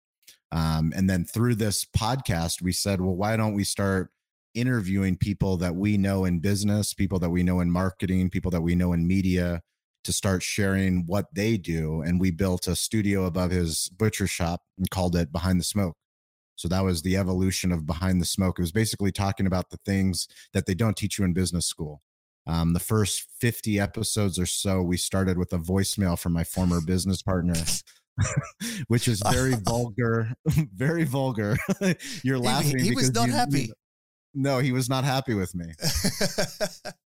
Um, 0.54 0.94
and 0.96 1.10
then 1.10 1.26
through 1.26 1.56
this 1.56 1.84
podcast, 1.84 2.62
we 2.62 2.72
said, 2.72 3.02
well, 3.02 3.16
why 3.16 3.36
don't 3.36 3.56
we 3.56 3.64
start 3.64 4.12
interviewing 4.54 5.18
people 5.18 5.58
that 5.58 5.76
we 5.76 5.98
know 5.98 6.26
in 6.26 6.40
business, 6.40 6.94
people 6.94 7.18
that 7.20 7.32
we 7.32 7.42
know 7.42 7.60
in 7.60 7.72
marketing, 7.72 8.30
people 8.30 8.52
that 8.52 8.62
we 8.62 8.76
know 8.76 8.94
in 8.94 9.08
media 9.08 9.62
to 10.04 10.14
start 10.14 10.44
sharing 10.44 11.06
what 11.08 11.26
they 11.34 11.58
do. 11.58 12.04
And 12.04 12.20
we 12.20 12.30
built 12.30 12.68
a 12.68 12.76
studio 12.76 13.26
above 13.26 13.50
his 13.50 13.90
butcher 13.98 14.28
shop 14.28 14.62
and 14.78 14.88
called 14.92 15.16
it 15.16 15.32
Behind 15.32 15.60
the 15.60 15.64
Smoke. 15.66 15.96
So 16.56 16.68
that 16.68 16.84
was 16.84 17.02
the 17.02 17.18
evolution 17.18 17.72
of 17.72 17.88
Behind 17.88 18.22
the 18.22 18.26
Smoke. 18.26 18.60
It 18.60 18.62
was 18.62 18.72
basically 18.72 19.12
talking 19.12 19.48
about 19.48 19.72
the 19.72 19.80
things 19.86 20.28
that 20.54 20.68
they 20.68 20.76
don't 20.76 20.96
teach 20.96 21.18
you 21.18 21.26
in 21.26 21.34
business 21.34 21.66
school. 21.66 22.04
Um, 22.46 22.74
the 22.74 22.80
first 22.80 23.28
50 23.40 23.80
episodes 23.80 24.38
or 24.38 24.46
so, 24.46 24.84
we 24.84 24.98
started 24.98 25.40
with 25.40 25.52
a 25.52 25.58
voicemail 25.58 26.20
from 26.20 26.34
my 26.34 26.44
former 26.44 26.80
business 26.80 27.24
partner. 27.24 27.56
which 28.88 29.08
is 29.08 29.22
very 29.32 29.56
vulgar, 29.66 30.34
very 30.76 31.04
vulgar. 31.04 31.58
You're 32.24 32.40
laughing. 32.40 32.80
He, 32.80 32.90
he 32.90 32.96
was 32.96 33.14
not 33.14 33.28
you, 33.28 33.34
happy. 33.34 33.62
You, 33.62 33.74
no, 34.36 34.60
he 34.60 34.72
was 34.72 34.90
not 34.90 35.04
happy 35.04 35.36
with 35.36 35.54
me. 35.54 35.66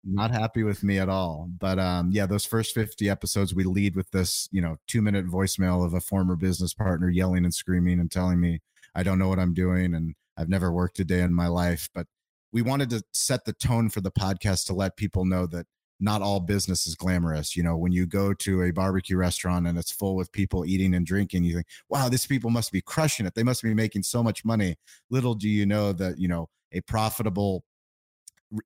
not 0.05 0.31
happy 0.31 0.63
with 0.63 0.83
me 0.83 0.99
at 0.99 1.09
all. 1.09 1.49
But 1.59 1.79
um, 1.79 2.11
yeah, 2.13 2.27
those 2.27 2.45
first 2.45 2.75
50 2.75 3.09
episodes, 3.09 3.55
we 3.55 3.65
lead 3.65 3.97
with 3.97 4.11
this, 4.11 4.49
you 4.53 4.61
know, 4.61 4.77
two 4.87 5.01
minute 5.01 5.27
voicemail 5.27 5.85
of 5.85 5.95
a 5.95 6.01
former 6.01 6.37
business 6.37 6.75
partner 6.75 7.09
yelling 7.09 7.45
and 7.45 7.55
screaming 7.55 7.99
and 7.99 8.11
telling 8.11 8.41
me 8.41 8.61
I 8.95 9.03
don't 9.03 9.19
know 9.19 9.29
what 9.29 9.39
I'm 9.39 9.55
doing 9.55 9.95
and 9.95 10.15
I've 10.37 10.49
never 10.49 10.71
worked 10.71 10.99
a 11.01 11.05
day 11.05 11.21
in 11.21 11.33
my 11.33 11.47
life. 11.47 11.89
But 11.95 12.07
we 12.53 12.63
wanted 12.63 12.91
to 12.91 13.03
set 13.13 13.45
the 13.45 13.53
tone 13.53 13.89
for 13.89 14.01
the 14.01 14.13
podcast 14.13 14.67
to 14.67 14.75
let 14.75 14.97
people 14.97 15.25
know 15.25 15.47
that 15.47 15.67
not 16.01 16.23
all 16.23 16.41
business 16.41 16.87
is 16.87 16.95
glamorous. 16.95 17.57
You 17.57 17.63
know, 17.63 17.77
when 17.77 17.93
you 17.93 18.07
go 18.07 18.35
to 18.35 18.63
a 18.63 18.71
barbecue 18.73 19.17
restaurant 19.17 19.67
and 19.67 19.79
it's 19.79 19.93
full 19.93 20.17
with 20.17 20.33
people 20.33 20.65
eating 20.67 20.95
and 20.95 21.07
drinking, 21.07 21.45
you 21.45 21.55
think, 21.55 21.67
wow, 21.89 22.09
these 22.09 22.27
people 22.27 22.51
must 22.51 22.73
be 22.73 22.81
crushing 22.81 23.27
it. 23.27 23.35
They 23.35 23.43
must 23.43 23.63
be 23.63 23.75
making 23.75 24.03
so 24.03 24.23
much 24.23 24.45
money. 24.45 24.77
Little 25.11 25.35
do 25.35 25.49
you 25.49 25.67
know 25.67 25.93
that, 25.93 26.19
you 26.19 26.29
know, 26.29 26.49
a 26.73 26.81
profitable 26.83 27.65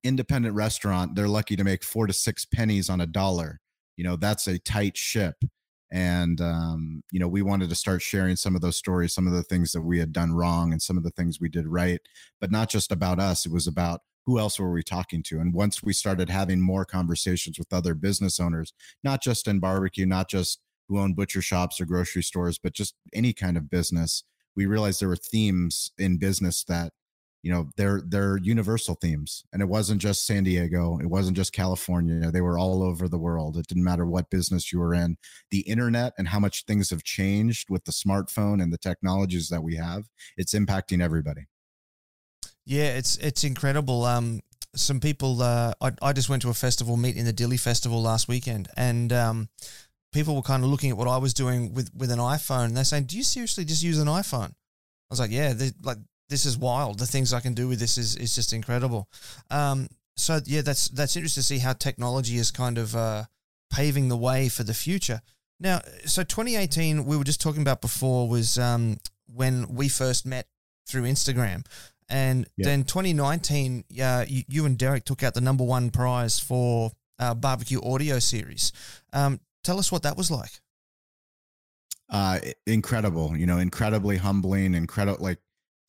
independent 0.03 0.55
restaurant, 0.55 1.15
they're 1.15 1.27
lucky 1.27 1.55
to 1.55 1.63
make 1.63 1.83
four 1.83 2.07
to 2.07 2.13
six 2.13 2.45
pennies 2.45 2.89
on 2.89 3.01
a 3.01 3.07
dollar. 3.07 3.59
You 3.95 4.03
know, 4.03 4.15
that's 4.15 4.47
a 4.47 4.59
tight 4.59 4.97
ship. 4.97 5.35
And, 5.91 6.39
um, 6.39 7.01
you 7.11 7.19
know, 7.19 7.27
we 7.27 7.41
wanted 7.41 7.69
to 7.69 7.75
start 7.75 8.01
sharing 8.01 8.35
some 8.35 8.55
of 8.55 8.61
those 8.61 8.77
stories, 8.77 9.13
some 9.13 9.25
of 9.25 9.33
the 9.33 9.43
things 9.43 9.71
that 9.71 9.81
we 9.81 9.97
had 9.97 10.13
done 10.13 10.33
wrong 10.33 10.71
and 10.71 10.81
some 10.81 10.97
of 10.97 11.03
the 11.03 11.09
things 11.11 11.39
we 11.39 11.49
did 11.49 11.67
right, 11.67 11.99
but 12.39 12.51
not 12.51 12.69
just 12.69 12.91
about 12.91 13.19
us. 13.19 13.45
It 13.45 13.51
was 13.51 13.65
about 13.65 14.01
who 14.29 14.37
else 14.37 14.59
were 14.59 14.71
we 14.71 14.83
talking 14.83 15.23
to? 15.23 15.39
And 15.39 15.55
once 15.55 15.81
we 15.81 15.91
started 15.91 16.29
having 16.29 16.61
more 16.61 16.85
conversations 16.85 17.57
with 17.57 17.73
other 17.73 17.95
business 17.95 18.39
owners, 18.39 18.73
not 19.03 19.23
just 19.23 19.47
in 19.47 19.59
barbecue, 19.59 20.05
not 20.05 20.29
just 20.29 20.59
who 20.87 20.99
own 20.99 21.15
butcher 21.15 21.41
shops 21.41 21.81
or 21.81 21.85
grocery 21.85 22.21
stores, 22.21 22.59
but 22.59 22.73
just 22.73 22.93
any 23.11 23.33
kind 23.33 23.57
of 23.57 23.71
business, 23.71 24.23
we 24.55 24.67
realized 24.67 25.01
there 25.01 25.09
were 25.09 25.15
themes 25.15 25.91
in 25.97 26.17
business 26.17 26.63
that 26.65 26.93
you 27.41 27.51
know 27.51 27.69
they're 27.75 28.03
they're 28.05 28.37
universal 28.37 28.93
themes. 29.01 29.43
And 29.51 29.63
it 29.63 29.67
wasn't 29.67 29.99
just 29.99 30.27
san 30.27 30.43
diego. 30.43 30.99
It 30.99 31.07
wasn't 31.07 31.35
just 31.35 31.51
california. 31.51 32.29
They 32.29 32.41
were 32.41 32.59
all 32.59 32.83
over 32.83 33.07
the 33.07 33.17
world. 33.17 33.57
It 33.57 33.65
didn't 33.65 33.83
matter 33.83 34.05
what 34.05 34.29
business 34.29 34.71
you 34.71 34.77
were 34.77 34.93
in. 34.93 35.17
The 35.49 35.61
internet 35.61 36.13
and 36.19 36.27
how 36.27 36.39
much 36.39 36.65
things 36.65 36.91
have 36.91 37.03
changed 37.03 37.71
with 37.71 37.85
the 37.85 37.93
smartphone 37.93 38.61
and 38.61 38.71
the 38.71 38.77
technologies 38.77 39.49
that 39.49 39.63
we 39.63 39.77
have 39.77 40.03
it's 40.37 40.53
impacting 40.53 41.01
everybody 41.01 41.47
yeah 42.69 42.97
it's 42.97 43.17
it's 43.17 43.43
incredible 43.43 44.05
um 44.05 44.39
some 44.75 44.99
people 44.99 45.41
uh 45.41 45.73
i, 45.81 45.91
I 46.01 46.13
just 46.13 46.29
went 46.29 46.41
to 46.43 46.49
a 46.49 46.53
festival 46.53 46.95
meet 46.95 47.17
in 47.17 47.25
the 47.25 47.33
Dilly 47.33 47.57
festival 47.57 48.01
last 48.01 48.27
weekend 48.27 48.69
and 48.77 49.11
um 49.11 49.49
people 50.13 50.35
were 50.35 50.41
kind 50.41 50.63
of 50.63 50.69
looking 50.69 50.91
at 50.91 50.97
what 50.97 51.07
i 51.07 51.17
was 51.17 51.33
doing 51.33 51.73
with 51.73 51.89
with 51.95 52.11
an 52.11 52.19
iphone 52.19 52.73
they're 52.73 52.83
saying 52.83 53.05
do 53.05 53.17
you 53.17 53.23
seriously 53.23 53.65
just 53.65 53.83
use 53.83 53.99
an 53.99 54.07
iphone 54.07 54.53
I 55.09 55.13
was 55.13 55.19
like, 55.19 55.31
yeah, 55.31 55.53
like 55.83 55.97
this 56.29 56.45
is 56.45 56.57
wild. 56.57 56.99
The 56.99 57.07
things 57.07 57.33
I 57.33 57.39
can 57.39 57.53
do 57.55 57.67
with 57.67 57.79
this 57.79 57.97
is 57.97 58.15
is 58.15 58.35
just 58.35 58.53
incredible. 58.53 59.09
Um, 59.49 59.87
so 60.15 60.39
yeah, 60.45 60.61
that's 60.61 60.89
that's 60.89 61.15
interesting 61.15 61.41
to 61.41 61.47
see 61.47 61.57
how 61.57 61.73
technology 61.73 62.37
is 62.37 62.51
kind 62.51 62.77
of 62.77 62.95
uh, 62.95 63.23
paving 63.73 64.09
the 64.09 64.17
way 64.17 64.49
for 64.49 64.63
the 64.63 64.73
future. 64.73 65.21
Now, 65.59 65.81
so 66.05 66.23
2018, 66.23 67.05
we 67.05 67.17
were 67.17 67.23
just 67.23 67.41
talking 67.41 67.61
about 67.61 67.81
before 67.81 68.29
was 68.29 68.57
um, 68.57 68.97
when 69.25 69.67
we 69.67 69.89
first 69.89 70.25
met 70.25 70.47
through 70.87 71.03
Instagram, 71.03 71.65
and 72.09 72.47
yeah. 72.57 72.65
then 72.65 72.83
2019, 72.83 73.83
uh, 74.01 74.25
you, 74.27 74.43
you, 74.47 74.65
and 74.65 74.77
Derek 74.77 75.05
took 75.05 75.23
out 75.23 75.33
the 75.33 75.41
number 75.41 75.63
one 75.63 75.89
prize 75.91 76.39
for 76.39 76.91
uh, 77.19 77.35
barbecue 77.35 77.79
audio 77.81 78.19
series. 78.19 78.71
Um, 79.13 79.39
tell 79.63 79.77
us 79.77 79.91
what 79.91 80.03
that 80.03 80.17
was 80.17 80.31
like. 80.31 80.61
Uh, 82.09 82.39
incredible, 82.65 83.37
you 83.37 83.45
know, 83.45 83.59
incredibly 83.59 84.17
humbling, 84.17 84.73
incredible. 84.73 85.23
Like 85.23 85.39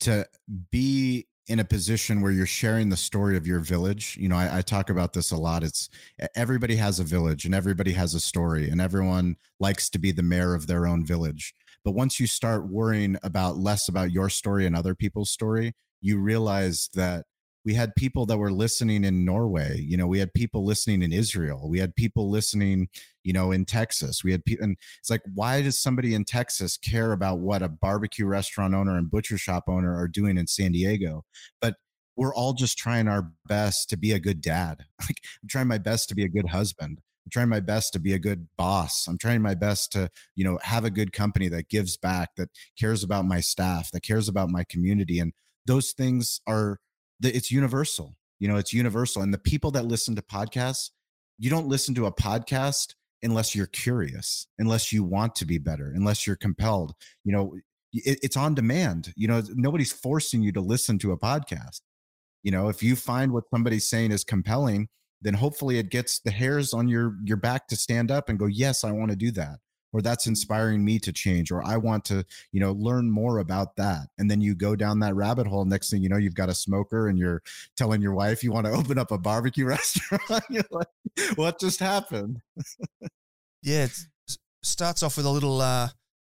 to 0.01 0.27
be 0.69 1.25
in 1.47 1.59
a 1.59 1.65
position 1.65 2.21
where 2.21 2.31
you're 2.31 2.45
sharing 2.45 2.89
the 2.89 2.97
story 2.97 3.35
of 3.35 3.47
your 3.47 3.59
village 3.59 4.15
you 4.17 4.29
know 4.29 4.37
I, 4.37 4.59
I, 4.59 4.61
talk 4.61 4.89
about 4.89 5.11
this 5.11 5.31
a 5.31 5.35
lot 5.35 5.63
it's 5.63 5.89
everybody 6.35 6.75
has 6.75 6.99
a 6.99 7.03
village 7.03 7.45
and 7.45 7.55
everybody 7.55 7.91
has 7.93 8.13
a 8.13 8.19
story 8.19 8.69
and 8.69 8.79
everyone 8.79 9.35
likes 9.59 9.89
to 9.89 9.99
be 9.99 10.11
the 10.11 10.23
mayor 10.23 10.53
of 10.53 10.67
their 10.67 10.85
own 10.85 11.03
village 11.03 11.53
but 11.83 11.91
once 11.91 12.19
you 12.19 12.27
start 12.27 12.69
worrying 12.69 13.17
about 13.23 13.57
less 13.57 13.89
about 13.89 14.11
your 14.11 14.29
story 14.29 14.65
and 14.65 14.75
other 14.75 14.93
people's 14.93 15.31
story 15.31 15.73
you 16.01 16.19
realize 16.19 16.89
that 16.93 17.25
we 17.63 17.73
had 17.75 17.95
people 17.95 18.25
that 18.25 18.37
were 18.37 18.51
listening 18.51 19.03
in 19.03 19.23
Norway. 19.23 19.79
You 19.79 19.97
know, 19.97 20.07
we 20.07 20.19
had 20.19 20.33
people 20.33 20.65
listening 20.65 21.03
in 21.03 21.13
Israel. 21.13 21.69
We 21.69 21.79
had 21.79 21.95
people 21.95 22.29
listening, 22.29 22.89
you 23.23 23.33
know, 23.33 23.51
in 23.51 23.65
Texas. 23.65 24.23
We 24.23 24.31
had 24.31 24.43
people, 24.45 24.65
and 24.65 24.77
it's 24.99 25.09
like, 25.09 25.21
why 25.33 25.61
does 25.61 25.79
somebody 25.79 26.15
in 26.15 26.25
Texas 26.25 26.77
care 26.77 27.11
about 27.11 27.39
what 27.39 27.61
a 27.61 27.69
barbecue 27.69 28.25
restaurant 28.25 28.73
owner 28.73 28.97
and 28.97 29.11
butcher 29.11 29.37
shop 29.37 29.65
owner 29.67 29.95
are 29.95 30.07
doing 30.07 30.37
in 30.37 30.47
San 30.47 30.71
Diego? 30.71 31.23
But 31.61 31.75
we're 32.15 32.33
all 32.33 32.53
just 32.53 32.77
trying 32.77 33.07
our 33.07 33.31
best 33.47 33.89
to 33.89 33.97
be 33.97 34.11
a 34.11 34.19
good 34.19 34.41
dad. 34.41 34.85
Like, 35.01 35.21
I'm 35.41 35.49
trying 35.49 35.67
my 35.67 35.79
best 35.79 36.09
to 36.09 36.15
be 36.15 36.23
a 36.23 36.29
good 36.29 36.49
husband. 36.49 36.99
I'm 37.25 37.31
trying 37.31 37.49
my 37.49 37.59
best 37.59 37.93
to 37.93 37.99
be 37.99 38.13
a 38.13 38.19
good 38.19 38.47
boss. 38.57 39.07
I'm 39.07 39.17
trying 39.17 39.41
my 39.41 39.55
best 39.55 39.91
to, 39.93 40.09
you 40.35 40.43
know, 40.43 40.59
have 40.61 40.85
a 40.85 40.91
good 40.91 41.11
company 41.11 41.47
that 41.49 41.69
gives 41.69 41.97
back, 41.97 42.29
that 42.37 42.49
cares 42.79 43.03
about 43.03 43.25
my 43.25 43.39
staff, 43.39 43.91
that 43.91 44.03
cares 44.03 44.27
about 44.27 44.49
my 44.49 44.63
community. 44.63 45.19
And 45.19 45.33
those 45.65 45.91
things 45.91 46.41
are 46.47 46.79
it's 47.21 47.51
universal. 47.51 48.15
You 48.39 48.47
know, 48.47 48.57
it's 48.57 48.73
universal. 48.73 49.21
And 49.21 49.33
the 49.33 49.37
people 49.37 49.71
that 49.71 49.85
listen 49.85 50.15
to 50.15 50.21
podcasts, 50.21 50.89
you 51.37 51.49
don't 51.49 51.67
listen 51.67 51.93
to 51.95 52.07
a 52.07 52.11
podcast 52.11 52.95
unless 53.23 53.55
you're 53.55 53.67
curious, 53.67 54.47
unless 54.57 54.91
you 54.91 55.03
want 55.03 55.35
to 55.35 55.45
be 55.45 55.59
better, 55.59 55.91
unless 55.95 56.25
you're 56.25 56.35
compelled. 56.35 56.93
You 57.23 57.33
know, 57.33 57.55
it, 57.93 58.19
it's 58.23 58.37
on 58.37 58.55
demand. 58.55 59.13
You 59.15 59.27
know, 59.27 59.43
nobody's 59.53 59.91
forcing 59.91 60.41
you 60.41 60.51
to 60.53 60.61
listen 60.61 60.97
to 60.99 61.11
a 61.11 61.17
podcast. 61.17 61.81
You 62.43 62.51
know, 62.51 62.69
if 62.69 62.81
you 62.81 62.95
find 62.95 63.31
what 63.31 63.43
somebody's 63.53 63.87
saying 63.87 64.11
is 64.11 64.23
compelling, 64.23 64.87
then 65.21 65.35
hopefully 65.35 65.77
it 65.77 65.89
gets 65.89 66.19
the 66.19 66.31
hairs 66.31 66.73
on 66.73 66.87
your 66.87 67.15
your 67.23 67.37
back 67.37 67.67
to 67.67 67.75
stand 67.75 68.09
up 68.09 68.27
and 68.27 68.39
go, 68.39 68.47
"Yes, 68.47 68.83
I 68.83 68.91
want 68.91 69.11
to 69.11 69.15
do 69.15 69.29
that." 69.31 69.59
Or 69.93 70.01
that's 70.01 70.27
inspiring 70.27 70.83
me 70.83 70.99
to 70.99 71.11
change 71.11 71.51
or 71.51 71.63
i 71.65 71.77
want 71.77 72.05
to 72.05 72.25
you 72.51 72.59
know 72.59 72.73
learn 72.73 73.09
more 73.09 73.39
about 73.39 73.75
that. 73.75 74.07
And 74.17 74.29
then 74.29 74.41
you 74.41 74.55
go 74.55 74.75
down 74.75 74.99
that 74.99 75.15
rabbit 75.15 75.47
hole 75.47 75.65
next 75.65 75.89
thing 75.89 76.01
you 76.01 76.09
know 76.09 76.17
you've 76.17 76.35
got 76.35 76.49
a 76.49 76.53
smoker 76.53 77.07
and 77.07 77.17
you're 77.17 77.41
telling 77.75 78.01
your 78.01 78.13
wife 78.13 78.43
you 78.43 78.51
want 78.51 78.65
to 78.65 78.71
open 78.79 78.97
up 78.97 79.11
a 79.11 79.17
barbecue 79.17 79.65
restaurant. 79.75 80.43
You're 80.49 80.63
like 80.71 80.87
what 81.35 81.59
just 81.59 81.79
happened? 81.79 82.41
Yeah 83.63 83.85
it 83.85 83.91
starts 84.63 85.03
off 85.03 85.17
with 85.17 85.25
a 85.25 85.29
little 85.29 85.61
uh, 85.61 85.89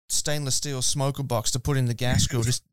stainless 0.09 0.55
steel 0.55 0.81
smoker 0.81 1.23
box 1.23 1.51
to 1.51 1.59
put 1.59 1.77
in 1.77 1.85
the 1.85 1.93
gas 1.93 2.27
grill 2.27 2.43
just 2.43 2.63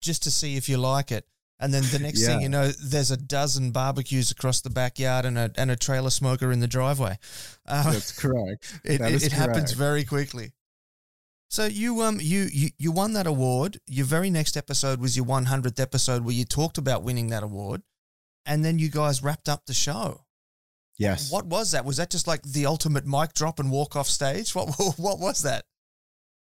just 0.00 0.22
to 0.22 0.30
see 0.30 0.56
if 0.56 0.68
you 0.68 0.76
like 0.76 1.10
it 1.10 1.26
and 1.60 1.74
then 1.74 1.82
the 1.90 1.98
next 1.98 2.20
yeah. 2.20 2.28
thing 2.28 2.42
you 2.42 2.48
know, 2.48 2.68
there's 2.68 3.10
a 3.10 3.16
dozen 3.16 3.70
barbecues 3.72 4.30
across 4.30 4.60
the 4.60 4.70
backyard 4.70 5.24
and 5.24 5.36
a 5.36 5.50
and 5.56 5.70
a 5.70 5.76
trailer 5.76 6.10
smoker 6.10 6.52
in 6.52 6.60
the 6.60 6.68
driveway. 6.68 7.18
Uh, 7.66 7.92
That's 7.92 8.12
correct. 8.12 8.80
It, 8.84 8.98
that 8.98 9.12
it, 9.12 9.24
it 9.24 9.32
happens 9.32 9.72
very 9.72 10.04
quickly. 10.04 10.52
So 11.50 11.64
you 11.64 12.02
um 12.02 12.18
you, 12.20 12.48
you 12.52 12.68
you 12.78 12.92
won 12.92 13.14
that 13.14 13.26
award. 13.26 13.80
Your 13.86 14.06
very 14.06 14.30
next 14.30 14.56
episode 14.56 15.00
was 15.00 15.16
your 15.16 15.26
100th 15.26 15.80
episode 15.80 16.24
where 16.24 16.34
you 16.34 16.44
talked 16.44 16.78
about 16.78 17.02
winning 17.02 17.28
that 17.28 17.42
award, 17.42 17.82
and 18.46 18.64
then 18.64 18.78
you 18.78 18.90
guys 18.90 19.22
wrapped 19.22 19.48
up 19.48 19.66
the 19.66 19.74
show. 19.74 20.24
Yes. 20.98 21.32
What 21.32 21.46
was 21.46 21.72
that? 21.72 21.84
Was 21.84 21.96
that 21.96 22.10
just 22.10 22.26
like 22.26 22.42
the 22.42 22.66
ultimate 22.66 23.06
mic 23.06 23.32
drop 23.32 23.58
and 23.58 23.70
walk 23.70 23.96
off 23.96 24.08
stage? 24.08 24.54
What 24.54 24.68
what 24.98 25.18
was 25.18 25.42
that? 25.42 25.64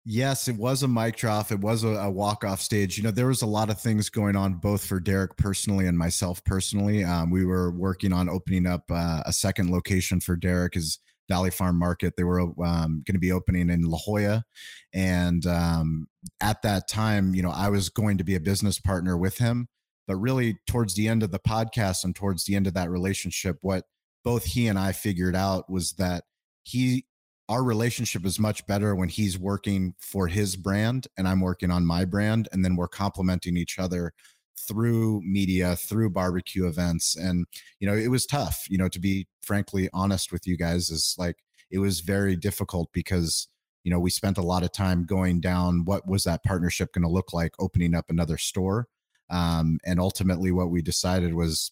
Yes, 0.04 0.48
it 0.48 0.56
was 0.56 0.82
a 0.82 0.88
mic 0.88 1.16
drop. 1.16 1.52
It 1.52 1.60
was 1.60 1.84
a, 1.84 1.88
a 1.90 2.10
walk 2.10 2.44
off 2.44 2.60
stage. 2.60 2.96
You 2.96 3.04
know, 3.04 3.12
there 3.12 3.28
was 3.28 3.42
a 3.42 3.46
lot 3.46 3.70
of 3.70 3.80
things 3.80 4.10
going 4.10 4.34
on 4.34 4.54
both 4.54 4.84
for 4.84 4.98
Derek 4.98 5.36
personally 5.36 5.86
and 5.86 5.96
myself 5.96 6.42
personally. 6.44 7.04
Um, 7.04 7.30
we 7.30 7.44
were 7.44 7.70
working 7.70 8.12
on 8.12 8.28
opening 8.28 8.66
up 8.66 8.82
uh, 8.90 9.22
a 9.24 9.32
second 9.32 9.70
location 9.70 10.18
for 10.18 10.34
Derek. 10.34 10.74
His 10.74 10.98
Valley 11.28 11.50
Farm 11.50 11.78
Market. 11.78 12.14
They 12.16 12.24
were 12.24 12.40
um, 12.40 13.02
going 13.06 13.14
to 13.14 13.18
be 13.18 13.32
opening 13.32 13.70
in 13.70 13.82
La 13.82 13.98
Jolla, 13.98 14.44
and 14.92 15.46
um, 15.46 16.06
at 16.40 16.62
that 16.62 16.88
time, 16.88 17.34
you 17.34 17.42
know, 17.42 17.50
I 17.50 17.68
was 17.68 17.88
going 17.88 18.18
to 18.18 18.24
be 18.24 18.34
a 18.34 18.40
business 18.40 18.78
partner 18.78 19.16
with 19.16 19.38
him. 19.38 19.68
But 20.06 20.16
really, 20.16 20.58
towards 20.66 20.94
the 20.94 21.08
end 21.08 21.22
of 21.22 21.30
the 21.30 21.38
podcast 21.38 22.04
and 22.04 22.14
towards 22.14 22.44
the 22.44 22.56
end 22.56 22.66
of 22.66 22.74
that 22.74 22.90
relationship, 22.90 23.58
what 23.62 23.84
both 24.24 24.44
he 24.44 24.66
and 24.66 24.78
I 24.78 24.92
figured 24.92 25.36
out 25.36 25.70
was 25.70 25.92
that 25.92 26.24
he 26.64 27.06
our 27.52 27.62
relationship 27.62 28.24
is 28.24 28.40
much 28.40 28.66
better 28.66 28.94
when 28.94 29.10
he's 29.10 29.38
working 29.38 29.94
for 29.98 30.26
his 30.26 30.56
brand 30.56 31.06
and 31.18 31.28
I'm 31.28 31.42
working 31.42 31.70
on 31.70 31.84
my 31.84 32.06
brand 32.06 32.48
and 32.50 32.64
then 32.64 32.76
we're 32.76 32.88
complementing 32.88 33.58
each 33.58 33.78
other 33.78 34.14
through 34.66 35.20
media 35.22 35.76
through 35.76 36.08
barbecue 36.08 36.66
events 36.66 37.14
and 37.14 37.44
you 37.78 37.86
know 37.86 37.94
it 37.94 38.08
was 38.08 38.24
tough 38.24 38.64
you 38.70 38.78
know 38.78 38.88
to 38.88 38.98
be 38.98 39.26
frankly 39.42 39.90
honest 39.92 40.32
with 40.32 40.46
you 40.46 40.56
guys 40.56 40.88
is 40.88 41.14
like 41.18 41.36
it 41.70 41.78
was 41.78 42.00
very 42.00 42.36
difficult 42.36 42.88
because 42.94 43.48
you 43.84 43.90
know 43.90 43.98
we 43.98 44.08
spent 44.08 44.38
a 44.38 44.42
lot 44.42 44.62
of 44.62 44.72
time 44.72 45.04
going 45.04 45.38
down 45.38 45.84
what 45.84 46.08
was 46.08 46.24
that 46.24 46.42
partnership 46.44 46.94
going 46.94 47.02
to 47.02 47.10
look 47.10 47.34
like 47.34 47.52
opening 47.58 47.94
up 47.94 48.06
another 48.08 48.38
store 48.38 48.88
um, 49.28 49.78
and 49.84 50.00
ultimately 50.00 50.52
what 50.52 50.70
we 50.70 50.80
decided 50.80 51.34
was 51.34 51.70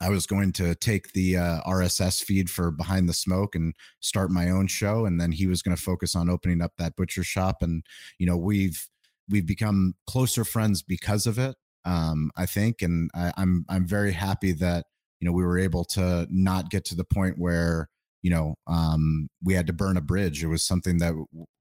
I 0.00 0.08
was 0.08 0.26
going 0.26 0.52
to 0.52 0.74
take 0.74 1.12
the 1.12 1.36
uh, 1.36 1.60
RSS 1.66 2.22
feed 2.22 2.48
for 2.48 2.70
Behind 2.70 3.08
the 3.08 3.12
Smoke 3.12 3.54
and 3.54 3.74
start 4.00 4.30
my 4.30 4.48
own 4.48 4.66
show, 4.66 5.04
and 5.04 5.20
then 5.20 5.30
he 5.30 5.46
was 5.46 5.60
going 5.62 5.76
to 5.76 5.82
focus 5.82 6.16
on 6.16 6.30
opening 6.30 6.62
up 6.62 6.72
that 6.78 6.96
butcher 6.96 7.22
shop. 7.22 7.62
And 7.62 7.84
you 8.18 8.26
know, 8.26 8.36
we've 8.36 8.88
we've 9.28 9.46
become 9.46 9.94
closer 10.06 10.44
friends 10.44 10.82
because 10.82 11.26
of 11.26 11.38
it. 11.38 11.56
Um, 11.84 12.30
I 12.36 12.46
think, 12.46 12.80
and 12.82 13.10
I, 13.14 13.32
I'm 13.36 13.66
I'm 13.68 13.86
very 13.86 14.12
happy 14.12 14.52
that 14.52 14.86
you 15.20 15.26
know 15.26 15.32
we 15.32 15.44
were 15.44 15.58
able 15.58 15.84
to 15.86 16.26
not 16.30 16.70
get 16.70 16.84
to 16.86 16.94
the 16.94 17.04
point 17.04 17.38
where 17.38 17.90
you 18.22 18.30
know 18.30 18.54
um, 18.66 19.28
we 19.44 19.52
had 19.52 19.66
to 19.66 19.74
burn 19.74 19.98
a 19.98 20.02
bridge. 20.02 20.42
It 20.42 20.48
was 20.48 20.62
something 20.62 20.98
that 20.98 21.14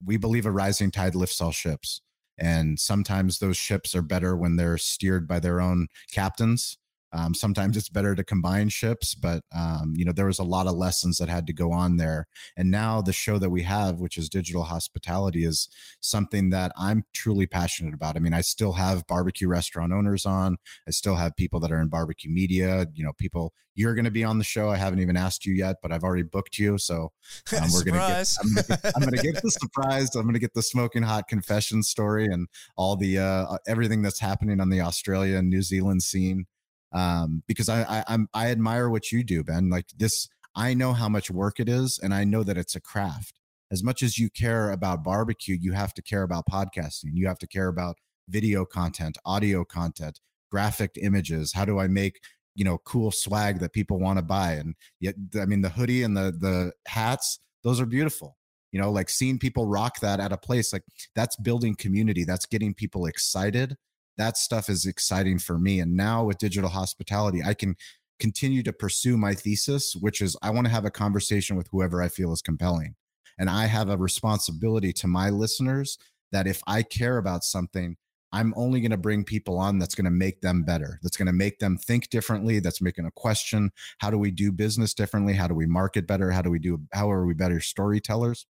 we 0.06 0.16
believe 0.16 0.46
a 0.46 0.52
rising 0.52 0.92
tide 0.92 1.14
lifts 1.14 1.42
all 1.42 1.52
ships, 1.52 2.02
and 2.38 2.80
sometimes 2.80 3.40
those 3.40 3.58
ships 3.58 3.94
are 3.96 4.02
better 4.02 4.38
when 4.38 4.56
they're 4.56 4.78
steered 4.78 5.28
by 5.28 5.42
their 5.42 5.60
own 5.60 5.88
captains 6.10 6.78
um, 7.12 7.34
sometimes 7.34 7.76
it's 7.76 7.90
better 7.90 8.16
to 8.16 8.24
combine 8.24 8.70
ships, 8.70 9.16
but 9.16 9.44
um, 9.56 9.94
you 9.96 10.06
know 10.06 10.12
there 10.12 10.28
was 10.28 10.40
a 10.40 10.44
lot 10.44 10.68
of 10.68 10.76
lessons 10.76 11.18
that 11.18 11.30
had 11.30 11.48
to 11.48 11.54
go 11.54 11.72
on 11.72 11.98
there. 11.98 12.28
And 12.58 12.70
now 12.70 13.02
the 13.02 13.14
show 13.14 13.38
that 13.40 13.50
we 13.50 13.64
have, 13.64 14.00
which 14.00 14.18
is 14.18 14.30
digital 14.30 14.64
hospitality, 14.64 15.44
is 15.44 15.70
something 16.02 16.50
that 16.52 16.72
I'm 16.78 17.04
truly 17.14 17.48
passionate 17.48 17.94
about. 17.94 18.16
I 18.16 18.20
mean, 18.20 18.34
I 18.34 18.42
still 18.42 18.74
have 18.74 19.08
barbecue 19.08 19.48
restaurant 19.48 19.94
owners 19.94 20.26
on. 20.26 20.58
I 20.88 20.92
still 20.92 21.16
have 21.16 21.36
people 21.36 21.60
that 21.62 21.72
are 21.72 21.82
in 21.82 21.88
barbecue 21.88 22.32
media. 22.32 22.86
You 22.94 23.06
know, 23.06 23.14
people 23.14 23.54
you're 23.76 23.96
going 23.96 24.06
to 24.06 24.12
be 24.12 24.26
on 24.26 24.38
the 24.38 24.44
show. 24.44 24.70
I 24.70 24.76
haven't 24.76 25.00
even 25.00 25.16
asked 25.16 25.46
you 25.46 25.54
yet, 25.54 25.78
but 25.82 25.92
I've 25.92 26.04
already 26.04 26.24
booked 26.24 26.58
you. 26.58 26.78
So 26.78 27.12
um, 27.60 27.70
we're 27.72 27.86
going 27.86 28.00
to 28.00 28.08
get. 28.08 28.94
I'm 28.96 29.02
going 29.02 29.16
to 29.16 29.24
get 29.24 29.42
the 29.42 29.52
surprise. 29.52 30.14
I'm 30.16 30.24
going 30.24 30.34
to 30.34 30.40
get 30.40 30.54
the 30.54 30.62
smoking 30.62 31.02
hot 31.02 31.28
confession 31.28 31.82
story 31.82 32.26
and 32.26 32.48
all 32.78 32.96
the 32.96 33.18
uh, 33.18 33.58
everything 33.68 34.02
that's 34.02 34.20
happening 34.20 34.60
on 34.60 34.70
the 34.70 34.82
Australia 34.82 35.38
and 35.38 35.50
New 35.50 35.62
Zealand 35.62 36.04
scene 36.04 36.46
um, 36.92 37.44
because 37.48 37.70
I, 37.70 37.82
I 37.84 38.04
I'm 38.08 38.28
I 38.34 38.50
admire 38.50 38.90
what 38.90 39.12
you 39.12 39.24
do, 39.24 39.44
Ben. 39.44 39.70
Like 39.70 39.86
this, 39.98 40.28
I 40.56 40.74
know 40.74 40.94
how 40.94 41.10
much 41.10 41.30
work 41.30 41.60
it 41.60 41.70
is, 41.70 42.00
and 42.02 42.14
I 42.14 42.24
know 42.24 42.44
that 42.44 42.58
it's 42.58 42.76
a 42.76 42.82
craft. 42.82 43.40
As 43.72 43.84
much 43.84 44.02
as 44.02 44.18
you 44.18 44.30
care 44.30 44.72
about 44.72 45.04
barbecue, 45.04 45.56
you 45.60 45.74
have 45.74 45.94
to 45.94 46.02
care 46.02 46.24
about 46.24 46.46
podcasting. 46.52 47.12
You 47.14 47.28
have 47.28 47.38
to 47.40 47.48
care 47.48 47.68
about 47.68 47.98
video 48.28 48.66
content, 48.66 49.18
audio 49.26 49.64
content, 49.64 50.20
graphic 50.50 50.98
images. 51.02 51.54
How 51.54 51.66
do 51.66 51.80
I 51.80 51.88
make 51.88 52.20
you 52.56 52.66
know 52.66 52.80
cool 52.80 53.12
swag 53.12 53.60
that 53.60 53.74
people 53.74 54.00
want 54.00 54.18
to 54.18 54.24
buy? 54.24 54.54
And 54.54 54.76
yet, 55.00 55.16
I 55.40 55.46
mean, 55.46 55.62
the 55.62 55.70
hoodie 55.70 56.04
and 56.04 56.18
the 56.18 56.32
the 56.38 56.72
hats, 56.88 57.40
those 57.64 57.80
are 57.80 57.86
beautiful 57.86 58.36
you 58.72 58.80
know 58.80 58.92
like 58.92 59.10
seeing 59.10 59.40
people 59.40 59.66
rock 59.66 60.00
that 60.00 60.20
at 60.20 60.32
a 60.32 60.38
place 60.38 60.72
like 60.72 60.84
that's 61.16 61.36
building 61.38 61.74
community 61.74 62.24
that's 62.24 62.46
getting 62.46 62.72
people 62.72 63.08
excited 63.08 63.76
that 64.20 64.38
stuff 64.38 64.70
is 64.70 64.86
exciting 64.86 65.40
for 65.40 65.58
me. 65.58 65.80
And 65.80 65.96
now 65.96 66.26
with 66.26 66.38
digital 66.38 66.70
hospitality, 66.70 67.42
I 67.44 67.54
can 67.54 67.76
continue 68.20 68.62
to 68.64 68.74
pursue 68.74 69.18
my 69.18 69.34
thesis, 69.34 69.96
which 69.96 70.22
is 70.22 70.36
I 70.42 70.50
want 70.50 70.68
to 70.68 70.72
have 70.72 70.86
a 70.86 70.92
conversation 70.92 71.56
with 71.56 71.70
whoever 71.72 72.04
I 72.04 72.10
feel 72.10 72.34
is 72.34 72.42
compelling. 72.42 72.96
And 73.40 73.50
I 73.50 73.66
have 73.66 73.90
a 73.90 73.98
responsibility 73.98 74.92
to 74.94 75.08
my 75.08 75.30
listeners 75.30 75.98
that 76.34 76.48
if 76.48 76.62
I 76.68 76.84
care 76.84 77.18
about 77.18 77.46
something, 77.46 77.96
I'm 78.34 78.54
only 78.58 78.82
going 78.82 78.92
to 78.92 78.98
bring 78.98 79.24
people 79.24 79.58
on 79.58 79.80
that's 79.80 79.96
going 79.96 80.06
to 80.06 80.12
make 80.12 80.42
them 80.42 80.64
better, 80.64 81.00
that's 81.02 81.18
going 81.18 81.28
to 81.28 81.34
make 81.34 81.60
them 81.60 81.78
think 81.78 82.10
differently, 82.10 82.60
that's 82.60 82.82
making 82.82 83.06
a 83.06 83.12
question. 83.12 83.72
How 84.00 84.12
do 84.12 84.18
we 84.18 84.32
do 84.32 84.52
business 84.52 84.94
differently? 84.94 85.34
How 85.34 85.48
do 85.48 85.56
we 85.56 85.66
market 85.66 86.06
better? 86.06 86.30
How 86.30 86.42
do 86.42 86.52
we 86.52 86.60
do, 86.60 86.82
how 86.92 87.10
are 87.10 87.26
we 87.26 87.34
better 87.34 87.62
storytellers? 87.62 88.46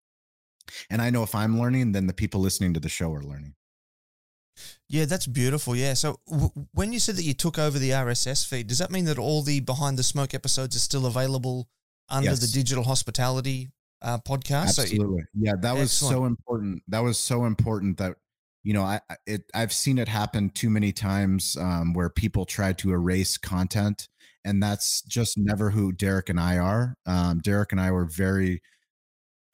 And 0.88 1.02
I 1.02 1.10
know 1.10 1.24
if 1.24 1.34
I'm 1.34 1.58
learning, 1.58 1.92
then 1.92 2.06
the 2.06 2.14
people 2.14 2.40
listening 2.40 2.72
to 2.74 2.80
the 2.80 2.88
show 2.88 3.12
are 3.12 3.22
learning. 3.22 3.54
Yeah, 4.88 5.04
that's 5.04 5.26
beautiful. 5.26 5.74
Yeah. 5.76 5.94
So 5.94 6.20
w- 6.28 6.50
when 6.72 6.92
you 6.92 6.98
said 6.98 7.16
that 7.16 7.24
you 7.24 7.34
took 7.34 7.59
over 7.59 7.78
the 7.78 7.90
RSS 7.90 8.46
feed, 8.46 8.68
does 8.68 8.78
that 8.78 8.90
mean 8.90 9.04
that 9.07 9.18
all 9.18 9.42
the 9.42 9.61
Behind 9.61 9.98
the 9.98 10.02
Smoke 10.02 10.34
episodes 10.34 10.76
are 10.76 10.80
still 10.80 11.07
available 11.07 11.68
under 12.09 12.30
yes. 12.30 12.40
the 12.40 12.46
Digital 12.46 12.84
Hospitality 12.84 13.70
uh, 14.02 14.18
podcast? 14.18 14.78
Absolutely. 14.78 15.22
So 15.22 15.26
yeah, 15.34 15.54
that 15.61 15.76
was 15.76 15.92
so 15.92 16.24
important. 16.24 16.82
That 16.88 17.00
was 17.00 17.18
so 17.18 17.44
important 17.44 17.98
that 17.98 18.16
you 18.62 18.74
know 18.74 18.82
I 18.82 19.00
it 19.26 19.44
I've 19.54 19.72
seen 19.72 19.98
it 19.98 20.09
happen 20.09 20.50
too 20.50 20.70
many 20.70 20.92
times 20.92 21.57
um, 21.61 21.92
where 21.92 22.11
people 22.11 22.44
try 22.44 22.72
to 22.74 22.92
erase 22.92 23.36
content, 23.36 24.09
and 24.44 24.62
that's 24.62 25.02
just 25.02 25.36
never 25.36 25.70
who 25.70 25.92
Derek 25.92 26.28
and 26.28 26.40
I 26.40 26.59
are. 26.59 26.94
Um, 27.07 27.40
Derek 27.40 27.72
and 27.72 27.80
I 27.80 27.90
were 27.90 28.07
very 28.07 28.62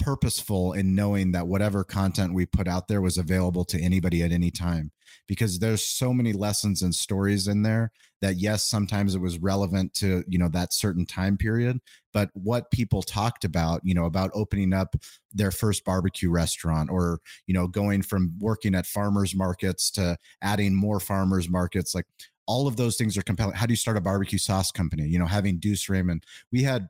purposeful 0.03 0.73
in 0.73 0.95
knowing 0.95 1.33
that 1.33 1.47
whatever 1.47 1.85
content 1.85 2.35
we 2.35 2.45
put 2.45 2.67
out 2.67 2.89
there 2.89 3.01
was 3.01 3.19
available 3.19 3.65
to 3.65 3.81
anybody 3.81 4.23
at 4.23 4.33
any 4.33 4.51
time. 4.51 4.91
Because 5.29 5.59
there's 5.59 5.83
so 5.83 6.13
many 6.13 6.33
lessons 6.33 6.83
and 6.83 6.95
stories 6.95 7.47
in 7.47 7.63
there 7.63 7.93
that 8.21 8.37
yes 8.37 8.69
sometimes 8.69 9.15
it 9.15 9.21
was 9.21 9.39
relevant 9.39 9.95
to 9.95 10.25
you 10.29 10.39
know 10.39 10.49
that 10.49 10.73
certain 10.73 11.05
time 11.05 11.37
period 11.37 11.79
but 12.13 12.31
what 12.35 12.71
people 12.71 13.03
talked 13.03 13.45
about 13.45 13.81
you 13.83 13.95
know 13.95 14.05
about 14.05 14.31
opening 14.33 14.73
up 14.73 14.95
their 15.33 15.51
first 15.51 15.85
barbecue 15.85 16.31
restaurant 16.31 16.89
or 16.89 17.19
you 17.47 17.55
know 17.55 17.67
going 17.67 18.01
from 18.01 18.33
working 18.39 18.75
at 18.75 18.87
farmers 18.87 19.35
markets 19.35 19.91
to 19.91 20.17
adding 20.41 20.75
more 20.75 21.01
farmers 21.01 21.49
markets 21.49 21.95
like 21.95 22.07
all 22.47 22.67
of 22.67 22.77
those 22.77 22.97
things 22.97 23.17
are 23.17 23.23
compelling. 23.23 23.55
How 23.55 23.67
do 23.67 23.73
you 23.73 23.77
start 23.77 23.97
a 23.97 24.01
barbecue 24.01 24.39
sauce 24.39 24.71
company? 24.71 25.05
You 25.05 25.19
know 25.19 25.27
having 25.27 25.59
deuce 25.59 25.89
raymond. 25.89 26.25
We 26.51 26.63
had 26.63 26.89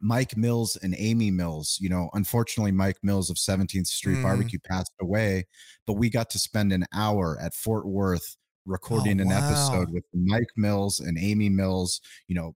Mike 0.00 0.36
Mills 0.36 0.76
and 0.76 0.94
Amy 0.98 1.30
Mills. 1.30 1.78
You 1.80 1.88
know, 1.88 2.10
unfortunately, 2.12 2.72
Mike 2.72 2.98
Mills 3.02 3.30
of 3.30 3.36
17th 3.36 3.86
Street 3.86 4.18
mm. 4.18 4.22
Barbecue 4.22 4.58
passed 4.64 4.92
away, 5.00 5.46
but 5.86 5.94
we 5.94 6.10
got 6.10 6.30
to 6.30 6.38
spend 6.38 6.72
an 6.72 6.84
hour 6.94 7.38
at 7.40 7.54
Fort 7.54 7.86
Worth 7.86 8.36
recording 8.66 9.20
oh, 9.20 9.22
an 9.22 9.28
wow. 9.28 9.46
episode 9.46 9.92
with 9.92 10.04
Mike 10.12 10.50
Mills 10.56 11.00
and 11.00 11.16
Amy 11.18 11.48
Mills, 11.48 12.00
you 12.28 12.34
know, 12.34 12.54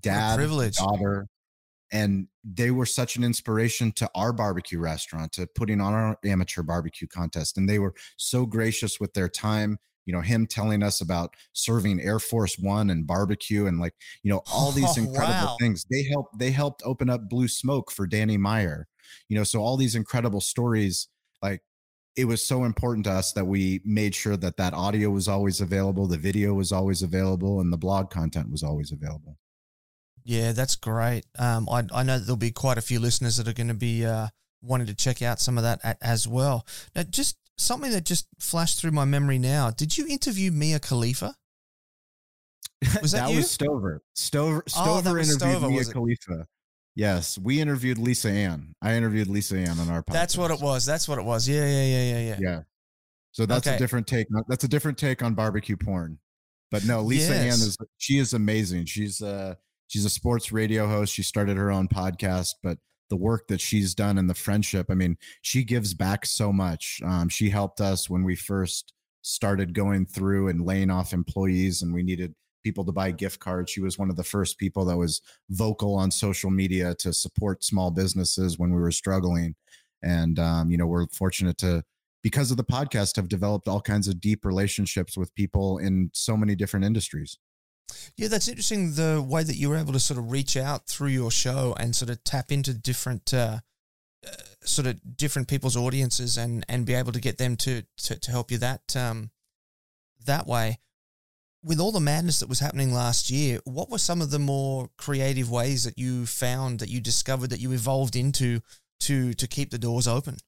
dad, 0.00 0.38
daughter. 0.72 1.26
And 1.90 2.28
they 2.44 2.70
were 2.70 2.84
such 2.84 3.16
an 3.16 3.24
inspiration 3.24 3.92
to 3.92 4.10
our 4.14 4.32
barbecue 4.34 4.78
restaurant, 4.78 5.32
to 5.32 5.46
putting 5.54 5.80
on 5.80 5.94
our 5.94 6.18
amateur 6.22 6.62
barbecue 6.62 7.08
contest. 7.08 7.56
And 7.56 7.66
they 7.66 7.78
were 7.78 7.94
so 8.18 8.44
gracious 8.44 9.00
with 9.00 9.14
their 9.14 9.28
time 9.28 9.78
you 10.08 10.14
know 10.14 10.22
him 10.22 10.46
telling 10.46 10.82
us 10.82 11.02
about 11.02 11.34
serving 11.52 12.00
air 12.00 12.18
force 12.18 12.56
one 12.58 12.88
and 12.88 13.06
barbecue 13.06 13.66
and 13.66 13.78
like 13.78 13.92
you 14.22 14.32
know 14.32 14.40
all 14.50 14.72
these 14.72 14.96
oh, 14.96 15.02
incredible 15.02 15.48
wow. 15.48 15.56
things. 15.60 15.84
They 15.90 16.02
helped 16.10 16.38
they 16.38 16.50
helped 16.50 16.82
open 16.86 17.10
up 17.10 17.28
blue 17.28 17.46
smoke 17.46 17.90
for 17.90 18.06
danny 18.06 18.38
meyer 18.38 18.88
you 19.28 19.36
know 19.36 19.44
so 19.44 19.60
all 19.60 19.76
these 19.76 19.94
incredible 19.94 20.40
stories 20.40 21.08
like 21.42 21.60
it 22.16 22.24
was 22.24 22.44
so 22.44 22.64
important 22.64 23.04
to 23.04 23.12
us 23.12 23.32
that 23.32 23.44
we 23.44 23.80
made 23.84 24.14
sure 24.14 24.36
that 24.36 24.56
that 24.56 24.74
audio 24.74 25.10
was 25.10 25.28
always 25.28 25.60
available 25.60 26.06
the 26.06 26.16
video 26.16 26.54
was 26.54 26.72
always 26.72 27.02
available 27.02 27.60
and 27.60 27.72
the 27.72 27.76
blog 27.76 28.10
content 28.10 28.50
was 28.50 28.62
always 28.62 28.92
available. 28.92 29.36
Yeah 30.24 30.52
that's 30.52 30.76
great. 30.76 31.24
Um, 31.38 31.68
I, 31.70 31.84
I 31.94 32.02
know 32.02 32.18
there'll 32.18 32.36
be 32.36 32.50
quite 32.50 32.78
a 32.78 32.82
few 32.82 32.98
listeners 32.98 33.36
that 33.36 33.48
are 33.48 33.52
going 33.52 33.68
to 33.68 33.74
be 33.74 34.04
uh, 34.04 34.28
wanting 34.62 34.86
to 34.88 34.94
check 34.94 35.22
out 35.22 35.40
some 35.40 35.58
of 35.58 35.64
that 35.64 35.98
as 36.02 36.26
well. 36.26 36.66
Now 36.94 37.04
just 37.04 37.36
something 37.58 37.90
that 37.90 38.04
just 38.04 38.26
flashed 38.38 38.80
through 38.80 38.92
my 38.92 39.04
memory 39.04 39.38
now. 39.38 39.70
Did 39.70 39.98
you 39.98 40.06
interview 40.06 40.50
Mia 40.50 40.78
Khalifa? 40.78 41.34
Was 43.02 43.10
that, 43.10 43.26
that 43.26 43.34
was 43.34 43.50
Stover. 43.50 44.02
Stover 44.14 44.62
oh, 44.64 44.70
Stover 44.70 45.08
oh, 45.08 45.20
interviewed 45.20 45.40
Stover, 45.40 45.68
Mia 45.68 45.84
Khalifa. 45.84 46.46
Yes, 46.94 47.36
we 47.36 47.60
interviewed 47.60 47.98
Lisa 47.98 48.28
Ann. 48.28 48.74
I 48.80 48.94
interviewed 48.94 49.26
Lisa 49.26 49.56
Ann 49.56 49.80
on 49.80 49.88
our 49.88 50.02
podcast. 50.02 50.12
That's 50.12 50.38
what 50.38 50.50
it 50.52 50.60
was. 50.60 50.86
That's 50.86 51.08
what 51.08 51.18
it 51.18 51.24
was. 51.24 51.48
Yeah, 51.48 51.66
yeah, 51.66 51.84
yeah, 51.84 52.02
yeah, 52.02 52.18
yeah. 52.18 52.36
Yeah. 52.40 52.60
So 53.32 53.46
that's 53.46 53.66
okay. 53.66 53.76
a 53.76 53.78
different 53.78 54.06
take. 54.06 54.28
That's 54.46 54.64
a 54.64 54.68
different 54.68 54.96
take 54.96 55.24
on 55.24 55.34
barbecue 55.34 55.76
porn. 55.76 56.18
But 56.70 56.84
no, 56.84 57.02
Lisa 57.02 57.32
yes. 57.32 57.40
Ann 57.42 57.66
is 57.66 57.76
she 57.98 58.18
is 58.18 58.32
amazing. 58.32 58.84
She's 58.84 59.22
uh 59.22 59.54
she's 59.88 60.04
a 60.04 60.10
sports 60.10 60.52
radio 60.52 60.86
host. 60.86 61.12
She 61.12 61.22
started 61.22 61.56
her 61.56 61.70
own 61.70 61.88
podcast, 61.88 62.54
but 62.62 62.78
the 63.08 63.16
work 63.16 63.48
that 63.48 63.60
she's 63.60 63.94
done 63.94 64.18
and 64.18 64.28
the 64.28 64.34
friendship. 64.34 64.86
I 64.90 64.94
mean, 64.94 65.16
she 65.42 65.64
gives 65.64 65.94
back 65.94 66.26
so 66.26 66.52
much. 66.52 67.00
Um, 67.04 67.28
she 67.28 67.50
helped 67.50 67.80
us 67.80 68.08
when 68.10 68.24
we 68.24 68.36
first 68.36 68.92
started 69.22 69.74
going 69.74 70.06
through 70.06 70.48
and 70.48 70.64
laying 70.64 70.90
off 70.90 71.12
employees, 71.12 71.82
and 71.82 71.92
we 71.92 72.02
needed 72.02 72.34
people 72.64 72.84
to 72.84 72.92
buy 72.92 73.10
gift 73.10 73.40
cards. 73.40 73.70
She 73.70 73.80
was 73.80 73.98
one 73.98 74.10
of 74.10 74.16
the 74.16 74.24
first 74.24 74.58
people 74.58 74.84
that 74.86 74.96
was 74.96 75.20
vocal 75.50 75.94
on 75.94 76.10
social 76.10 76.50
media 76.50 76.94
to 76.96 77.12
support 77.12 77.64
small 77.64 77.90
businesses 77.90 78.58
when 78.58 78.72
we 78.72 78.80
were 78.80 78.90
struggling. 78.90 79.54
And, 80.02 80.38
um, 80.38 80.70
you 80.70 80.76
know, 80.76 80.86
we're 80.86 81.06
fortunate 81.08 81.58
to, 81.58 81.82
because 82.22 82.50
of 82.50 82.56
the 82.56 82.64
podcast, 82.64 83.16
have 83.16 83.28
developed 83.28 83.68
all 83.68 83.80
kinds 83.80 84.08
of 84.08 84.20
deep 84.20 84.44
relationships 84.44 85.16
with 85.16 85.34
people 85.34 85.78
in 85.78 86.10
so 86.14 86.36
many 86.36 86.54
different 86.54 86.84
industries. 86.84 87.38
Yeah, 88.16 88.28
that's 88.28 88.48
interesting. 88.48 88.94
The 88.94 89.24
way 89.26 89.42
that 89.42 89.56
you 89.56 89.68
were 89.68 89.76
able 89.76 89.92
to 89.92 90.00
sort 90.00 90.18
of 90.18 90.30
reach 90.30 90.56
out 90.56 90.86
through 90.86 91.08
your 91.08 91.30
show 91.30 91.74
and 91.78 91.94
sort 91.94 92.10
of 92.10 92.22
tap 92.24 92.50
into 92.50 92.74
different, 92.74 93.32
uh, 93.32 93.60
uh, 94.26 94.30
sort 94.62 94.86
of 94.86 95.16
different 95.16 95.48
people's 95.48 95.76
audiences 95.76 96.36
and 96.36 96.64
and 96.68 96.84
be 96.84 96.94
able 96.94 97.12
to 97.12 97.20
get 97.20 97.38
them 97.38 97.56
to 97.56 97.82
to, 97.98 98.18
to 98.18 98.30
help 98.30 98.50
you 98.50 98.58
that 98.58 98.96
um, 98.96 99.30
that 100.24 100.46
way. 100.46 100.78
With 101.62 101.80
all 101.80 101.92
the 101.92 102.00
madness 102.00 102.38
that 102.38 102.48
was 102.48 102.60
happening 102.60 102.92
last 102.92 103.30
year, 103.30 103.58
what 103.64 103.90
were 103.90 103.98
some 103.98 104.22
of 104.22 104.30
the 104.30 104.38
more 104.38 104.90
creative 104.96 105.50
ways 105.50 105.84
that 105.84 105.98
you 105.98 106.24
found 106.24 106.78
that 106.78 106.88
you 106.88 107.00
discovered 107.00 107.50
that 107.50 107.60
you 107.60 107.72
evolved 107.72 108.16
into 108.16 108.60
to 109.00 109.34
to 109.34 109.46
keep 109.46 109.70
the 109.70 109.78
doors 109.78 110.06
open? 110.06 110.38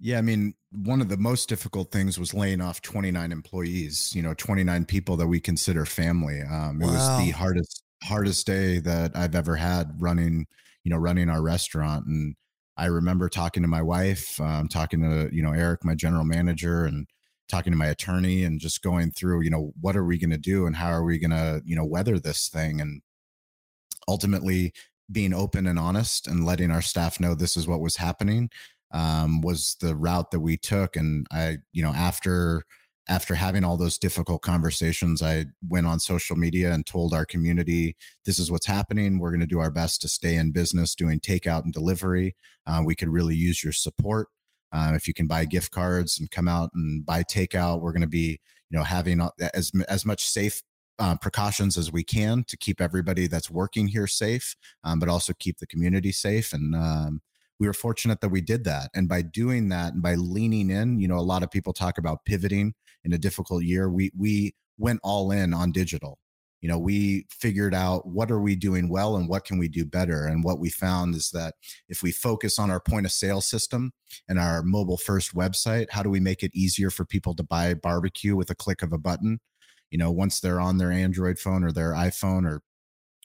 Yeah, 0.00 0.18
I 0.18 0.22
mean, 0.22 0.54
one 0.70 1.00
of 1.00 1.08
the 1.08 1.16
most 1.16 1.48
difficult 1.48 1.90
things 1.90 2.18
was 2.18 2.32
laying 2.32 2.60
off 2.60 2.82
29 2.82 3.32
employees, 3.32 4.12
you 4.14 4.22
know, 4.22 4.34
29 4.34 4.84
people 4.84 5.16
that 5.16 5.26
we 5.26 5.40
consider 5.40 5.84
family. 5.84 6.40
Um, 6.42 6.80
it 6.80 6.86
wow. 6.86 6.92
was 6.92 7.26
the 7.26 7.32
hardest 7.32 7.82
hardest 8.04 8.46
day 8.46 8.78
that 8.78 9.16
I've 9.16 9.34
ever 9.34 9.56
had 9.56 10.00
running, 10.00 10.46
you 10.84 10.90
know, 10.90 10.98
running 10.98 11.28
our 11.28 11.42
restaurant 11.42 12.06
and 12.06 12.36
I 12.78 12.86
remember 12.86 13.28
talking 13.28 13.64
to 13.64 13.68
my 13.68 13.82
wife, 13.82 14.40
um, 14.40 14.68
talking 14.68 15.02
to, 15.02 15.34
you 15.34 15.42
know, 15.42 15.52
Eric, 15.52 15.84
my 15.84 15.96
general 15.96 16.22
manager 16.22 16.84
and 16.84 17.08
talking 17.48 17.72
to 17.72 17.76
my 17.76 17.86
attorney 17.86 18.44
and 18.44 18.60
just 18.60 18.82
going 18.82 19.10
through, 19.10 19.42
you 19.42 19.50
know, 19.50 19.72
what 19.80 19.96
are 19.96 20.04
we 20.04 20.16
going 20.16 20.30
to 20.30 20.38
do 20.38 20.64
and 20.64 20.76
how 20.76 20.90
are 20.90 21.02
we 21.02 21.18
going 21.18 21.32
to, 21.32 21.60
you 21.64 21.74
know, 21.74 21.84
weather 21.84 22.20
this 22.20 22.48
thing 22.48 22.80
and 22.80 23.02
ultimately 24.06 24.72
being 25.10 25.34
open 25.34 25.66
and 25.66 25.78
honest 25.78 26.28
and 26.28 26.46
letting 26.46 26.70
our 26.70 26.82
staff 26.82 27.18
know 27.18 27.34
this 27.34 27.56
is 27.56 27.66
what 27.66 27.80
was 27.80 27.96
happening 27.96 28.48
um, 28.92 29.40
was 29.40 29.76
the 29.80 29.94
route 29.94 30.30
that 30.30 30.40
we 30.40 30.56
took. 30.56 30.96
And 30.96 31.26
I, 31.30 31.58
you 31.72 31.82
know, 31.82 31.92
after 31.92 32.64
after 33.08 33.34
having 33.34 33.64
all 33.64 33.78
those 33.78 33.98
difficult 33.98 34.42
conversations, 34.42 35.22
I 35.22 35.46
went 35.66 35.86
on 35.86 35.98
social 35.98 36.36
media 36.36 36.72
and 36.72 36.84
told 36.84 37.14
our 37.14 37.24
community, 37.24 37.96
this 38.26 38.38
is 38.38 38.50
what's 38.50 38.66
happening. 38.66 39.18
We're 39.18 39.30
going 39.30 39.40
to 39.40 39.46
do 39.46 39.60
our 39.60 39.70
best 39.70 40.02
to 40.02 40.08
stay 40.08 40.34
in 40.34 40.52
business 40.52 40.94
doing 40.94 41.18
takeout 41.18 41.64
and 41.64 41.72
delivery. 41.72 42.36
Uh, 42.66 42.82
we 42.84 42.94
could 42.94 43.08
really 43.08 43.34
use 43.34 43.64
your 43.64 43.72
support. 43.72 44.28
Uh, 44.72 44.92
if 44.94 45.08
you 45.08 45.14
can 45.14 45.26
buy 45.26 45.46
gift 45.46 45.70
cards 45.70 46.20
and 46.20 46.30
come 46.30 46.48
out 46.48 46.68
and 46.74 47.04
buy 47.06 47.22
takeout, 47.22 47.80
we're 47.80 47.92
going 47.92 48.02
to 48.02 48.06
be, 48.06 48.38
you 48.68 48.76
know, 48.76 48.84
having 48.84 49.26
as 49.54 49.72
as 49.88 50.04
much 50.04 50.26
safe 50.26 50.62
uh, 50.98 51.16
precautions 51.16 51.78
as 51.78 51.90
we 51.90 52.04
can 52.04 52.44
to 52.44 52.56
keep 52.56 52.80
everybody 52.80 53.26
that's 53.26 53.50
working 53.50 53.88
here 53.88 54.06
safe, 54.06 54.54
um, 54.84 54.98
but 54.98 55.08
also 55.08 55.32
keep 55.38 55.58
the 55.58 55.66
community 55.66 56.12
safe. 56.12 56.52
And 56.52 56.74
um, 56.74 57.22
we 57.58 57.66
were 57.66 57.72
fortunate 57.72 58.20
that 58.20 58.28
we 58.28 58.40
did 58.40 58.64
that. 58.64 58.90
And 58.94 59.08
by 59.08 59.22
doing 59.22 59.68
that 59.70 59.94
and 59.94 60.02
by 60.02 60.14
leaning 60.14 60.70
in, 60.70 61.00
you 61.00 61.08
know, 61.08 61.18
a 61.18 61.20
lot 61.20 61.42
of 61.42 61.50
people 61.50 61.72
talk 61.72 61.98
about 61.98 62.24
pivoting 62.24 62.74
in 63.04 63.12
a 63.12 63.18
difficult 63.18 63.64
year. 63.64 63.90
We 63.90 64.10
we 64.16 64.54
went 64.78 65.00
all 65.02 65.30
in 65.30 65.52
on 65.54 65.72
digital. 65.72 66.18
You 66.60 66.68
know, 66.68 66.78
we 66.78 67.26
figured 67.30 67.74
out 67.74 68.06
what 68.06 68.32
are 68.32 68.40
we 68.40 68.56
doing 68.56 68.88
well 68.88 69.16
and 69.16 69.28
what 69.28 69.44
can 69.44 69.58
we 69.58 69.68
do 69.68 69.84
better. 69.84 70.26
And 70.26 70.42
what 70.42 70.58
we 70.58 70.70
found 70.70 71.14
is 71.14 71.30
that 71.30 71.54
if 71.88 72.02
we 72.02 72.10
focus 72.10 72.58
on 72.58 72.70
our 72.70 72.80
point 72.80 73.06
of 73.06 73.12
sale 73.12 73.40
system 73.40 73.92
and 74.28 74.40
our 74.40 74.62
mobile 74.62 74.96
first 74.96 75.36
website, 75.36 75.86
how 75.90 76.02
do 76.02 76.10
we 76.10 76.18
make 76.18 76.42
it 76.42 76.50
easier 76.54 76.90
for 76.90 77.04
people 77.04 77.34
to 77.36 77.44
buy 77.44 77.74
barbecue 77.74 78.34
with 78.34 78.50
a 78.50 78.56
click 78.56 78.82
of 78.82 78.92
a 78.92 78.98
button? 78.98 79.38
You 79.90 79.98
know, 79.98 80.10
once 80.10 80.40
they're 80.40 80.60
on 80.60 80.78
their 80.78 80.90
Android 80.90 81.38
phone 81.38 81.62
or 81.62 81.70
their 81.70 81.92
iPhone 81.92 82.44
or 82.44 82.62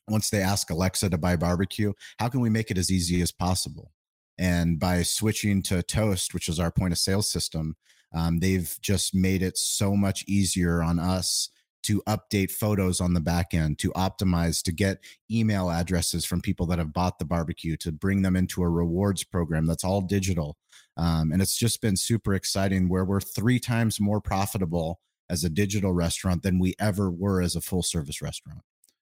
once 0.07 0.29
they 0.29 0.41
ask 0.41 0.69
Alexa 0.69 1.09
to 1.09 1.17
buy 1.17 1.36
barbecue, 1.36 1.93
how 2.19 2.29
can 2.29 2.41
we 2.41 2.49
make 2.51 2.69
it 2.69 2.77
as 2.77 2.91
easy 2.91 3.21
as 3.21 3.31
possible? 3.31 3.92
And 4.38 4.79
by 4.79 5.03
switching 5.03 5.61
to 5.63 5.84
Toast, 5.84 6.34
which 6.34 6.49
is 6.49 6.59
our 6.59 6.71
point 6.71 6.93
of 6.93 6.97
sale 6.97 7.21
system, 7.21 7.75
um, 8.13 8.39
they've 8.39 8.77
just 8.81 9.15
made 9.15 9.41
it 9.41 9.57
so 9.57 9.95
much 9.95 10.23
easier 10.27 10.81
on 10.84 10.99
us 10.99 11.49
to 11.84 12.01
update 12.07 12.49
photos 12.49 13.01
on 13.01 13.13
the 13.13 13.19
back 13.19 13.53
end, 13.53 13.77
to 13.79 13.91
optimize, 13.91 14.63
to 14.63 14.71
get 14.71 14.99
email 15.29 15.69
addresses 15.69 16.23
from 16.25 16.41
people 16.41 16.65
that 16.67 16.79
have 16.79 16.93
bought 16.93 17.19
the 17.19 17.25
barbecue, 17.25 17.75
to 17.77 17.91
bring 17.91 18.21
them 18.21 18.36
into 18.36 18.63
a 18.63 18.69
rewards 18.69 19.23
program 19.23 19.65
that's 19.65 19.84
all 19.84 20.01
digital. 20.01 20.57
Um, 20.95 21.31
and 21.31 21.41
it's 21.41 21.57
just 21.57 21.81
been 21.81 21.97
super 21.97 22.34
exciting 22.34 22.88
where 22.88 23.03
we're 23.03 23.19
three 23.19 23.59
times 23.59 23.99
more 23.99 24.21
profitable 24.21 24.99
as 25.29 25.43
a 25.43 25.49
digital 25.49 25.91
restaurant 25.93 26.43
than 26.43 26.59
we 26.59 26.73
ever 26.79 27.11
were 27.11 27.41
as 27.41 27.55
a 27.55 27.61
full 27.61 27.84
service 27.84 28.21
restaurant. 28.21 28.61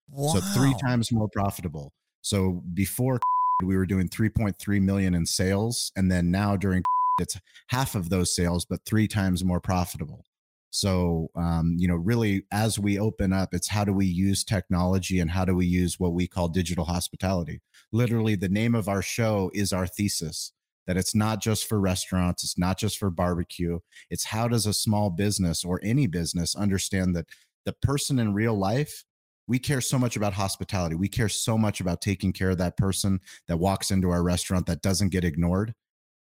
Wow. 0.09 0.33
So 0.33 0.39
three 0.39 0.73
times 0.81 1.11
more 1.11 1.29
profitable. 1.29 1.93
So 2.21 2.63
before 2.73 3.19
we 3.63 3.75
were 3.75 3.85
doing 3.85 4.09
3.3 4.09 4.81
million 4.81 5.13
in 5.13 5.25
sales 5.25 5.91
and 5.95 6.11
then 6.11 6.31
now 6.31 6.55
during 6.55 6.83
it's 7.19 7.39
half 7.67 7.95
of 7.95 8.09
those 8.09 8.35
sales 8.35 8.65
but 8.65 8.85
three 8.85 9.07
times 9.07 9.43
more 9.43 9.61
profitable. 9.61 10.25
So 10.69 11.29
um, 11.35 11.75
you 11.77 11.87
know 11.87 11.95
really 11.95 12.43
as 12.51 12.79
we 12.79 12.99
open 12.99 13.33
up 13.33 13.53
it's 13.53 13.67
how 13.67 13.83
do 13.83 13.93
we 13.93 14.05
use 14.05 14.43
technology 14.43 15.19
and 15.19 15.29
how 15.29 15.45
do 15.45 15.55
we 15.55 15.65
use 15.65 15.99
what 15.99 16.13
we 16.13 16.27
call 16.27 16.47
digital 16.47 16.85
hospitality? 16.85 17.61
Literally 17.91 18.35
the 18.35 18.49
name 18.49 18.75
of 18.75 18.87
our 18.87 19.01
show 19.01 19.51
is 19.53 19.73
our 19.73 19.87
thesis 19.87 20.53
that 20.87 20.97
it's 20.97 21.13
not 21.13 21.41
just 21.41 21.67
for 21.67 21.79
restaurants 21.79 22.43
it's 22.43 22.57
not 22.57 22.77
just 22.77 22.97
for 22.97 23.09
barbecue 23.09 23.79
it's 24.09 24.25
how 24.25 24.47
does 24.47 24.65
a 24.65 24.73
small 24.73 25.09
business 25.09 25.63
or 25.63 25.79
any 25.83 26.07
business 26.07 26.55
understand 26.55 27.15
that 27.15 27.27
the 27.65 27.73
person 27.73 28.19
in 28.19 28.33
real 28.33 28.57
life 28.57 29.05
we 29.47 29.59
care 29.59 29.81
so 29.81 29.99
much 29.99 30.15
about 30.15 30.33
hospitality. 30.33 30.95
We 30.95 31.07
care 31.07 31.29
so 31.29 31.57
much 31.57 31.81
about 31.81 32.01
taking 32.01 32.33
care 32.33 32.51
of 32.51 32.57
that 32.59 32.77
person 32.77 33.19
that 33.47 33.57
walks 33.57 33.91
into 33.91 34.09
our 34.09 34.23
restaurant 34.23 34.65
that 34.67 34.81
doesn't 34.81 35.09
get 35.09 35.23
ignored. 35.23 35.73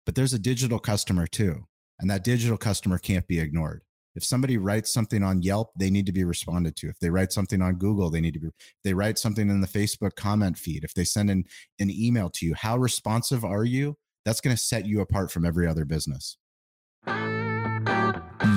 But 0.05 0.15
there's 0.15 0.33
a 0.33 0.39
digital 0.39 0.79
customer 0.79 1.27
too, 1.27 1.67
and 1.99 2.09
that 2.11 2.25
digital 2.25 2.57
customer 2.57 2.99
can't 2.99 3.27
be 3.27 3.41
ignored. 3.41 3.83
If 4.15 4.25
somebody 4.25 4.57
writes 4.57 4.91
something 4.93 5.23
on 5.23 5.43
Yelp, 5.43 5.73
they 5.79 5.91
need 5.91 6.07
to 6.07 6.13
be 6.13 6.25
responded 6.25 6.75
to. 6.77 6.89
If 6.89 6.99
they 7.01 7.11
write 7.11 7.33
something 7.33 7.61
on 7.61 7.75
Google, 7.75 8.11
they 8.11 8.23
need 8.23 8.33
to 8.35 8.41
be. 8.41 8.49
They 8.83 8.95
write 8.95 9.19
something 9.19 9.51
in 9.51 9.61
the 9.61 9.67
Facebook 9.67 10.15
comment 10.17 10.57
feed, 10.57 10.85
if 10.85 10.95
they 10.95 11.05
send 11.05 11.29
an, 11.29 11.45
an 11.79 11.91
email 11.91 12.31
to 12.31 12.47
you, 12.47 12.55
how 12.55 12.79
responsive 12.79 13.45
are 13.45 13.65
you? 13.65 13.99
That's 14.25 14.41
going 14.41 14.57
to 14.57 14.63
set 14.63 14.87
you 14.87 15.01
apart 15.01 15.31
from 15.31 15.45
every 15.45 15.69
other 15.69 15.85
business. 15.85 16.39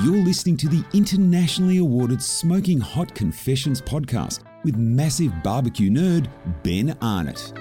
You're 0.04 0.24
listening 0.24 0.56
to 0.58 0.70
the 0.70 0.86
internationally 0.94 1.80
awarded 1.80 2.24
Smoking 2.24 2.80
Hot 2.80 3.14
Confessions 3.14 3.82
podcast 3.82 4.44
with 4.64 4.78
massive 4.78 5.34
barbecue 5.44 5.90
nerd 5.90 6.32
Ben 6.64 6.98
Arnott. 7.02 7.52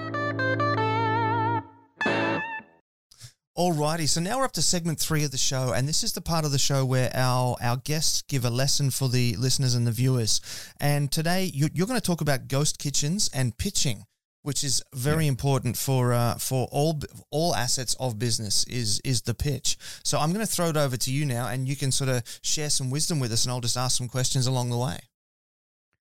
Alrighty, 3.57 4.07
so 4.07 4.21
now 4.21 4.37
we're 4.37 4.45
up 4.45 4.53
to 4.53 4.61
segment 4.61 5.01
three 5.01 5.25
of 5.25 5.31
the 5.31 5.37
show, 5.37 5.73
and 5.73 5.85
this 5.85 6.01
is 6.01 6.13
the 6.13 6.21
part 6.21 6.45
of 6.45 6.53
the 6.53 6.59
show 6.59 6.85
where 6.85 7.11
our, 7.13 7.57
our 7.61 7.75
guests 7.75 8.21
give 8.21 8.45
a 8.45 8.49
lesson 8.49 8.89
for 8.89 9.09
the 9.09 9.35
listeners 9.35 9.75
and 9.75 9.85
the 9.85 9.91
viewers. 9.91 10.39
And 10.79 11.11
today 11.11 11.51
you're, 11.53 11.71
you're 11.73 11.87
going 11.87 11.99
to 11.99 12.05
talk 12.05 12.21
about 12.21 12.47
ghost 12.47 12.79
kitchens 12.79 13.29
and 13.33 13.57
pitching, 13.57 14.05
which 14.41 14.63
is 14.63 14.81
very 14.93 15.25
yeah. 15.25 15.29
important 15.29 15.77
for 15.77 16.13
uh, 16.13 16.35
for 16.35 16.67
all 16.71 16.99
all 17.31 17.55
assets 17.55 17.95
of 17.99 18.17
business 18.17 18.65
is 18.65 18.99
is 19.01 19.21
the 19.23 19.33
pitch. 19.33 19.77
So 20.03 20.19
I'm 20.19 20.33
going 20.33 20.45
to 20.45 20.51
throw 20.51 20.69
it 20.69 20.77
over 20.77 20.97
to 20.97 21.11
you 21.11 21.25
now, 21.25 21.47
and 21.47 21.67
you 21.67 21.75
can 21.75 21.91
sort 21.91 22.09
of 22.09 22.23
share 22.41 22.69
some 22.69 22.89
wisdom 22.89 23.19
with 23.19 23.31
us, 23.31 23.45
and 23.45 23.51
I'll 23.51 23.61
just 23.61 23.77
ask 23.77 23.97
some 23.97 24.07
questions 24.07 24.47
along 24.47 24.69
the 24.69 24.77
way. 24.77 24.99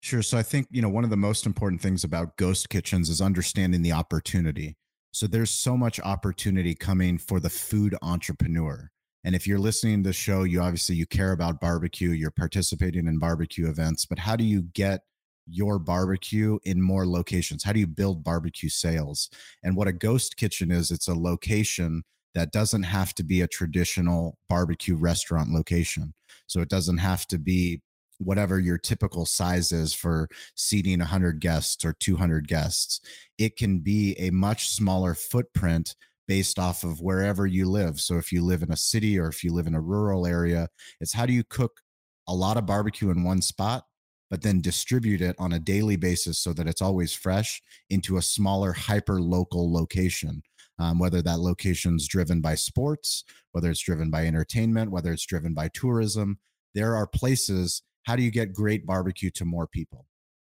Sure. 0.01 0.21
So 0.21 0.37
I 0.37 0.43
think, 0.43 0.67
you 0.71 0.81
know, 0.81 0.89
one 0.89 1.03
of 1.03 1.09
the 1.09 1.17
most 1.17 1.45
important 1.45 1.81
things 1.81 2.03
about 2.03 2.37
ghost 2.37 2.69
kitchens 2.69 3.09
is 3.09 3.19
understanding 3.19 3.81
the 3.81 3.91
opportunity. 3.91 4.77
So 5.11 5.27
there's 5.27 5.51
so 5.51 5.75
much 5.75 5.99
opportunity 5.99 6.73
coming 6.73 7.17
for 7.17 7.39
the 7.39 7.49
food 7.49 7.95
entrepreneur. 8.01 8.91
And 9.25 9.35
if 9.35 9.45
you're 9.45 9.59
listening 9.59 10.03
to 10.03 10.09
the 10.09 10.13
show, 10.13 10.43
you 10.43 10.61
obviously 10.61 10.95
you 10.95 11.05
care 11.05 11.33
about 11.33 11.59
barbecue, 11.59 12.11
you're 12.11 12.31
participating 12.31 13.07
in 13.07 13.19
barbecue 13.19 13.67
events, 13.67 14.05
but 14.05 14.19
how 14.19 14.37
do 14.37 14.45
you 14.45 14.61
get 14.61 15.01
your 15.49 15.79
barbecue 15.79 16.59
in 16.63 16.81
more 16.81 17.05
locations? 17.07 17.63
How 17.63 17.73
do 17.73 17.79
you 17.79 17.87
build 17.87 18.23
barbecue 18.23 18.69
sales? 18.69 19.29
And 19.63 19.75
what 19.75 19.87
a 19.87 19.93
ghost 19.93 20.37
kitchen 20.37 20.71
is, 20.71 20.91
it's 20.91 21.07
a 21.07 21.15
location 21.15 22.03
that 22.35 22.51
doesn't 22.51 22.83
have 22.83 23.13
to 23.15 23.23
be 23.23 23.41
a 23.41 23.47
traditional 23.47 24.37
barbecue 24.47 24.95
restaurant 24.95 25.49
location. 25.51 26.13
So 26.47 26.61
it 26.61 26.69
doesn't 26.69 26.99
have 26.99 27.25
to 27.27 27.39
be 27.39 27.81
whatever 28.19 28.59
your 28.59 28.77
typical 28.77 29.25
size 29.25 29.71
is 29.71 29.93
for 29.93 30.27
seating 30.55 30.99
100 30.99 31.39
guests 31.39 31.83
or 31.85 31.93
200 31.93 32.47
guests. 32.47 32.99
It 33.37 33.55
can 33.55 33.79
be 33.79 34.15
a 34.19 34.29
much 34.29 34.69
smaller 34.69 35.15
footprint 35.15 35.95
based 36.27 36.59
off 36.59 36.83
of 36.83 37.01
wherever 37.01 37.47
you 37.47 37.67
live. 37.67 37.99
So 37.99 38.17
if 38.17 38.31
you 38.31 38.43
live 38.45 38.61
in 38.61 38.71
a 38.71 38.77
city 38.77 39.17
or 39.17 39.27
if 39.29 39.43
you 39.43 39.51
live 39.51 39.67
in 39.67 39.73
a 39.73 39.81
rural 39.81 40.27
area, 40.27 40.67
it's 41.01 41.13
how 41.13 41.25
do 41.25 41.33
you 41.33 41.43
cook 41.43 41.81
a 42.27 42.33
lot 42.33 42.57
of 42.57 42.67
barbecue 42.67 43.09
in 43.09 43.23
one 43.23 43.41
spot 43.41 43.85
but 44.29 44.41
then 44.41 44.61
distribute 44.61 45.21
it 45.21 45.35
on 45.39 45.53
a 45.53 45.59
daily 45.59 45.95
basis 45.95 46.37
so 46.37 46.53
that 46.53 46.67
it's 46.67 46.81
always 46.81 47.13
fresh 47.13 47.61
into 47.89 48.17
a 48.17 48.21
smaller 48.21 48.73
hyper 48.73 49.21
local 49.21 49.71
location 49.71 50.41
um, 50.79 50.97
whether 50.97 51.21
that 51.21 51.39
location's 51.39 52.07
driven 52.07 52.41
by 52.41 52.55
sports 52.55 53.23
whether 53.51 53.69
it's 53.69 53.83
driven 53.83 54.09
by 54.09 54.25
entertainment 54.25 54.91
whether 54.91 55.11
it's 55.11 55.25
driven 55.25 55.53
by 55.53 55.67
tourism 55.73 56.37
there 56.73 56.95
are 56.95 57.07
places 57.07 57.81
how 58.09 58.15
do 58.15 58.23
you 58.23 58.31
get 58.31 58.53
great 58.53 58.87
barbecue 58.87 59.29
to 59.29 59.45
more 59.45 59.67
people? 59.67 60.07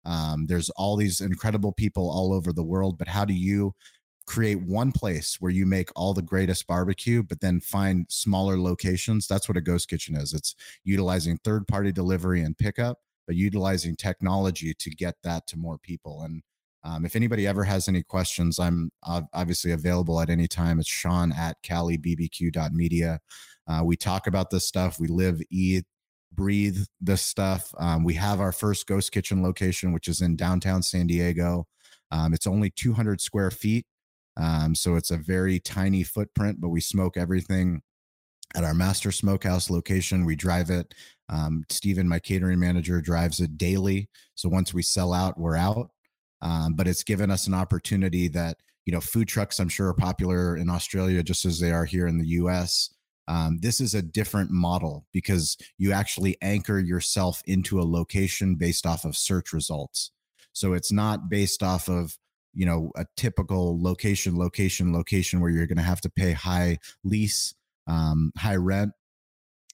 Um, 0.04 0.46
there's 0.46 0.68
all 0.70 0.94
these 0.94 1.22
incredible 1.22 1.72
people 1.72 2.10
all 2.10 2.34
over 2.34 2.52
the 2.52 2.62
world, 2.62 2.98
but 2.98 3.08
how 3.08 3.24
do 3.24 3.32
you 3.32 3.72
create 4.26 4.60
one 4.60 4.92
place 4.92 5.36
where 5.40 5.50
you 5.50 5.64
make 5.64 5.88
all 5.96 6.12
the 6.12 6.20
greatest 6.20 6.66
barbecue, 6.66 7.22
but 7.22 7.40
then 7.40 7.60
find 7.60 8.06
smaller 8.10 8.58
locations? 8.58 9.26
That's 9.26 9.48
what 9.48 9.56
a 9.56 9.62
ghost 9.62 9.88
kitchen 9.88 10.16
is. 10.16 10.34
It's 10.34 10.54
utilizing 10.84 11.38
third 11.38 11.66
party 11.66 11.92
delivery 11.92 12.42
and 12.42 12.58
pickup, 12.58 12.98
but 13.26 13.36
utilizing 13.36 13.96
technology 13.96 14.74
to 14.74 14.90
get 14.90 15.16
that 15.22 15.46
to 15.48 15.58
more 15.58 15.78
people. 15.78 16.22
And 16.22 16.42
um, 16.84 17.04
if 17.04 17.16
anybody 17.16 17.46
ever 17.46 17.64
has 17.64 17.88
any 17.88 18.02
questions, 18.02 18.58
I'm 18.58 18.90
obviously 19.02 19.72
available 19.72 20.20
at 20.20 20.30
any 20.30 20.46
time. 20.46 20.78
It's 20.78 20.88
Shawn 20.88 21.32
at 21.32 21.60
calibbq.media. 21.62 23.20
Uh, 23.68 23.80
we 23.84 23.96
talk 23.96 24.26
about 24.28 24.50
this 24.50 24.66
stuff. 24.66 25.00
We 25.00 25.08
live, 25.08 25.40
eat, 25.50 25.84
breathe 26.32 26.78
this 27.00 27.22
stuff. 27.22 27.72
Um, 27.78 28.04
we 28.04 28.14
have 28.14 28.40
our 28.40 28.52
first 28.52 28.86
ghost 28.86 29.10
kitchen 29.10 29.42
location, 29.42 29.92
which 29.92 30.06
is 30.06 30.20
in 30.20 30.36
downtown 30.36 30.82
San 30.82 31.08
Diego. 31.08 31.66
Um, 32.12 32.32
it's 32.32 32.46
only 32.46 32.70
200 32.70 33.20
square 33.20 33.50
feet. 33.50 33.86
Um, 34.36 34.74
so 34.74 34.96
it's 34.96 35.10
a 35.10 35.16
very 35.16 35.58
tiny 35.58 36.02
footprint, 36.02 36.60
but 36.60 36.68
we 36.68 36.80
smoke 36.80 37.16
everything 37.16 37.82
at 38.54 38.64
our 38.64 38.74
master 38.74 39.12
smokehouse 39.12 39.70
location. 39.70 40.24
We 40.24 40.36
drive 40.36 40.70
it. 40.70 40.94
Um, 41.28 41.64
Steven, 41.68 42.08
my 42.08 42.18
catering 42.18 42.58
manager, 42.58 43.00
drives 43.00 43.40
it 43.40 43.58
daily. 43.58 44.08
So 44.34 44.48
once 44.48 44.72
we 44.72 44.82
sell 44.82 45.12
out, 45.12 45.38
we're 45.38 45.56
out. 45.56 45.90
Um, 46.42 46.74
but 46.74 46.86
it's 46.86 47.02
given 47.02 47.30
us 47.30 47.46
an 47.46 47.54
opportunity 47.54 48.28
that, 48.28 48.58
you 48.84 48.92
know, 48.92 49.00
food 49.00 49.26
trucks, 49.26 49.58
I'm 49.58 49.68
sure, 49.68 49.88
are 49.88 49.94
popular 49.94 50.56
in 50.56 50.70
Australia 50.70 51.22
just 51.22 51.44
as 51.44 51.58
they 51.58 51.72
are 51.72 51.84
here 51.84 52.06
in 52.06 52.18
the 52.18 52.28
US. 52.28 52.90
Um, 53.28 53.58
this 53.60 53.80
is 53.80 53.94
a 53.94 54.02
different 54.02 54.50
model 54.50 55.04
because 55.12 55.56
you 55.78 55.92
actually 55.92 56.36
anchor 56.42 56.78
yourself 56.78 57.42
into 57.46 57.80
a 57.80 57.82
location 57.82 58.54
based 58.54 58.86
off 58.86 59.04
of 59.04 59.16
search 59.16 59.52
results. 59.52 60.12
So 60.52 60.74
it's 60.74 60.92
not 60.92 61.28
based 61.28 61.62
off 61.62 61.88
of 61.88 62.16
you 62.54 62.64
know 62.64 62.90
a 62.96 63.04
typical 63.16 63.80
location, 63.82 64.38
location, 64.38 64.92
location 64.92 65.40
where 65.40 65.50
you're 65.50 65.66
going 65.66 65.76
to 65.76 65.82
have 65.82 66.00
to 66.02 66.10
pay 66.10 66.32
high 66.32 66.78
lease, 67.04 67.54
um, 67.86 68.32
high 68.36 68.56
rent. 68.56 68.92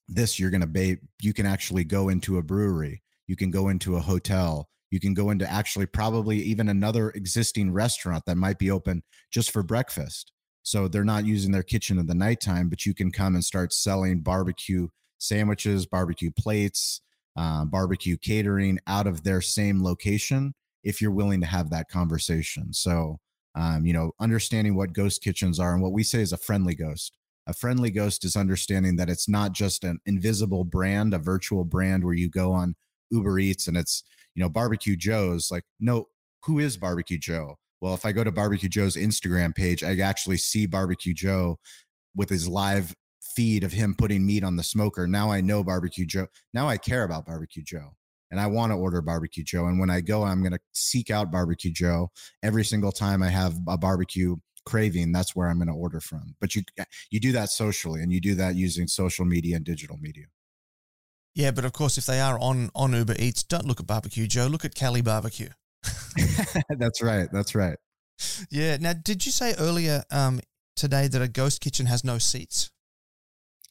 This 0.09 0.39
you're 0.39 0.51
going 0.51 0.63
to 0.63 0.67
be, 0.67 0.99
You 1.21 1.33
can 1.33 1.47
actually 1.47 1.85
go 1.85 2.09
into 2.09 2.39
a 2.39 2.43
brewery. 2.43 3.03
You 3.27 3.37
can 3.37 3.51
go 3.51 3.69
into 3.69 3.97
a 3.97 4.01
hotel. 4.01 4.69
You 4.91 5.01
can 5.01 5.15
go 5.15 5.31
into 5.31 5.51
actually 5.51 5.87
probably 5.87 6.39
even 6.39 6.69
another 6.69 7.11
existing 7.11 7.73
restaurant 7.73 8.25
that 8.27 8.37
might 8.37 8.59
be 8.59 8.71
open 8.71 9.03
just 9.31 9.51
for 9.51 9.63
breakfast 9.63 10.33
so 10.63 10.89
they're 10.89 11.05
not 11.05 11.27
using 11.27 11.51
their 11.51 11.63
kitchen 11.63 11.99
in 11.99 12.07
the 12.07 12.15
nighttime, 12.15 12.69
but 12.69 12.87
you 12.87 12.95
can 12.95 13.11
come 13.11 13.35
and 13.35 13.45
start 13.45 13.73
selling 13.73 14.21
barbecue 14.21 14.89
sandwiches, 15.19 15.87
barbecue 15.87 16.31
plates, 16.31 17.01
uh, 17.37 17.65
barbecue 17.65 18.17
catering 18.17 18.79
out 18.87 19.07
of 19.07 19.25
their 19.25 19.41
same 19.41 19.83
location 19.83 20.55
if 20.85 21.01
you're 21.01 21.11
willing 21.11 21.41
to 21.41 21.47
have 21.47 21.71
that 21.71 21.89
conversation. 21.89 22.73
So, 22.73 23.19
um, 23.55 23.85
you 23.85 23.93
know, 23.93 24.13
understanding 24.21 24.75
what 24.75 24.93
ghost 24.93 25.23
kitchens 25.23 25.59
are 25.59 25.73
and 25.73 25.83
what 25.83 25.93
we 25.93 26.03
say 26.03 26.21
is 26.21 26.33
a 26.33 26.37
friendly 26.37 26.75
ghost. 26.75 27.13
A 27.47 27.53
friendly 27.53 27.91
ghost 27.91 28.25
is 28.25 28.37
understanding 28.37 28.97
that 28.97 29.11
it's 29.11 29.29
not 29.29 29.53
just 29.53 29.85
an 29.85 29.99
invisible 30.07 30.65
brand, 30.65 31.13
a 31.13 31.19
virtual 31.19 31.65
brand 31.65 32.05
where 32.05 32.15
you 32.15 32.29
go 32.29 32.53
on 32.53 32.77
Uber 33.11 33.39
Eats 33.39 33.67
and 33.67 33.77
it's, 33.77 34.05
you 34.35 34.43
know, 34.43 34.49
Barbecue 34.49 34.97
Joe's. 34.97 35.51
Like, 35.51 35.65
no, 35.81 36.09
who 36.45 36.59
is 36.59 36.77
Barbecue 36.77 37.19
Joe? 37.19 37.57
Well, 37.81 37.95
if 37.95 38.07
I 38.07 38.13
go 38.13 38.23
to 38.23 38.31
Barbecue 38.31 38.69
Joe's 38.69 38.97
Instagram 38.97 39.55
page, 39.55 39.83
I 39.83 39.99
actually 39.99 40.37
see 40.37 40.67
Barbecue 40.67 41.15
Joe 41.15 41.59
with 42.15 42.29
his 42.29 42.49
live 42.49 42.95
feed 43.21 43.65
of 43.65 43.73
him 43.73 43.95
putting 43.97 44.25
meat 44.25 44.45
on 44.45 44.57
the 44.57 44.63
smoker. 44.63 45.07
Now 45.07 45.31
I 45.31 45.41
know 45.41 45.65
Barbecue 45.65 46.07
Joe. 46.07 46.29
Now 46.55 46.69
I 46.69 46.77
care 46.77 47.03
about 47.05 47.27
Barbecue 47.27 47.63
Joe 47.63 47.97
and 48.33 48.41
I 48.41 48.47
want 48.47 48.73
to 48.73 48.77
order 48.77 49.03
Barbecue 49.03 49.45
Joe. 49.45 49.67
And 49.67 49.79
when 49.79 49.91
I 49.91 50.01
go, 50.01 50.25
I'm 50.25 50.41
going 50.41 50.53
to 50.53 50.59
seek 50.73 51.11
out 51.11 51.31
Barbecue 51.31 51.71
Joe 51.71 52.11
every 52.43 52.65
single 52.65 52.91
time 52.91 53.23
I 53.23 53.29
have 53.29 53.55
a 53.69 53.77
barbecue 53.77 54.37
craving. 54.65 55.13
That's 55.13 55.35
where 55.35 55.49
I'm 55.49 55.59
going 55.59 55.69
to 55.69 55.75
order 55.75 56.01
from. 56.01 56.35
But 56.41 56.55
you 56.55 56.63
you 57.11 57.21
do 57.21 57.33
that 57.33 57.51
socially, 57.51 58.03
and 58.03 58.13
you 58.13 58.21
do 58.21 58.35
that 58.37 58.55
using 58.55 58.87
social 58.87 59.25
media 59.25 59.57
and 59.57 59.65
digital 59.65 59.99
media. 59.99 60.27
Yeah, 61.35 61.51
but 61.51 61.65
of 61.65 61.73
course, 61.73 61.97
if 61.99 62.07
they 62.07 62.21
are 62.21 62.39
on 62.39 62.71
on 62.75 62.93
Uber 62.93 63.17
Eats, 63.19 63.43
don't 63.43 63.67
look 63.67 63.81
at 63.81 63.87
Barbecue 63.87 64.27
Joe. 64.27 64.47
Look 64.47 64.65
at 64.65 64.75
Cali 64.75 65.01
Barbecue. 65.01 65.49
that's 66.69 67.03
right. 67.03 67.29
That's 67.33 67.55
right. 67.55 67.77
Yeah. 68.51 68.77
Now, 68.79 68.93
did 68.93 69.25
you 69.27 69.33
say 69.33 69.55
earlier 69.59 70.05
um, 70.11 70.41
today 70.77 71.09
that 71.09 71.23
a 71.23 71.29
ghost 71.29 71.61
kitchen 71.61 71.87
has 71.87 72.05
no 72.05 72.19
seats? 72.19 72.71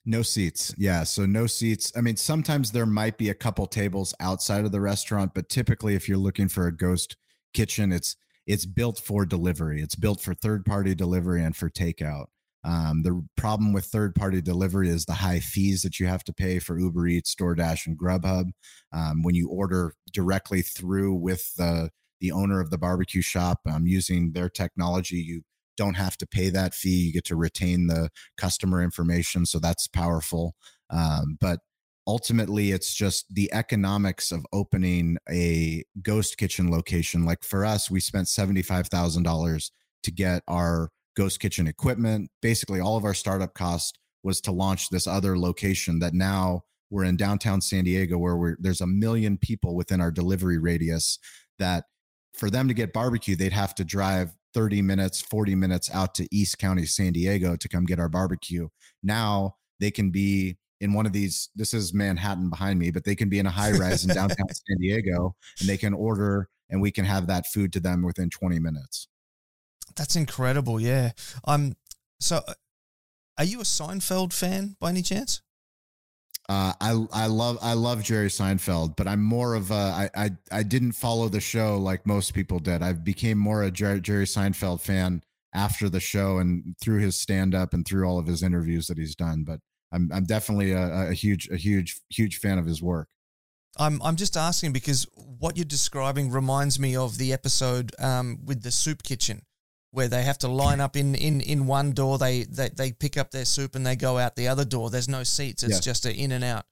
No 0.04 0.24
seats. 0.24 0.74
Yeah. 0.78 1.04
So 1.04 1.26
no 1.26 1.46
seats. 1.46 1.92
I 1.96 2.02
mean, 2.02 2.18
sometimes 2.18 2.72
there 2.72 2.88
might 2.88 3.18
be 3.18 3.30
a 3.30 3.36
couple 3.36 3.68
tables 3.68 4.16
outside 4.20 4.66
of 4.66 4.72
the 4.72 4.82
restaurant, 4.82 5.34
but 5.36 5.48
typically 5.48 5.94
if 5.94 6.10
you're 6.10 6.18
looking 6.18 6.48
for 6.48 6.66
a 6.66 6.76
ghost 6.76 7.16
kitchen, 7.54 7.92
it's 7.92 8.16
it's 8.52 8.66
built 8.66 9.00
for 9.00 9.26
delivery. 9.26 9.82
It's 9.82 9.96
built 9.96 10.20
for 10.20 10.34
third 10.34 10.66
party 10.66 10.94
delivery 10.94 11.42
and 11.42 11.56
for 11.56 11.70
takeout. 11.70 12.26
Um, 12.66 13.02
the 13.04 13.26
problem 13.38 13.72
with 13.72 13.86
third 13.86 14.14
party 14.14 14.42
delivery 14.42 14.90
is 14.90 15.06
the 15.06 15.14
high 15.14 15.40
fees 15.40 15.84
that 15.84 16.02
you 16.02 16.08
have 16.08 16.26
to 16.26 16.34
pay 16.34 16.60
for 16.60 16.78
Uber 16.78 17.08
Eats, 17.08 17.34
DoorDash, 17.34 17.88
and 17.88 17.98
Grubhub. 17.98 18.52
Um, 18.92 19.24
when 19.24 19.36
you 19.36 19.48
order 19.48 19.94
directly 20.12 20.62
through 20.62 21.16
with 21.16 21.56
the 21.56 21.92
the 22.20 22.32
owner 22.32 22.60
of 22.60 22.70
the 22.70 22.78
barbecue 22.78 23.22
shop 23.22 23.62
um, 23.66 23.88
using 23.88 24.34
their 24.34 24.48
technology 24.48 25.16
you 25.16 25.42
don't 25.76 25.96
have 25.96 26.16
to 26.18 26.28
pay 26.28 26.52
that 26.52 26.76
fee 26.76 27.08
you 27.08 27.12
get 27.12 27.26
to 27.26 27.36
retain 27.36 27.88
the 27.88 28.12
customer 28.38 28.84
information 28.84 29.44
so 29.44 29.58
that's 29.58 29.88
powerful 29.88 30.54
um, 30.92 31.36
but 31.42 31.62
ultimately 32.08 32.72
it's 32.72 32.94
just 32.94 33.26
the 33.34 33.52
economics 33.54 34.32
of 34.32 34.46
opening 34.54 35.18
a 35.30 35.84
ghost 36.02 36.38
kitchen 36.38 36.72
location 36.72 37.26
like 37.26 37.44
for 37.44 37.66
us 37.66 37.92
we 37.92 38.00
spent 38.00 38.28
$75000 38.28 39.72
to 40.04 40.12
get 40.12 40.44
our 40.48 40.90
ghost 41.16 41.40
kitchen 41.40 41.68
equipment 41.68 42.30
basically 42.42 42.80
all 42.80 42.98
of 42.98 43.06
our 43.06 43.14
startup 43.14 43.54
cost 43.54 44.00
was 44.24 44.42
to 44.42 44.52
launch 44.52 44.90
this 44.90 45.08
other 45.08 45.38
location 45.38 46.00
that 46.00 46.14
now 46.14 46.62
we're 46.90 47.04
in 47.04 47.18
downtown 47.18 47.62
san 47.62 47.84
diego 47.84 48.18
where 48.18 48.58
there's 48.60 48.82
a 48.82 48.88
million 48.88 49.38
people 49.38 49.76
within 49.76 50.02
our 50.02 50.12
delivery 50.12 50.58
radius 50.58 51.20
that 51.60 51.84
for 52.34 52.50
them 52.50 52.68
to 52.68 52.74
get 52.74 52.94
barbecue, 52.94 53.36
they'd 53.36 53.54
have 53.54 53.76
to 53.76 53.84
drive 53.84 54.32
30 54.54 54.82
minutes, 54.82 55.22
40 55.22 55.56
minutes 55.56 55.90
out 55.94 56.16
to 56.16 56.28
East 56.32 56.58
County, 56.58 56.86
San 56.86 57.14
Diego 57.14 57.56
to 57.56 57.70
come 57.70 57.86
get 57.86 58.00
our 58.00 58.10
barbecue. 58.10 58.68
Now 59.04 59.56
they 59.80 59.92
can 59.92 60.12
be 60.12 60.58
in 60.82 60.94
one 60.94 61.06
of 61.06 61.14
these, 61.14 61.50
this 61.56 61.74
is 61.74 61.94
Manhattan 61.94 62.50
behind 62.50 62.80
me, 62.80 62.90
but 62.90 63.06
they 63.06 63.16
can 63.16 63.30
be 63.30 63.40
in 63.40 63.46
a 63.46 63.52
high 63.52 63.72
rise 63.72 64.04
in 64.04 64.14
downtown 64.14 64.48
San 64.50 64.78
Diego 64.80 65.36
and 65.60 65.70
they 65.70 65.78
can 65.78 65.94
order 65.94 66.50
and 66.70 66.82
we 66.82 66.92
can 66.92 67.06
have 67.06 67.28
that 67.28 67.46
food 67.46 67.72
to 67.74 67.80
them 67.80 68.02
within 68.02 68.30
20 68.30 68.60
minutes. 68.60 69.08
That's 69.96 70.16
incredible. 70.16 70.80
Yeah. 70.80 71.12
Um, 71.46 71.76
so 72.20 72.38
uh, 72.48 72.54
are 73.38 73.46
you 73.46 73.60
a 73.60 73.64
Seinfeld 73.64 74.34
fan 74.34 74.76
by 74.80 74.90
any 74.90 75.04
chance? 75.04 75.42
Uh, 76.50 76.74
I 76.82 77.06
I 77.14 77.26
love 77.28 77.60
I 77.62 77.74
love 77.74 78.04
Jerry 78.04 78.28
Seinfeld, 78.28 78.96
but 78.98 79.08
I'm 79.08 79.22
more 79.22 79.54
of 79.54 79.72
a 79.72 79.74
I 79.74 80.10
I 80.16 80.30
I 80.52 80.64
didn't 80.64 80.94
follow 80.94 81.30
the 81.30 81.40
show 81.40 81.78
like 81.78 82.06
most 82.08 82.34
people 82.34 82.60
did. 82.60 82.82
I 82.82 82.94
became 82.94 83.38
more 83.38 83.64
a 83.64 83.72
Jerry, 83.72 84.02
Jerry 84.02 84.26
Seinfeld 84.26 84.82
fan 84.82 85.22
after 85.54 85.88
the 85.88 86.00
show 86.00 86.40
and 86.40 86.76
through 86.82 87.00
his 87.00 87.16
stand 87.16 87.54
up 87.54 87.74
and 87.74 87.86
through 87.86 88.06
all 88.06 88.18
of 88.18 88.26
his 88.26 88.42
interviews 88.42 88.88
that 88.88 88.98
he's 88.98 89.16
done. 89.16 89.44
But 89.44 89.60
I'm 89.92 90.10
I'm 90.14 90.26
definitely 90.26 90.72
a, 90.72 91.10
a 91.10 91.14
huge 91.14 91.50
a 91.50 91.58
huge 91.58 92.00
huge 92.10 92.38
fan 92.38 92.58
of 92.58 92.66
his 92.66 92.82
work. 92.82 93.10
I'm 93.78 94.02
I'm 94.02 94.16
just 94.16 94.36
asking 94.36 94.74
because 94.74 95.08
what 95.16 95.58
you're 95.58 95.66
describing 95.66 96.32
reminds 96.32 96.80
me 96.80 96.96
of 96.96 97.18
the 97.18 97.34
episode 97.34 97.92
um, 98.00 98.40
with 98.46 98.64
the 98.64 98.72
soup 98.72 99.04
kitchen 99.04 99.44
where 99.92 100.08
they 100.08 100.24
have 100.24 100.38
to 100.40 100.48
line 100.48 100.80
up 100.80 100.96
in, 100.96 101.16
in, 101.16 101.42
in 101.42 101.68
one 101.68 101.92
door. 101.92 102.18
They, 102.18 102.44
they 102.44 102.70
they 102.70 102.92
pick 102.94 103.18
up 103.18 103.32
their 103.32 103.46
soup 103.46 103.76
and 103.76 103.86
they 103.86 103.96
go 103.96 104.18
out 104.18 104.36
the 104.36 104.48
other 104.48 104.66
door. 104.66 104.90
There's 104.90 105.10
no 105.10 105.24
seats. 105.24 105.64
It's 105.64 105.80
just 105.80 106.06
an 106.06 106.14
in 106.14 106.32
and 106.32 106.44
out. 106.44 106.66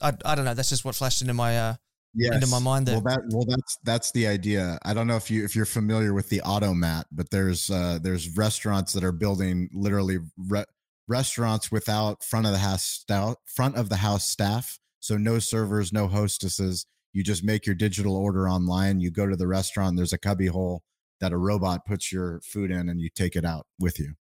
I, 0.00 0.12
I 0.24 0.34
don't 0.34 0.44
know. 0.44 0.54
That's 0.54 0.68
just 0.68 0.84
what 0.84 0.94
flashed 0.94 1.22
into 1.22 1.32
my 1.32 1.58
uh 1.58 1.74
yes. 2.14 2.34
into 2.34 2.48
my 2.48 2.58
mind 2.58 2.86
there. 2.86 2.96
Well, 3.00 3.14
that 3.14 3.22
well 3.30 3.44
that's 3.48 3.78
that's 3.84 4.12
the 4.12 4.26
idea. 4.26 4.78
I 4.84 4.94
don't 4.94 5.06
know 5.06 5.16
if 5.16 5.30
you 5.30 5.44
if 5.44 5.56
you're 5.56 5.64
familiar 5.64 6.12
with 6.12 6.28
the 6.28 6.42
automat, 6.42 7.06
but 7.10 7.30
there's 7.30 7.70
uh 7.70 7.98
there's 8.02 8.36
restaurants 8.36 8.92
that 8.92 9.04
are 9.04 9.12
building 9.12 9.70
literally 9.72 10.18
re- 10.36 10.64
restaurants 11.08 11.70
without 11.70 12.22
front 12.22 12.46
of 12.46 12.52
the 12.52 12.58
house 12.58 12.84
staff, 12.84 13.36
front 13.44 13.76
of 13.76 13.88
the 13.88 13.96
house 13.96 14.26
staff. 14.26 14.78
So 15.00 15.16
no 15.16 15.38
servers, 15.38 15.92
no 15.92 16.08
hostesses. 16.08 16.86
You 17.12 17.22
just 17.22 17.44
make 17.44 17.64
your 17.64 17.74
digital 17.74 18.16
order 18.16 18.48
online. 18.48 19.00
You 19.00 19.10
go 19.10 19.26
to 19.26 19.36
the 19.36 19.46
restaurant. 19.46 19.96
There's 19.96 20.12
a 20.12 20.18
cubby 20.18 20.48
hole 20.48 20.82
that 21.20 21.32
a 21.32 21.36
robot 21.36 21.86
puts 21.86 22.12
your 22.12 22.40
food 22.42 22.70
in 22.70 22.88
and 22.88 23.00
you 23.00 23.08
take 23.14 23.36
it 23.36 23.44
out 23.44 23.66
with 23.78 23.98
you. 23.98 24.14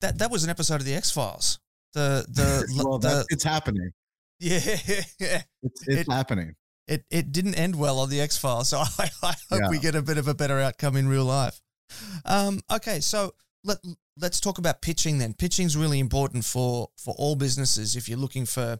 That 0.00 0.18
that 0.18 0.30
was 0.30 0.44
an 0.44 0.50
episode 0.50 0.76
of 0.76 0.84
the 0.84 0.94
X 0.94 1.10
Files. 1.10 1.58
The 1.92 2.24
the 2.30 2.82
well, 2.84 2.98
the, 2.98 3.26
it's 3.30 3.44
happening. 3.44 3.90
Yeah, 4.40 4.60
it's, 4.62 5.14
it's 5.18 5.46
it, 5.86 6.10
happening. 6.10 6.54
It 6.86 7.04
it 7.10 7.32
didn't 7.32 7.54
end 7.54 7.76
well 7.76 7.98
on 7.98 8.10
the 8.10 8.20
X 8.20 8.36
Files, 8.36 8.68
so 8.68 8.78
I, 8.98 9.10
I 9.22 9.34
hope 9.50 9.60
yeah. 9.62 9.68
we 9.68 9.78
get 9.78 9.94
a 9.94 10.02
bit 10.02 10.18
of 10.18 10.28
a 10.28 10.34
better 10.34 10.60
outcome 10.60 10.96
in 10.96 11.08
real 11.08 11.24
life. 11.24 11.60
Um, 12.24 12.60
okay, 12.72 13.00
so 13.00 13.34
let 13.64 13.78
let's 14.16 14.40
talk 14.40 14.58
about 14.58 14.82
pitching 14.82 15.18
then. 15.18 15.34
Pitching 15.34 15.66
is 15.66 15.76
really 15.76 15.98
important 15.98 16.44
for 16.44 16.88
for 16.96 17.14
all 17.18 17.34
businesses. 17.34 17.96
If 17.96 18.08
you're 18.08 18.18
looking 18.18 18.46
for 18.46 18.78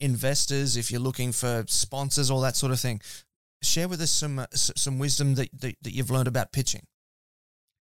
investors, 0.00 0.76
if 0.76 0.90
you're 0.90 1.00
looking 1.00 1.32
for 1.32 1.64
sponsors, 1.68 2.30
all 2.30 2.40
that 2.42 2.56
sort 2.56 2.72
of 2.72 2.80
thing. 2.80 3.00
Share 3.62 3.88
with 3.88 4.00
us 4.00 4.10
some 4.10 4.40
uh, 4.40 4.46
some 4.52 4.98
wisdom 4.98 5.36
that, 5.36 5.48
that, 5.60 5.76
that 5.82 5.94
you've 5.94 6.10
learned 6.10 6.28
about 6.28 6.52
pitching. 6.52 6.82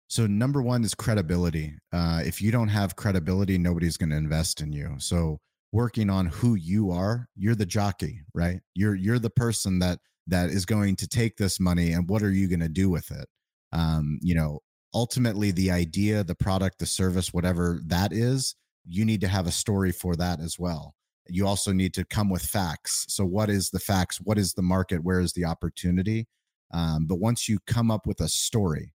So 0.08 0.26
number 0.26 0.62
one 0.62 0.84
is 0.84 0.96
credibility. 0.96 1.76
Uh, 1.92 2.22
if 2.26 2.42
you 2.42 2.52
don't 2.52 2.70
have 2.70 2.96
credibility, 2.96 3.58
nobody's 3.58 3.98
going 3.98 4.10
to 4.10 4.16
invest 4.16 4.62
in 4.62 4.72
you. 4.72 4.96
So 5.00 5.40
working 5.74 6.10
on 6.10 6.28
who 6.28 6.56
you 6.56 6.92
are, 6.92 7.28
you're 7.36 7.56
the 7.56 7.66
jockey, 7.66 8.22
right? 8.34 8.62
You're 8.74 8.96
you're 8.96 9.20
the 9.20 9.30
person 9.30 9.80
that 9.80 10.00
that 10.28 10.50
is 10.50 10.66
going 10.66 10.96
to 10.98 11.08
take 11.08 11.38
this 11.38 11.60
money 11.60 11.92
and 11.92 12.10
what 12.10 12.24
are 12.24 12.32
you 12.32 12.48
going 12.48 12.62
to 12.62 12.70
do 12.70 12.90
with 12.90 13.12
it? 13.12 13.28
Um, 13.72 14.20
you 14.22 14.36
know, 14.36 14.60
ultimately 14.98 15.52
the 15.52 15.70
idea, 15.70 16.24
the 16.24 16.34
product, 16.34 16.80
the 16.80 16.86
service, 16.88 17.32
whatever 17.32 17.80
that 17.86 18.12
is, 18.12 18.56
you 18.84 19.06
need 19.06 19.22
to 19.22 19.28
have 19.28 19.46
a 19.46 19.52
story 19.52 19.92
for 19.92 20.16
that 20.16 20.40
as 20.40 20.58
well. 20.58 20.96
You 21.30 21.46
also 21.46 21.72
need 21.72 21.94
to 21.94 22.04
come 22.04 22.32
with 22.32 22.42
facts. 22.42 23.06
So, 23.08 23.24
what 23.24 23.52
is 23.52 23.70
the 23.70 23.80
facts? 23.80 24.18
What 24.20 24.40
is 24.40 24.54
the 24.54 24.64
market? 24.64 25.04
Where 25.04 25.20
is 25.20 25.34
the 25.34 25.46
opportunity? 25.46 26.28
Um, 26.74 27.06
but 27.06 27.20
once 27.20 27.48
you 27.48 27.60
come 27.68 27.92
up 27.92 28.08
with 28.08 28.22
a 28.22 28.28
story, 28.28 28.94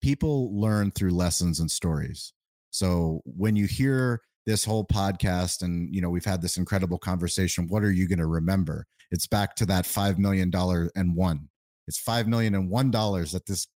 people 0.00 0.58
learn 0.58 0.92
through 0.92 1.10
lessons 1.10 1.60
and 1.60 1.70
stories. 1.70 2.32
So, 2.70 3.20
when 3.26 3.54
you 3.54 3.66
hear 3.66 4.22
this 4.46 4.64
whole 4.64 4.86
podcast 4.86 5.60
and 5.60 5.94
you 5.94 6.00
know 6.00 6.08
we've 6.08 6.24
had 6.24 6.42
this 6.42 6.58
incredible 6.58 6.98
conversation 6.98 7.66
what 7.68 7.82
are 7.82 7.90
you 7.90 8.06
going 8.06 8.18
to 8.18 8.26
remember 8.26 8.86
it's 9.10 9.26
back 9.26 9.56
to 9.56 9.64
that 9.64 9.86
five 9.86 10.18
million 10.18 10.50
dollar 10.50 10.90
and 10.94 11.16
one 11.16 11.48
it's 11.88 11.98
five 11.98 12.28
million 12.28 12.54
and 12.54 12.68
one 12.70 12.90
dollars 12.90 13.32
that 13.32 13.46
this 13.46 13.68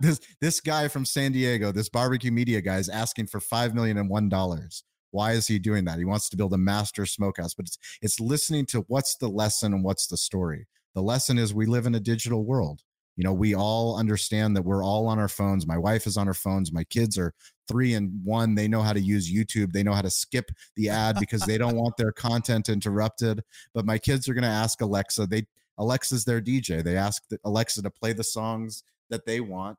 this 0.00 0.20
this 0.40 0.60
guy 0.60 0.88
from 0.88 1.04
san 1.04 1.32
diego 1.32 1.72
this 1.72 1.88
barbecue 1.88 2.32
media 2.32 2.60
guy 2.60 2.76
is 2.76 2.88
asking 2.88 3.26
for 3.26 3.40
five 3.40 3.74
million 3.74 3.98
and 3.98 4.08
one 4.08 4.28
dollars. 4.28 4.84
Why 5.12 5.32
is 5.32 5.48
he 5.48 5.58
doing 5.58 5.84
that? 5.86 5.98
He 5.98 6.04
wants 6.04 6.28
to 6.28 6.36
build 6.36 6.54
a 6.54 6.58
master 6.58 7.04
smokehouse 7.06 7.54
but 7.54 7.66
it's 7.66 7.78
it's 8.00 8.20
listening 8.20 8.66
to 8.66 8.84
what's 8.88 9.16
the 9.16 9.28
lesson 9.28 9.72
and 9.72 9.84
what's 9.84 10.06
the 10.06 10.16
story. 10.16 10.66
The 10.94 11.02
lesson 11.02 11.38
is 11.38 11.54
we 11.54 11.66
live 11.66 11.86
in 11.86 11.94
a 11.94 12.00
digital 12.00 12.44
world. 12.44 12.82
You 13.16 13.24
know 13.24 13.32
we 13.32 13.54
all 13.54 13.98
understand 13.98 14.56
that 14.56 14.62
we're 14.62 14.84
all 14.84 15.06
on 15.08 15.18
our 15.18 15.28
phones. 15.28 15.66
My 15.66 15.78
wife 15.78 16.06
is 16.06 16.16
on 16.16 16.26
her 16.26 16.34
phones. 16.34 16.72
My 16.72 16.84
kids 16.84 17.18
are 17.18 17.34
three 17.68 17.94
and 17.94 18.12
one. 18.24 18.54
They 18.54 18.66
know 18.66 18.82
how 18.82 18.92
to 18.92 19.00
use 19.00 19.32
youtube. 19.32 19.72
They 19.72 19.82
know 19.82 19.92
how 19.92 20.02
to 20.02 20.10
skip 20.10 20.50
the 20.76 20.88
ad 20.88 21.18
because 21.20 21.42
they 21.42 21.58
don't 21.58 21.76
want 21.76 21.96
their 21.96 22.12
content 22.12 22.68
interrupted. 22.68 23.42
But 23.74 23.84
my 23.84 23.98
kids 23.98 24.28
are 24.28 24.34
going 24.34 24.42
to 24.42 24.48
ask 24.48 24.80
alexa. 24.80 25.26
They 25.26 25.44
alexa's 25.80 26.24
their 26.26 26.42
dj 26.42 26.84
they 26.84 26.96
ask 26.96 27.22
alexa 27.44 27.80
to 27.80 27.90
play 27.90 28.12
the 28.12 28.22
songs 28.22 28.84
that 29.10 29.26
they 29.26 29.40
want 29.40 29.76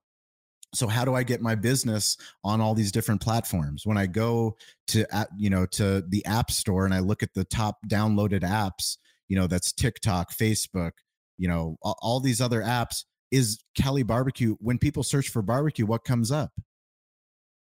so 0.73 0.87
how 0.87 1.03
do 1.03 1.15
i 1.15 1.23
get 1.23 1.41
my 1.41 1.55
business 1.55 2.17
on 2.43 2.61
all 2.61 2.73
these 2.73 2.91
different 2.91 3.21
platforms 3.21 3.85
when 3.85 3.97
i 3.97 4.05
go 4.05 4.55
to 4.87 5.05
you 5.37 5.49
know 5.49 5.65
to 5.65 6.03
the 6.09 6.23
app 6.25 6.51
store 6.51 6.85
and 6.85 6.93
i 6.93 6.99
look 6.99 7.23
at 7.23 7.33
the 7.33 7.45
top 7.45 7.77
downloaded 7.87 8.41
apps 8.41 8.97
you 9.27 9.37
know 9.37 9.47
that's 9.47 9.71
tiktok 9.71 10.31
facebook 10.31 10.91
you 11.37 11.47
know 11.47 11.77
all 11.81 12.19
these 12.19 12.41
other 12.41 12.61
apps 12.61 13.03
is 13.31 13.63
Cali 13.75 14.03
barbecue. 14.03 14.55
When 14.59 14.77
people 14.77 15.03
search 15.03 15.29
for 15.29 15.41
barbecue, 15.41 15.85
what 15.85 16.03
comes 16.03 16.31
up? 16.31 16.51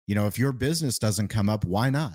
You 0.06 0.14
know, 0.14 0.26
if 0.26 0.38
your 0.38 0.52
business 0.52 0.98
doesn't 0.98 1.28
come 1.28 1.48
up, 1.50 1.64
why 1.64 1.90
not? 1.90 2.14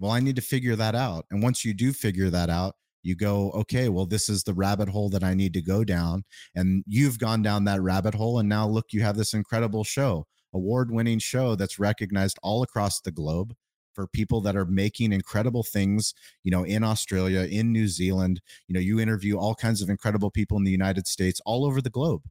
Well, 0.00 0.10
I 0.10 0.20
need 0.20 0.36
to 0.36 0.42
figure 0.42 0.76
that 0.76 0.94
out. 0.94 1.26
And 1.30 1.42
once 1.42 1.64
you 1.64 1.72
do 1.72 1.92
figure 1.92 2.30
that 2.30 2.50
out, 2.50 2.74
you 3.02 3.14
go, 3.14 3.50
okay, 3.52 3.88
well, 3.88 4.06
this 4.06 4.28
is 4.28 4.44
the 4.44 4.54
rabbit 4.54 4.88
hole 4.88 5.08
that 5.10 5.24
I 5.24 5.34
need 5.34 5.54
to 5.54 5.62
go 5.62 5.84
down. 5.84 6.24
And 6.54 6.84
you've 6.86 7.18
gone 7.18 7.42
down 7.42 7.64
that 7.64 7.82
rabbit 7.82 8.14
hole. 8.14 8.38
And 8.38 8.48
now 8.48 8.68
look, 8.68 8.92
you 8.92 9.02
have 9.02 9.16
this 9.16 9.34
incredible 9.34 9.84
show, 9.84 10.26
award 10.52 10.90
winning 10.90 11.18
show 11.18 11.54
that's 11.54 11.78
recognized 11.78 12.38
all 12.42 12.62
across 12.62 13.00
the 13.00 13.12
globe 13.12 13.54
for 13.94 14.06
people 14.06 14.40
that 14.42 14.56
are 14.56 14.66
making 14.66 15.12
incredible 15.12 15.62
things, 15.62 16.14
you 16.44 16.50
know, 16.50 16.64
in 16.64 16.84
Australia, 16.84 17.40
in 17.40 17.72
New 17.72 17.88
Zealand. 17.88 18.40
You 18.68 18.74
know, 18.74 18.80
you 18.80 19.00
interview 19.00 19.36
all 19.36 19.54
kinds 19.54 19.82
of 19.82 19.90
incredible 19.90 20.30
people 20.30 20.56
in 20.56 20.64
the 20.64 20.70
United 20.70 21.06
States, 21.06 21.40
all 21.44 21.64
over 21.64 21.80
the 21.80 21.90
globe 21.90 22.22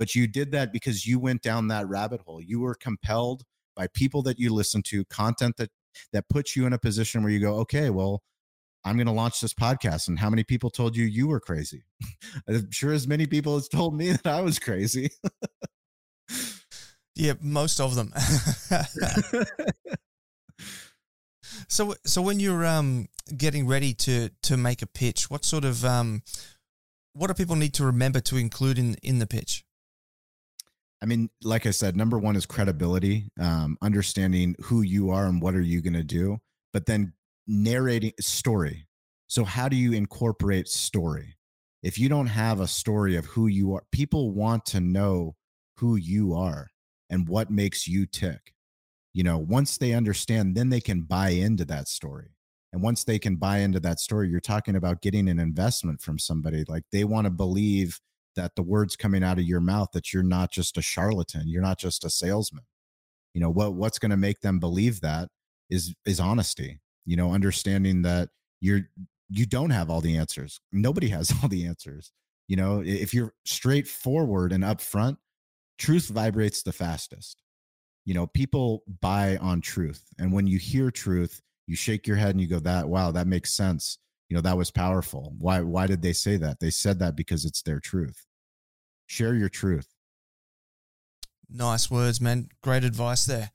but 0.00 0.14
you 0.14 0.26
did 0.26 0.50
that 0.50 0.72
because 0.72 1.06
you 1.06 1.20
went 1.20 1.42
down 1.42 1.68
that 1.68 1.86
rabbit 1.86 2.22
hole. 2.22 2.40
You 2.40 2.60
were 2.60 2.74
compelled 2.74 3.44
by 3.76 3.86
people 3.86 4.22
that 4.22 4.38
you 4.38 4.52
listen 4.52 4.82
to, 4.84 5.04
content 5.04 5.58
that 5.58 5.70
that 6.12 6.28
puts 6.28 6.56
you 6.56 6.66
in 6.66 6.72
a 6.72 6.78
position 6.78 7.22
where 7.22 7.32
you 7.32 7.40
go, 7.40 7.56
okay, 7.56 7.90
well, 7.90 8.22
I'm 8.84 8.96
going 8.96 9.06
to 9.06 9.12
launch 9.12 9.40
this 9.40 9.54
podcast. 9.54 10.08
And 10.08 10.18
how 10.18 10.30
many 10.30 10.44
people 10.44 10.70
told 10.70 10.96
you 10.96 11.04
you 11.04 11.28
were 11.28 11.40
crazy? 11.40 11.82
I'm 12.48 12.70
sure 12.70 12.92
as 12.92 13.06
many 13.06 13.26
people 13.26 13.56
as 13.56 13.68
told 13.68 13.94
me 13.94 14.12
that 14.12 14.26
I 14.26 14.40
was 14.40 14.58
crazy. 14.58 15.10
yeah, 17.14 17.34
most 17.40 17.80
of 17.80 17.94
them. 17.94 18.12
so, 21.68 21.94
so 22.04 22.22
when 22.22 22.40
you're 22.40 22.64
um, 22.64 23.08
getting 23.36 23.66
ready 23.66 23.92
to 23.94 24.30
to 24.42 24.56
make 24.56 24.82
a 24.82 24.86
pitch, 24.86 25.30
what 25.30 25.44
sort 25.44 25.64
of 25.64 25.84
um, 25.84 26.22
what 27.12 27.26
do 27.26 27.34
people 27.34 27.56
need 27.56 27.74
to 27.74 27.84
remember 27.84 28.20
to 28.20 28.36
include 28.36 28.78
in 28.78 28.94
in 29.02 29.18
the 29.18 29.26
pitch? 29.26 29.64
I 31.02 31.06
mean, 31.06 31.30
like 31.42 31.64
I 31.66 31.70
said, 31.70 31.96
number 31.96 32.18
one 32.18 32.36
is 32.36 32.44
credibility, 32.44 33.30
um, 33.40 33.78
understanding 33.80 34.54
who 34.64 34.82
you 34.82 35.10
are 35.10 35.24
and 35.24 35.40
what 35.40 35.54
are 35.54 35.62
you 35.62 35.80
going 35.80 35.94
to 35.94 36.04
do, 36.04 36.40
but 36.74 36.84
then 36.84 37.14
narrating 37.50 38.12
uh, 38.18 38.22
story. 38.22 38.86
So, 39.26 39.44
how 39.44 39.68
do 39.68 39.76
you 39.76 39.92
incorporate 39.92 40.68
story? 40.68 41.36
If 41.82 41.98
you 41.98 42.08
don't 42.08 42.26
have 42.26 42.60
a 42.60 42.66
story 42.66 43.16
of 43.16 43.26
who 43.26 43.46
you 43.46 43.74
are, 43.74 43.82
people 43.90 44.32
want 44.32 44.66
to 44.66 44.80
know 44.80 45.36
who 45.76 45.96
you 45.96 46.34
are 46.34 46.68
and 47.08 47.28
what 47.28 47.50
makes 47.50 47.88
you 47.88 48.06
tick. 48.06 48.54
You 49.12 49.24
know, 49.24 49.38
once 49.38 49.78
they 49.78 49.94
understand, 49.94 50.56
then 50.56 50.68
they 50.68 50.80
can 50.80 51.02
buy 51.02 51.30
into 51.30 51.64
that 51.66 51.88
story. 51.88 52.36
And 52.72 52.82
once 52.82 53.02
they 53.02 53.18
can 53.18 53.36
buy 53.36 53.58
into 53.58 53.80
that 53.80 53.98
story, 53.98 54.28
you're 54.28 54.40
talking 54.40 54.76
about 54.76 55.02
getting 55.02 55.28
an 55.28 55.40
investment 55.40 56.00
from 56.00 56.18
somebody. 56.18 56.64
Like 56.68 56.84
they 56.92 57.02
want 57.04 57.24
to 57.24 57.30
believe 57.30 57.98
that 58.36 58.54
the 58.54 58.62
words 58.62 58.96
coming 58.96 59.22
out 59.22 59.38
of 59.38 59.44
your 59.44 59.60
mouth 59.60 59.88
that 59.92 60.12
you're 60.12 60.22
not 60.22 60.50
just 60.50 60.78
a 60.78 60.82
charlatan 60.82 61.42
you're 61.46 61.62
not 61.62 61.78
just 61.78 62.04
a 62.04 62.10
salesman 62.10 62.64
you 63.34 63.40
know 63.40 63.50
what 63.50 63.74
what's 63.74 63.98
going 63.98 64.10
to 64.10 64.16
make 64.16 64.40
them 64.40 64.58
believe 64.58 65.00
that 65.00 65.28
is 65.68 65.94
is 66.06 66.20
honesty 66.20 66.80
you 67.06 67.16
know 67.16 67.32
understanding 67.32 68.02
that 68.02 68.28
you're 68.60 68.88
you 69.28 69.46
don't 69.46 69.70
have 69.70 69.90
all 69.90 70.00
the 70.00 70.16
answers. 70.16 70.60
Nobody 70.72 71.08
has 71.08 71.32
all 71.42 71.48
the 71.48 71.66
answers 71.66 72.12
you 72.50 72.56
know? 72.56 72.82
If 72.84 73.14
you're 73.14 73.32
straightforward 73.46 74.52
and 74.52 74.64
upfront 74.64 75.16
truth 75.78 76.08
vibrates 76.08 76.62
the 76.62 76.72
fastest. 76.72 77.42
You 78.04 78.12
know 78.14 78.26
people 78.26 78.82
buy 79.00 79.36
on 79.36 79.60
truth 79.60 80.02
and 80.18 80.32
when 80.32 80.46
you 80.46 80.58
hear 80.58 80.90
truth 80.90 81.40
you 81.66 81.76
shake 81.76 82.06
your 82.06 82.16
head 82.16 82.30
and 82.30 82.40
you 82.40 82.48
go 82.48 82.58
that 82.58 82.88
wow 82.88 83.12
that 83.12 83.28
makes 83.28 83.54
sense. 83.54 83.98
You 84.28 84.34
know 84.34 84.40
that 84.42 84.56
was 84.56 84.70
powerful. 84.70 85.34
Why 85.38 85.60
why 85.60 85.86
did 85.86 86.02
they 86.02 86.12
say 86.12 86.36
that? 86.38 86.58
They 86.58 86.70
said 86.70 86.98
that 86.98 87.14
because 87.14 87.44
it's 87.44 87.62
their 87.62 87.78
truth. 87.78 88.26
Share 89.06 89.34
your 89.34 89.48
truth. 89.48 89.86
Nice 91.48 91.88
words 91.90 92.20
man. 92.20 92.48
Great 92.62 92.84
advice 92.84 93.26
there 93.26 93.52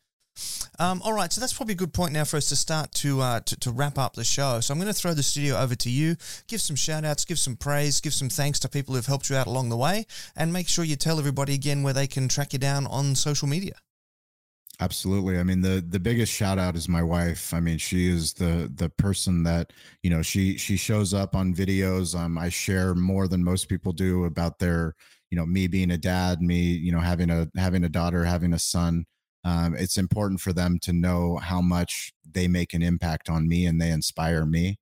um, 0.80 1.02
all 1.04 1.14
right, 1.14 1.32
so 1.32 1.40
that's 1.40 1.54
probably 1.54 1.74
a 1.74 1.78
good 1.78 1.94
point 1.94 2.14
now 2.14 2.24
for 2.24 2.38
us 2.38 2.50
to 2.50 2.56
start 2.56 2.92
to, 2.94 3.22
uh, 3.22 3.40
to, 3.42 3.60
to 3.60 3.72
wrap 3.72 3.98
up 3.98 4.14
the 4.14 4.24
show. 4.24 4.60
So 4.60 4.74
I'm 4.74 4.80
going 4.80 4.94
to 4.94 5.00
throw 5.00 5.14
the 5.14 5.24
studio 5.24 5.58
over 5.58 5.76
to 5.76 5.90
you. 5.90 6.16
Give 6.48 6.62
some 6.62 6.76
shout 6.76 7.06
outs, 7.06 7.26
give 7.26 7.40
some 7.40 7.56
praise, 7.56 8.02
give 8.02 8.14
some 8.14 8.30
thanks 8.30 8.60
to 8.60 8.70
people 8.70 8.96
who've 8.96 9.06
helped 9.06 9.30
you 9.30 9.36
out 9.36 9.48
along 9.48 9.70
the 9.70 9.78
way, 9.78 10.06
and 10.36 10.52
make 10.52 10.68
sure 10.68 10.84
you 10.84 10.96
tell 10.96 11.20
everybody 11.20 11.54
again 11.54 11.84
where 11.84 11.94
they 11.94 12.08
can 12.08 12.28
track 12.28 12.54
you 12.54 12.60
down 12.60 12.88
on 12.88 13.16
social 13.16 13.48
media. 13.48 13.76
Absolutely. 14.82 15.40
I 15.40 15.44
mean, 15.44 15.62
the 15.62 15.84
the 15.88 16.02
biggest 16.02 16.34
shout 16.34 16.60
out 16.60 16.76
is 16.76 16.90
my 16.90 17.02
wife. 17.02 17.54
I 17.54 17.62
mean, 17.62 17.78
she 17.78 18.10
is 18.10 18.34
the 18.34 18.70
the 18.76 18.90
person 18.90 19.44
that, 19.44 19.72
you 20.04 20.10
know, 20.10 20.22
she 20.22 20.58
she 20.58 20.76
shows 20.76 21.14
up 21.14 21.34
on 21.34 21.56
videos. 21.56 22.14
Um, 22.14 22.38
I 22.38 22.50
share 22.50 22.94
more 22.94 23.30
than 23.30 23.42
most 23.42 23.70
people 23.70 23.94
do 23.94 24.26
about 24.26 24.60
their, 24.60 24.94
you 25.32 25.38
know, 25.38 25.46
me 25.46 25.68
being 25.68 25.92
a 25.92 25.98
dad, 25.98 26.42
me, 26.42 26.60
you 26.60 26.92
know, 26.92 27.00
having 27.00 27.30
a 27.30 27.50
having 27.56 27.86
a 27.86 27.90
daughter, 27.90 28.26
having 28.26 28.52
a 28.52 28.60
son. 28.60 29.06
Um, 29.46 29.76
it's 29.78 29.98
important 29.98 30.42
for 30.42 30.52
them 30.52 30.80
to 30.82 30.92
know 30.92 31.38
how 31.38 31.62
much 31.62 32.12
they 32.30 32.48
make 32.50 32.74
an 32.74 32.82
impact 32.82 33.30
on 33.30 33.48
me 33.48 33.66
and 33.66 33.80
they 33.80 33.92
inspire 33.92 34.46
me. 34.46 34.80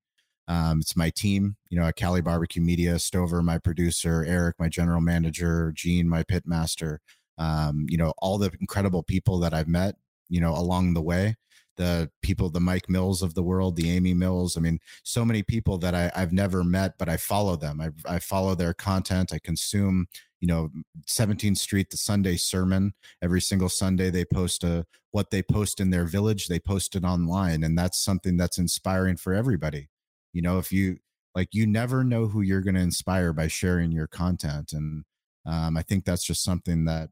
Um, 0.48 0.80
it's 0.80 0.96
my 0.96 1.10
team, 1.10 1.58
you 1.70 1.80
know, 1.80 1.86
at 1.86 1.96
Cali 1.96 2.22
Barbecue 2.22 2.62
Media, 2.62 2.98
Stover, 2.98 3.44
my 3.44 3.60
producer, 3.60 4.26
Eric, 4.28 4.56
my 4.60 4.70
general 4.70 5.02
manager, 5.02 5.72
Gene, 5.76 6.10
my 6.10 6.24
pit 6.24 6.44
master 6.48 7.00
um, 7.38 7.86
you 7.90 7.98
know, 7.98 8.14
all 8.20 8.38
the 8.38 8.52
incredible 8.60 9.04
people 9.04 9.40
that 9.40 9.54
I've 9.54 9.68
met, 9.68 9.96
you 10.30 10.42
know, 10.42 10.54
along 10.54 10.94
the 10.94 11.02
way. 11.02 11.36
The 11.76 12.12
people, 12.22 12.52
the 12.52 12.60
Mike 12.60 12.88
Mills 12.88 13.24
of 13.24 13.34
the 13.34 13.42
world, 13.42 13.76
the 13.76 13.90
Amy 13.90 14.14
Mills. 14.14 14.56
I 14.56 14.60
mean, 14.60 14.80
so 15.02 15.26
many 15.26 15.42
people 15.42 15.80
that 15.80 15.96
I, 15.96 16.12
have 16.14 16.32
never 16.32 16.64
met, 16.64 17.00
but 17.00 17.10
I 17.10 17.18
follow 17.18 17.56
them. 17.56 17.82
I, 17.82 17.90
I 18.08 18.20
follow 18.20 18.54
their 18.54 18.76
content. 18.76 19.34
I 19.34 19.40
consume, 19.40 20.06
you 20.44 20.48
know, 20.48 20.70
17th 21.08 21.58
Street, 21.58 21.90
the 21.90 21.96
Sunday 21.96 22.36
sermon. 22.36 22.94
Every 23.22 23.40
single 23.40 23.70
Sunday, 23.70 24.10
they 24.10 24.26
post 24.26 24.66
a 24.66 24.86
what 25.12 25.32
they 25.32 25.42
post 25.42 25.80
in 25.80 25.90
their 25.90 26.04
village. 26.04 26.50
They 26.50 26.60
post 26.60 26.98
it 26.98 27.06
online, 27.06 27.64
and 27.64 27.78
that's 27.78 28.04
something 28.04 28.36
that's 28.36 28.58
inspiring 28.58 29.16
for 29.16 29.34
everybody. 29.34 29.88
You 30.34 30.42
know, 30.42 30.58
if 30.58 30.70
you 30.70 30.98
like, 31.34 31.48
you 31.54 31.66
never 31.66 32.04
know 32.04 32.28
who 32.28 32.42
you're 32.42 32.60
going 32.60 32.76
to 32.76 32.82
inspire 32.82 33.32
by 33.32 33.48
sharing 33.48 33.94
your 33.94 34.08
content, 34.08 34.74
and 34.74 35.06
um, 35.46 35.78
I 35.78 35.82
think 35.82 36.04
that's 36.04 36.26
just 36.26 36.44
something 36.44 36.84
that 36.84 37.10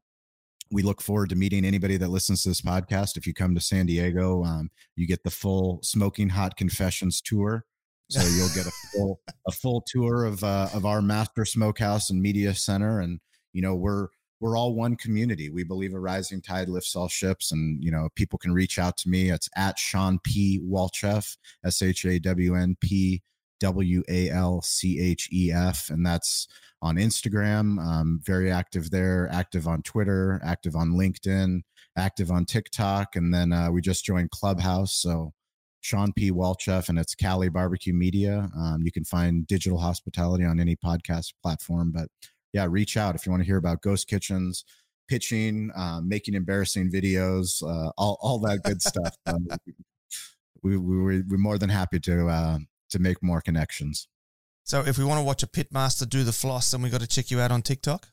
we 0.70 0.82
look 0.82 1.00
forward 1.00 1.30
to 1.30 1.34
meeting 1.34 1.64
anybody 1.64 1.96
that 1.96 2.10
listens 2.10 2.42
to 2.42 2.50
this 2.50 2.60
podcast. 2.60 3.16
If 3.16 3.26
you 3.26 3.32
come 3.32 3.54
to 3.54 3.62
San 3.62 3.86
Diego, 3.86 4.44
um, 4.44 4.70
you 4.94 5.06
get 5.06 5.24
the 5.24 5.30
full 5.30 5.80
Smoking 5.82 6.28
Hot 6.28 6.58
Confessions 6.58 7.22
tour. 7.22 7.64
So 8.12 8.28
you'll 8.36 8.48
get 8.54 8.66
a 8.66 8.72
full 8.92 9.20
a 9.46 9.52
full 9.52 9.84
tour 9.86 10.24
of 10.26 10.44
uh, 10.44 10.68
of 10.74 10.86
our 10.86 11.02
master 11.02 11.44
smokehouse 11.46 12.10
and 12.10 12.20
media 12.20 12.54
center, 12.54 13.00
and 13.00 13.20
you 13.54 13.62
know 13.62 13.74
we're 13.74 14.08
we're 14.40 14.56
all 14.56 14.74
one 14.74 14.96
community. 14.96 15.50
We 15.50 15.64
believe 15.64 15.94
a 15.94 16.00
rising 16.00 16.42
tide 16.42 16.68
lifts 16.68 16.96
all 16.96 17.08
ships, 17.08 17.52
and 17.52 17.82
you 17.82 17.90
know 17.90 18.10
people 18.16 18.38
can 18.38 18.52
reach 18.52 18.78
out 18.78 18.98
to 18.98 19.08
me. 19.08 19.30
It's 19.30 19.48
at 19.56 19.78
Shawn 19.78 20.18
P 20.24 20.60
Walchef, 20.62 21.36
S 21.64 21.82
H 21.82 22.04
A 22.04 22.18
W 22.18 22.54
N 22.54 22.76
P 22.80 23.22
W 23.60 24.02
A 24.08 24.30
L 24.30 24.60
C 24.62 25.00
H 25.00 25.30
E 25.32 25.52
F, 25.52 25.90
and 25.90 26.04
that's 26.04 26.48
on 26.82 26.96
Instagram. 26.96 27.78
Very 28.24 28.50
active 28.50 28.90
there, 28.90 29.28
active 29.32 29.66
on 29.68 29.82
Twitter, 29.82 30.40
active 30.44 30.76
on 30.76 30.90
LinkedIn, 30.90 31.62
active 31.96 32.30
on 32.30 32.44
TikTok, 32.44 33.16
and 33.16 33.32
then 33.32 33.52
uh, 33.52 33.70
we 33.70 33.80
just 33.80 34.04
joined 34.04 34.30
Clubhouse. 34.30 34.94
So 34.94 35.32
Shawn 35.82 36.12
P. 36.12 36.30
Walchef, 36.30 36.88
and 36.88 36.98
it's 36.98 37.14
Cali 37.14 37.48
Barbecue 37.48 37.92
Media. 37.92 38.48
Um, 38.56 38.82
you 38.82 38.92
can 38.92 39.04
find 39.04 39.46
digital 39.46 39.78
hospitality 39.78 40.44
on 40.44 40.58
any 40.60 40.76
podcast 40.76 41.34
platform, 41.42 41.92
but 41.92 42.08
yeah, 42.52 42.66
reach 42.68 42.96
out 42.96 43.14
if 43.14 43.26
you 43.26 43.32
want 43.32 43.42
to 43.42 43.46
hear 43.46 43.56
about 43.56 43.82
ghost 43.82 44.08
kitchens, 44.08 44.64
pitching, 45.08 45.70
uh, 45.76 46.00
making 46.02 46.34
embarrassing 46.34 46.90
videos, 46.90 47.62
uh, 47.62 47.90
all 47.98 48.16
all 48.20 48.38
that 48.40 48.62
good 48.62 48.80
stuff. 48.90 49.16
Um, 49.26 49.48
we, 50.62 50.76
we 50.76 51.22
we're 51.22 51.36
more 51.36 51.58
than 51.58 51.68
happy 51.68 51.98
to 52.00 52.28
uh, 52.28 52.58
to 52.90 52.98
make 53.00 53.22
more 53.22 53.40
connections. 53.40 54.06
So 54.64 54.80
if 54.86 54.98
we 54.98 55.04
want 55.04 55.18
to 55.18 55.24
watch 55.24 55.42
a 55.42 55.48
pitmaster 55.48 56.08
do 56.08 56.22
the 56.22 56.32
floss, 56.32 56.70
then 56.70 56.82
we 56.82 56.90
got 56.90 57.00
to 57.00 57.08
check 57.08 57.32
you 57.32 57.40
out 57.40 57.50
on 57.50 57.62
TikTok. 57.62 58.11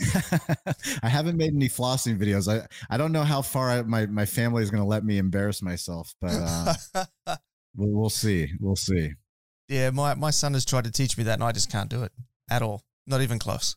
I 1.02 1.08
haven't 1.08 1.36
made 1.36 1.54
any 1.54 1.68
flossing 1.68 2.18
videos. 2.18 2.52
I, 2.52 2.66
I 2.90 2.96
don't 2.96 3.12
know 3.12 3.22
how 3.22 3.42
far 3.42 3.70
I, 3.70 3.82
my, 3.82 4.06
my 4.06 4.26
family 4.26 4.62
is 4.62 4.70
going 4.70 4.82
to 4.82 4.88
let 4.88 5.04
me 5.04 5.18
embarrass 5.18 5.62
myself, 5.62 6.14
but 6.20 6.32
uh, 6.32 6.74
we'll, 7.76 7.90
we'll 7.90 8.10
see. 8.10 8.50
We'll 8.60 8.76
see. 8.76 9.12
Yeah, 9.68 9.90
my, 9.90 10.14
my 10.14 10.30
son 10.30 10.54
has 10.54 10.64
tried 10.64 10.84
to 10.84 10.90
teach 10.90 11.16
me 11.16 11.24
that, 11.24 11.34
and 11.34 11.44
I 11.44 11.52
just 11.52 11.70
can't 11.70 11.88
do 11.88 12.02
it 12.02 12.12
at 12.50 12.62
all. 12.62 12.82
Not 13.06 13.20
even 13.20 13.38
close. 13.38 13.76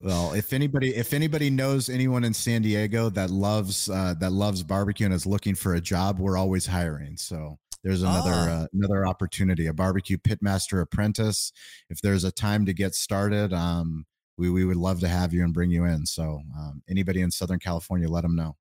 well, 0.00 0.32
if 0.32 0.52
anybody 0.52 0.94
if 0.94 1.12
anybody 1.12 1.50
knows 1.50 1.88
anyone 1.88 2.24
in 2.24 2.34
San 2.34 2.62
Diego 2.62 3.10
that 3.10 3.30
loves 3.30 3.88
uh, 3.88 4.14
that 4.20 4.32
loves 4.32 4.62
barbecue 4.62 5.06
and 5.06 5.14
is 5.14 5.26
looking 5.26 5.54
for 5.54 5.74
a 5.74 5.80
job, 5.80 6.18
we're 6.18 6.36
always 6.36 6.66
hiring. 6.66 7.16
So 7.16 7.58
there's 7.82 8.02
another 8.02 8.32
ah. 8.32 8.62
uh, 8.62 8.66
another 8.72 9.06
opportunity 9.06 9.66
a 9.66 9.72
barbecue 9.72 10.18
pitmaster 10.18 10.82
apprentice 10.82 11.52
if 11.88 12.00
there's 12.00 12.24
a 12.24 12.32
time 12.32 12.66
to 12.66 12.74
get 12.74 12.94
started 12.94 13.52
um, 13.52 14.04
we, 14.40 14.50
we 14.50 14.64
would 14.64 14.76
love 14.76 15.00
to 15.00 15.08
have 15.08 15.32
you 15.32 15.44
and 15.44 15.54
bring 15.54 15.70
you 15.70 15.84
in 15.84 16.04
so 16.06 16.40
um, 16.58 16.82
anybody 16.88 17.20
in 17.20 17.30
southern 17.30 17.58
california 17.58 18.08
let 18.08 18.22
them 18.22 18.34
know 18.34 18.56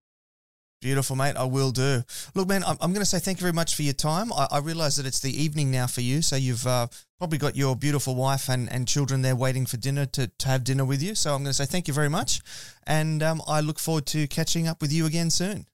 Beautiful, 0.81 1.17
mate. 1.17 1.35
I 1.35 1.43
will 1.43 1.71
do. 1.71 2.03
Look, 2.35 2.47
man, 2.47 2.63
I'm, 2.63 2.77
I'm 2.79 2.93
going 2.93 3.01
to 3.01 3.05
say 3.05 3.19
thank 3.19 3.39
you 3.39 3.41
very 3.41 3.53
much 3.53 3.75
for 3.75 3.81
your 3.81 3.93
time. 3.93 4.31
I, 4.31 4.47
I 4.49 4.59
realize 4.59 4.95
that 4.95 5.05
it's 5.05 5.19
the 5.19 5.43
evening 5.43 5.71
now 5.71 5.87
for 5.87 5.99
you, 5.99 6.21
so 6.21 6.37
you've 6.37 6.65
uh, 6.65 6.87
probably 7.17 7.37
got 7.37 7.57
your 7.57 7.75
beautiful 7.75 8.15
wife 8.15 8.47
and, 8.47 8.71
and 8.71 8.87
children 8.87 9.21
there 9.21 9.35
waiting 9.35 9.65
for 9.65 9.75
dinner 9.75 10.05
to, 10.05 10.27
to 10.27 10.47
have 10.47 10.63
dinner 10.63 10.85
with 10.85 11.03
you. 11.03 11.15
So 11.15 11.33
I'm 11.33 11.43
going 11.43 11.49
to 11.49 11.53
say 11.53 11.65
thank 11.65 11.89
you 11.89 11.93
very 11.93 12.07
much, 12.07 12.39
and 12.87 13.21
um, 13.21 13.41
I 13.45 13.59
look 13.59 13.77
forward 13.77 14.05
to 14.07 14.25
catching 14.27 14.69
up 14.69 14.81
with 14.81 14.93
you 14.93 15.05
again 15.05 15.29
soon. 15.29 15.65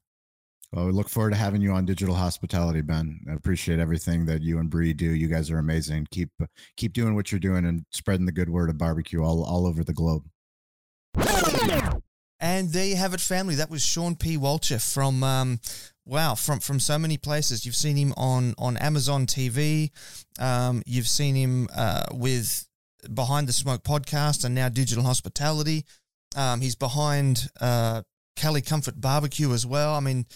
Well, 0.72 0.86
we 0.86 0.92
look 0.92 1.08
forward 1.08 1.30
to 1.30 1.36
having 1.36 1.62
you 1.62 1.72
on 1.72 1.86
Digital 1.86 2.14
Hospitality, 2.14 2.80
Ben. 2.80 3.20
I 3.30 3.34
appreciate 3.34 3.78
everything 3.78 4.26
that 4.26 4.42
you 4.42 4.58
and 4.58 4.68
Bree 4.68 4.92
do. 4.92 5.06
You 5.06 5.28
guys 5.28 5.50
are 5.50 5.58
amazing. 5.58 6.08
Keep 6.10 6.30
keep 6.76 6.92
doing 6.92 7.14
what 7.14 7.30
you're 7.30 7.38
doing 7.38 7.64
and 7.64 7.84
spreading 7.92 8.26
the 8.26 8.32
good 8.32 8.50
word 8.50 8.68
of 8.68 8.78
barbecue 8.78 9.22
all, 9.22 9.44
all 9.44 9.66
over 9.66 9.84
the 9.84 9.92
globe. 9.92 10.24
And 12.38 12.70
there 12.70 12.84
you 12.84 12.96
have 12.96 13.14
it, 13.14 13.20
family. 13.20 13.54
That 13.54 13.70
was 13.70 13.82
Shawn 13.82 14.14
P. 14.14 14.36
Walchef 14.36 14.92
from 14.92 15.22
um, 15.22 15.60
wow, 16.04 16.34
from 16.34 16.60
from 16.60 16.78
so 16.80 16.98
many 16.98 17.16
places. 17.16 17.64
You've 17.64 17.76
seen 17.76 17.96
him 17.96 18.12
on 18.16 18.54
on 18.58 18.76
Amazon 18.76 19.26
TV. 19.26 19.90
Um, 20.38 20.82
you've 20.84 21.08
seen 21.08 21.34
him 21.34 21.68
uh, 21.74 22.04
with 22.12 22.68
Behind 23.12 23.48
the 23.48 23.54
Smoke 23.54 23.84
podcast 23.84 24.44
and 24.44 24.54
now 24.54 24.68
Digital 24.68 25.04
Hospitality. 25.04 25.86
Um, 26.36 26.60
he's 26.60 26.74
behind 26.74 27.48
uh, 27.60 28.02
Cali 28.36 28.60
Comfort 28.60 29.00
Barbecue 29.00 29.52
as 29.52 29.64
well. 29.64 29.94
I 29.94 30.00
mean, 30.00 30.26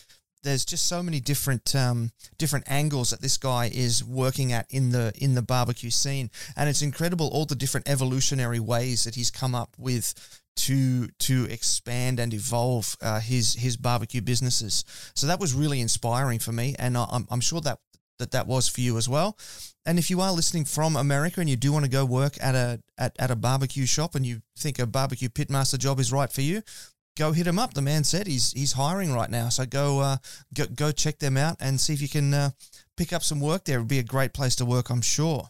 there's 0.43 0.65
just 0.65 0.87
so 0.87 1.03
many 1.03 1.21
different 1.21 1.75
um, 1.75 2.11
different 2.39 2.65
angles 2.69 3.11
that 3.11 3.21
this 3.21 3.37
guy 3.37 3.71
is 3.73 4.05
working 4.05 4.53
at 4.53 4.67
in 4.71 4.91
the 4.91 5.13
in 5.17 5.35
the 5.35 5.43
barbecue 5.43 5.91
scene, 5.91 6.31
and 6.57 6.69
it's 6.69 6.83
incredible 6.83 7.29
all 7.29 7.47
the 7.47 7.55
different 7.55 7.89
evolutionary 7.89 8.61
ways 8.61 9.05
that 9.05 9.15
he's 9.15 9.31
come 9.31 9.55
up 9.55 9.75
with 9.79 10.41
to 10.57 11.09
to 11.19 11.45
expand 11.45 12.21
and 12.21 12.35
evolve 12.35 12.97
uh, 13.01 13.21
his 13.21 13.55
his 13.55 13.77
barbecue 13.77 14.21
businesses. 14.21 14.85
So 15.15 15.27
that 15.27 15.41
was 15.41 15.55
really 15.55 15.81
inspiring 15.81 16.39
for 16.39 16.53
me, 16.53 16.75
and 16.79 16.97
I'm, 16.97 17.27
I'm 17.31 17.41
sure 17.41 17.61
that 17.63 17.79
that 18.19 18.33
that 18.33 18.47
was 18.47 18.69
for 18.69 18.81
you 18.81 18.97
as 18.97 19.09
well. 19.09 19.37
And 19.87 19.99
if 19.99 20.11
you 20.11 20.21
are 20.21 20.33
listening 20.33 20.67
from 20.67 20.95
America 20.95 21.41
and 21.41 21.49
you 21.49 21.57
do 21.57 21.73
want 21.73 21.85
to 21.87 21.91
go 21.91 22.05
work 22.05 22.37
at 22.41 22.55
a 22.55 22.81
at, 22.99 23.17
at 23.19 23.31
a 23.31 23.37
barbecue 23.37 23.87
shop 23.87 24.15
and 24.15 24.27
you 24.27 24.43
think 24.57 24.79
a 24.79 24.87
barbecue 24.87 25.29
pitmaster 25.29 25.79
job 25.79 25.99
is 25.99 26.13
right 26.13 26.33
for 26.33 26.43
you, 26.43 26.63
go 27.21 27.33
hit 27.33 27.47
him 27.47 27.59
up. 27.59 27.75
The 27.75 27.83
man 27.83 28.03
said 28.03 28.27
he's 28.27 28.51
he's 28.53 28.73
hiring 28.73 29.13
right 29.13 29.31
now, 29.31 29.51
so 29.51 29.67
go 29.67 30.01
uh, 30.01 30.17
go, 30.55 30.65
go 30.67 30.91
check 30.91 31.19
them 31.19 31.37
out 31.37 31.59
and 31.61 31.79
see 31.79 31.93
if 31.93 32.01
you 32.01 32.09
can 32.09 32.33
uh, 32.33 32.51
pick 32.97 33.13
up 33.13 33.23
some 33.23 33.41
work 33.41 33.65
there. 33.65 33.77
It'd 33.77 33.89
be 33.89 33.99
a 33.99 34.03
great 34.03 34.33
place 34.33 34.57
to 34.57 34.65
work, 34.65 34.89
I'm 34.89 35.03
sure. 35.03 35.49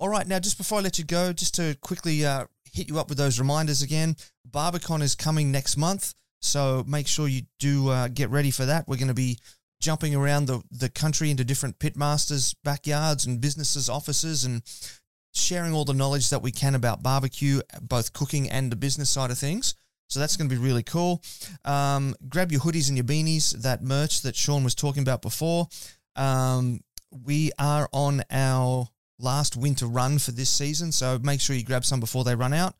All 0.00 0.08
right, 0.08 0.26
now 0.26 0.40
just 0.40 0.58
before 0.58 0.78
I 0.78 0.82
let 0.82 0.98
you 0.98 1.04
go, 1.04 1.32
just 1.32 1.54
to 1.54 1.76
quickly 1.80 2.26
uh, 2.26 2.46
hit 2.72 2.88
you 2.88 2.98
up 2.98 3.08
with 3.08 3.18
those 3.18 3.38
reminders 3.38 3.82
again. 3.82 4.16
Barbacan 4.44 5.00
is 5.00 5.14
coming 5.14 5.52
next 5.52 5.76
month, 5.76 6.12
so 6.40 6.84
make 6.88 7.06
sure 7.06 7.28
you 7.28 7.42
do 7.60 7.88
uh, 7.88 8.08
get 8.08 8.30
ready 8.30 8.50
for 8.50 8.66
that. 8.66 8.88
We're 8.88 8.96
going 8.96 9.08
to 9.08 9.14
be 9.14 9.38
jumping 9.80 10.16
around 10.16 10.46
the, 10.46 10.60
the 10.72 10.88
country 10.88 11.30
into 11.30 11.44
different 11.44 11.78
pitmasters' 11.78 12.54
backyards 12.64 13.26
and 13.26 13.40
businesses' 13.40 13.88
offices 13.88 14.44
and 14.44 14.62
sharing 15.32 15.72
all 15.72 15.84
the 15.84 15.94
knowledge 15.94 16.30
that 16.30 16.42
we 16.42 16.50
can 16.50 16.74
about 16.74 17.02
barbecue, 17.02 17.60
both 17.80 18.12
cooking 18.12 18.50
and 18.50 18.72
the 18.72 18.76
business 18.76 19.10
side 19.10 19.30
of 19.30 19.38
things. 19.38 19.74
So 20.10 20.18
that's 20.18 20.36
going 20.36 20.50
to 20.50 20.54
be 20.54 20.60
really 20.60 20.82
cool. 20.82 21.22
Um, 21.64 22.14
grab 22.28 22.50
your 22.50 22.60
hoodies 22.60 22.88
and 22.88 22.96
your 22.96 23.04
beanies, 23.04 23.52
that 23.62 23.82
merch 23.82 24.22
that 24.22 24.34
Shawn 24.34 24.64
was 24.64 24.74
talking 24.74 25.02
about 25.02 25.22
before. 25.22 25.68
Um, 26.16 26.80
we 27.10 27.52
are 27.58 27.88
on 27.92 28.22
our 28.30 28.88
last 29.20 29.56
winter 29.56 29.86
run 29.86 30.18
for 30.18 30.32
this 30.32 30.50
season, 30.50 30.90
so 30.90 31.18
make 31.22 31.40
sure 31.40 31.54
you 31.54 31.64
grab 31.64 31.84
some 31.84 32.00
before 32.00 32.24
they 32.24 32.34
run 32.34 32.52
out. 32.52 32.74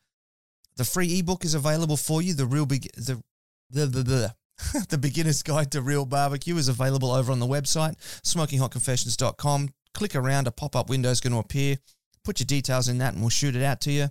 The 0.75 0.83
free 0.83 1.19
ebook 1.19 1.45
is 1.45 1.53
available 1.53 1.97
for 1.97 2.21
you. 2.21 2.33
The 2.33 2.45
real 2.45 2.65
big 2.65 2.91
the 2.95 3.21
the 3.69 3.85
the, 3.85 4.03
the 4.03 4.35
the 4.89 4.97
beginner's 4.97 5.41
guide 5.41 5.71
to 5.71 5.81
real 5.81 6.05
barbecue 6.05 6.55
is 6.57 6.67
available 6.67 7.11
over 7.11 7.31
on 7.31 7.39
the 7.39 7.47
website 7.47 7.95
smokinghotconfessions.com. 8.23 9.69
Click 9.93 10.15
around, 10.15 10.47
a 10.47 10.51
pop 10.51 10.75
up 10.75 10.89
window 10.89 11.09
is 11.09 11.21
going 11.21 11.33
to 11.33 11.39
appear. 11.39 11.77
Put 12.23 12.39
your 12.39 12.45
details 12.45 12.87
in 12.87 12.99
that, 12.99 13.13
and 13.13 13.21
we'll 13.21 13.29
shoot 13.29 13.55
it 13.55 13.63
out 13.63 13.81
to 13.81 13.91
you. 13.91 14.09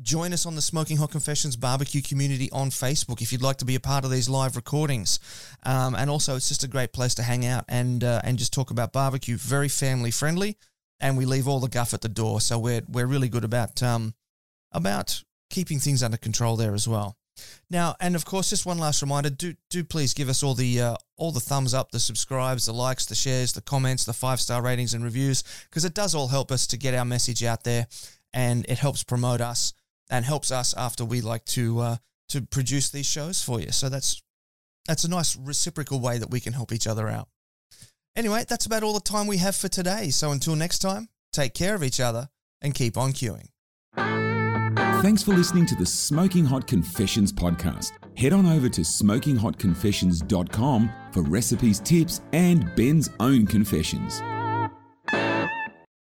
Join 0.00 0.32
us 0.32 0.46
on 0.46 0.54
the 0.54 0.62
Smoking 0.62 0.96
Hot 0.98 1.10
Confessions 1.10 1.56
barbecue 1.56 2.02
community 2.02 2.50
on 2.52 2.70
Facebook 2.70 3.20
if 3.20 3.32
you'd 3.32 3.42
like 3.42 3.56
to 3.58 3.64
be 3.64 3.74
a 3.74 3.80
part 3.80 4.04
of 4.04 4.10
these 4.10 4.28
live 4.28 4.56
recordings. 4.56 5.18
Um, 5.64 5.94
and 5.94 6.08
also, 6.08 6.36
it's 6.36 6.48
just 6.48 6.64
a 6.64 6.68
great 6.68 6.92
place 6.92 7.14
to 7.16 7.22
hang 7.22 7.44
out 7.44 7.64
and 7.68 8.04
uh, 8.04 8.20
and 8.24 8.38
just 8.38 8.52
talk 8.52 8.70
about 8.70 8.92
barbecue. 8.92 9.36
Very 9.36 9.68
family 9.68 10.10
friendly, 10.10 10.56
and 11.00 11.16
we 11.16 11.24
leave 11.24 11.48
all 11.48 11.60
the 11.60 11.68
guff 11.68 11.94
at 11.94 12.00
the 12.00 12.08
door. 12.08 12.40
So 12.40 12.58
we're 12.58 12.82
we're 12.88 13.06
really 13.06 13.28
good 13.28 13.44
about 13.44 13.82
um, 13.82 14.14
about 14.72 15.22
keeping 15.50 15.80
things 15.80 16.02
under 16.02 16.16
control 16.16 16.56
there 16.56 16.74
as 16.74 16.86
well. 16.86 17.16
Now, 17.70 17.94
and 18.00 18.16
of 18.16 18.24
course, 18.24 18.50
just 18.50 18.66
one 18.66 18.78
last 18.78 19.02
reminder: 19.02 19.30
do 19.30 19.54
do 19.70 19.84
please 19.84 20.14
give 20.14 20.28
us 20.28 20.42
all 20.42 20.54
the 20.54 20.80
uh, 20.80 20.96
all 21.16 21.32
the 21.32 21.40
thumbs 21.40 21.74
up, 21.74 21.90
the 21.90 22.00
subscribes, 22.00 22.66
the 22.66 22.72
likes, 22.72 23.06
the 23.06 23.14
shares, 23.14 23.52
the 23.52 23.60
comments, 23.60 24.04
the 24.04 24.12
five 24.12 24.40
star 24.40 24.62
ratings 24.62 24.94
and 24.94 25.04
reviews, 25.04 25.42
because 25.68 25.84
it 25.84 25.94
does 25.94 26.14
all 26.14 26.28
help 26.28 26.50
us 26.50 26.66
to 26.68 26.76
get 26.76 26.94
our 26.94 27.04
message 27.04 27.44
out 27.44 27.64
there 27.64 27.86
and 28.32 28.64
it 28.68 28.78
helps 28.78 29.04
promote 29.04 29.40
us 29.40 29.72
and 30.10 30.24
helps 30.24 30.50
us 30.50 30.74
after 30.74 31.04
we 31.04 31.20
like 31.20 31.44
to 31.46 31.80
uh, 31.80 31.96
to 32.28 32.42
produce 32.42 32.90
these 32.90 33.06
shows 33.06 33.42
for 33.42 33.60
you. 33.60 33.72
So 33.72 33.88
that's 33.88 34.22
that's 34.86 35.04
a 35.04 35.08
nice 35.08 35.36
reciprocal 35.36 36.00
way 36.00 36.18
that 36.18 36.30
we 36.30 36.40
can 36.40 36.52
help 36.52 36.72
each 36.72 36.86
other 36.86 37.08
out. 37.08 37.28
Anyway, 38.16 38.44
that's 38.48 38.66
about 38.66 38.82
all 38.82 38.94
the 38.94 39.00
time 39.00 39.26
we 39.26 39.36
have 39.38 39.54
for 39.54 39.68
today. 39.68 40.10
So 40.10 40.32
until 40.32 40.56
next 40.56 40.80
time, 40.80 41.08
take 41.32 41.54
care 41.54 41.74
of 41.74 41.84
each 41.84 42.00
other 42.00 42.28
and 42.60 42.74
keep 42.74 42.96
on 42.96 43.12
queuing. 43.12 43.48
Thanks 45.02 45.22
for 45.22 45.32
listening 45.32 45.66
to 45.66 45.76
the 45.76 45.86
Smoking 45.86 46.44
Hot 46.44 46.66
Confessions 46.66 47.32
podcast. 47.32 47.92
Head 48.16 48.32
on 48.32 48.46
over 48.46 48.68
to 48.68 48.80
smokinghotconfessions.com 48.80 50.92
for 51.12 51.22
recipes, 51.22 51.78
tips, 51.78 52.20
and 52.32 52.74
Ben's 52.74 53.08
own 53.20 53.46
confessions. 53.46 54.20